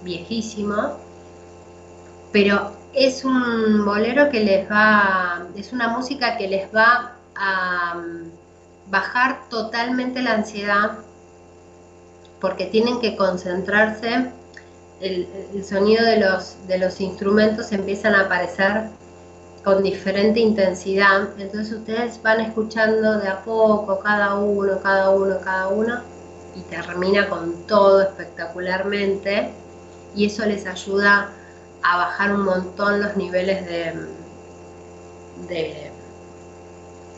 viejísimo, 0.04 0.98
pero 2.32 2.72
es 2.94 3.26
un 3.26 3.86
bolero 3.86 4.30
que 4.30 4.40
les 4.42 4.72
va, 4.72 5.46
es 5.56 5.74
una 5.74 5.90
música 5.90 6.38
que 6.38 6.48
les 6.48 6.74
va 6.74 7.16
a 7.36 8.02
bajar 8.90 9.50
totalmente 9.50 10.22
la 10.22 10.34
ansiedad 10.34 11.00
porque 12.40 12.68
tienen 12.68 13.00
que 13.00 13.16
concentrarse, 13.16 14.32
el, 15.02 15.28
sonido 15.64 16.06
de 16.06 16.18
los, 16.18 16.68
de 16.68 16.78
los 16.78 17.02
instrumentos 17.02 17.72
empiezan 17.72 18.16
a 18.16 18.22
aparecer 18.22 18.90
con 19.64 19.84
diferente 19.84 20.40
intensidad. 20.40 21.30
Entonces 21.40 21.74
ustedes 21.74 22.22
van 22.22 22.42
escuchando 22.42 23.20
de 23.20 23.28
a 23.28 23.44
poco 23.44 24.00
cada 24.00 24.36
uno, 24.36 24.80
cada 24.82 25.10
uno, 25.10 25.40
cada 25.44 25.68
uno 25.68 26.02
y 26.56 26.62
termina 26.62 27.28
con 27.30 27.68
todo 27.68 28.02
espectacularmente 28.02 29.52
y 30.16 30.26
eso 30.26 30.46
les 30.46 30.66
ayuda 30.66 31.30
a 31.84 31.98
bajar 31.98 32.34
un 32.34 32.46
montón 32.46 33.02
los 33.02 33.16
niveles 33.18 33.66
de, 33.66 33.94
de, 35.48 35.92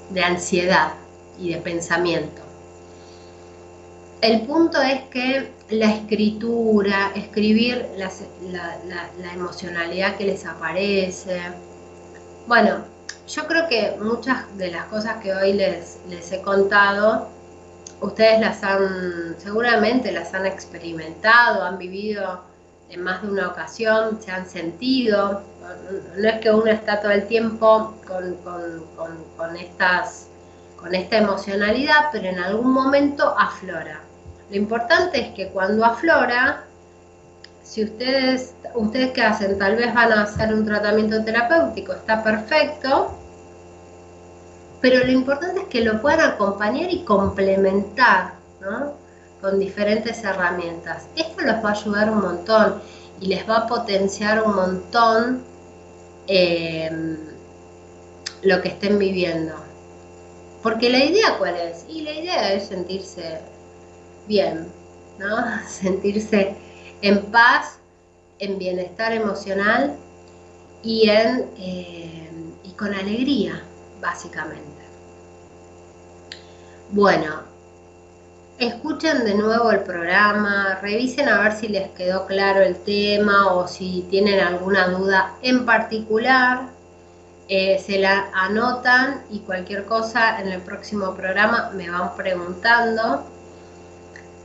de 0.09 0.23
ansiedad 0.23 0.93
y 1.39 1.53
de 1.53 1.57
pensamiento. 1.57 2.41
El 4.21 4.41
punto 4.41 4.81
es 4.81 5.03
que 5.03 5.51
la 5.69 5.93
escritura, 5.93 7.11
escribir 7.15 7.87
la, 7.95 8.11
la, 9.21 9.33
emocionalidad 9.33 10.17
que 10.17 10.25
les 10.25 10.45
aparece, 10.45 11.39
bueno, 12.47 12.83
yo 13.27 13.47
creo 13.47 13.67
que 13.69 13.95
muchas 14.01 14.57
de 14.57 14.71
las 14.71 14.85
cosas 14.85 15.17
que 15.17 15.33
hoy 15.33 15.53
les, 15.53 15.99
les 16.09 16.31
he 16.31 16.41
contado, 16.41 17.29
ustedes 18.01 18.39
las 18.39 18.63
han, 18.63 19.35
seguramente 19.37 20.11
las 20.11 20.33
han 20.33 20.45
experimentado, 20.45 21.63
han 21.63 21.77
vivido 21.77 22.41
en 22.89 23.03
más 23.03 23.21
de 23.21 23.29
una 23.29 23.47
ocasión, 23.49 24.19
se 24.21 24.31
han 24.31 24.47
sentido. 24.47 25.41
No 26.17 26.29
es 26.29 26.39
que 26.39 26.51
uno 26.51 26.67
está 26.67 26.99
todo 27.01 27.11
el 27.11 27.27
tiempo 27.27 27.93
con, 28.07 28.35
con, 29.37 29.55
estas, 29.55 30.27
con 30.79 30.95
esta 30.95 31.17
emocionalidad, 31.17 32.05
pero 32.11 32.29
en 32.29 32.39
algún 32.39 32.71
momento 32.71 33.35
aflora. 33.37 34.01
Lo 34.49 34.55
importante 34.55 35.19
es 35.19 35.33
que 35.33 35.49
cuando 35.49 35.85
aflora, 35.85 36.63
si 37.63 37.83
ustedes, 37.83 38.53
ustedes 38.73 39.11
qué 39.11 39.21
hacen, 39.23 39.59
tal 39.59 39.75
vez 39.75 39.93
van 39.93 40.11
a 40.11 40.23
hacer 40.23 40.53
un 40.53 40.65
tratamiento 40.65 41.23
terapéutico, 41.23 41.93
está 41.93 42.23
perfecto, 42.23 43.13
pero 44.81 45.05
lo 45.05 45.11
importante 45.11 45.61
es 45.61 45.67
que 45.67 45.81
lo 45.81 46.01
puedan 46.01 46.21
acompañar 46.21 46.91
y 46.91 47.03
complementar, 47.03 48.33
¿no? 48.61 48.93
Con 49.41 49.59
diferentes 49.59 50.23
herramientas. 50.23 51.07
Esto 51.15 51.41
les 51.41 51.63
va 51.63 51.69
a 51.69 51.73
ayudar 51.73 52.09
un 52.09 52.21
montón 52.21 52.81
y 53.19 53.27
les 53.27 53.47
va 53.47 53.57
a 53.57 53.67
potenciar 53.67 54.41
un 54.43 54.55
montón 54.55 55.43
eh, 56.27 57.17
lo 58.43 58.61
que 58.61 58.69
estén 58.69 58.97
viviendo. 58.97 59.68
Porque 60.61 60.89
la 60.89 61.03
idea 61.03 61.37
cuál 61.37 61.55
es? 61.55 61.85
Y 61.87 62.01
la 62.01 62.11
idea 62.11 62.53
es 62.53 62.67
sentirse 62.67 63.39
bien, 64.27 64.67
¿no? 65.17 65.37
Sentirse 65.67 66.55
en 67.01 67.21
paz, 67.31 67.77
en 68.39 68.57
bienestar 68.57 69.13
emocional 69.13 69.95
y, 70.83 71.09
en, 71.09 71.49
eh, 71.57 72.29
y 72.63 72.71
con 72.71 72.93
alegría, 72.93 73.61
básicamente. 74.01 74.67
Bueno, 76.91 77.43
escuchen 78.57 79.23
de 79.23 79.35
nuevo 79.35 79.71
el 79.71 79.81
programa, 79.81 80.79
revisen 80.81 81.29
a 81.29 81.41
ver 81.41 81.53
si 81.53 81.67
les 81.67 81.89
quedó 81.91 82.25
claro 82.25 82.61
el 82.61 82.75
tema 82.77 83.53
o 83.53 83.67
si 83.67 84.05
tienen 84.09 84.39
alguna 84.39 84.87
duda 84.89 85.35
en 85.41 85.65
particular. 85.65 86.78
Eh, 87.51 87.81
se 87.83 87.97
la 87.97 88.29
anotan 88.31 89.23
y 89.31 89.39
cualquier 89.39 89.85
cosa 89.85 90.39
en 90.39 90.49
el 90.49 90.61
próximo 90.61 91.15
programa 91.15 91.71
me 91.73 91.89
van 91.89 92.15
preguntando. 92.15 93.25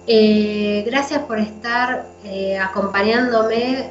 Eh, 0.06 0.82
gracias 0.86 1.20
por 1.24 1.38
estar 1.38 2.06
eh, 2.24 2.58
acompañándome 2.58 3.90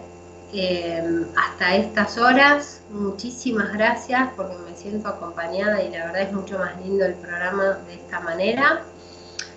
hasta 1.35 1.75
estas 1.75 2.17
horas. 2.17 2.81
Muchísimas 2.89 3.71
gracias 3.73 4.29
porque 4.35 4.55
me 4.67 4.75
siento 4.75 5.09
acompañada 5.09 5.81
y 5.83 5.89
la 5.89 6.05
verdad 6.05 6.21
es 6.21 6.31
mucho 6.31 6.57
más 6.57 6.75
lindo 6.83 7.05
el 7.05 7.13
programa 7.13 7.77
de 7.87 7.93
esta 7.93 8.19
manera. 8.19 8.81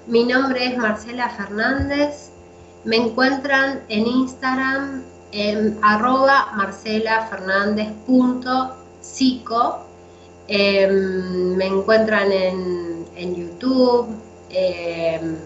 Mi 0.07 0.25
nombre 0.25 0.67
es 0.67 0.77
Marcela 0.77 1.31
Fernández. 1.31 2.31
Me 2.85 2.97
encuentran 2.97 3.83
en 3.89 4.07
Instagram 4.07 5.03
en 5.33 5.79
arroba 5.83 6.53
marcelafernández.psico. 9.07 9.87
Em, 10.49 11.57
me 11.57 11.67
encuentran 11.67 12.31
en, 12.31 13.05
en 13.17 13.35
YouTube. 13.35 14.15
Em, 14.51 15.37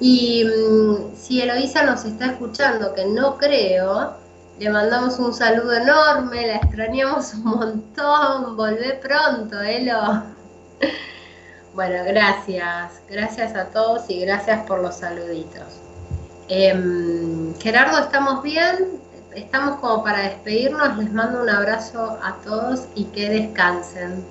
Y 0.00 0.44
mm, 0.44 1.16
si 1.16 1.40
Eloisa 1.40 1.82
nos 1.82 2.04
está 2.04 2.26
escuchando, 2.26 2.94
que 2.94 3.06
no 3.06 3.36
creo, 3.36 4.14
le 4.58 4.70
mandamos 4.70 5.18
un 5.18 5.32
saludo 5.32 5.72
enorme, 5.72 6.46
la 6.46 6.56
extrañamos 6.56 7.34
un 7.34 7.44
montón, 7.44 8.56
volvé 8.56 8.98
pronto, 9.02 9.60
Elo. 9.60 10.24
Bueno, 11.74 12.02
gracias. 12.04 13.00
Gracias 13.08 13.54
a 13.54 13.66
todos 13.66 14.10
y 14.10 14.22
gracias 14.22 14.66
por 14.66 14.82
los 14.82 14.96
saluditos. 14.96 15.80
Em, 16.48 17.54
Gerardo, 17.60 18.00
¿estamos 18.00 18.42
bien? 18.42 19.00
Estamos 19.32 19.76
como 19.76 20.02
para 20.02 20.22
despedirnos. 20.22 20.96
Les 20.96 21.12
mando 21.12 21.40
un 21.40 21.48
abrazo 21.48 22.18
a 22.20 22.34
todos 22.44 22.88
y 22.96 23.04
que 23.04 23.30
descansen. 23.30 24.24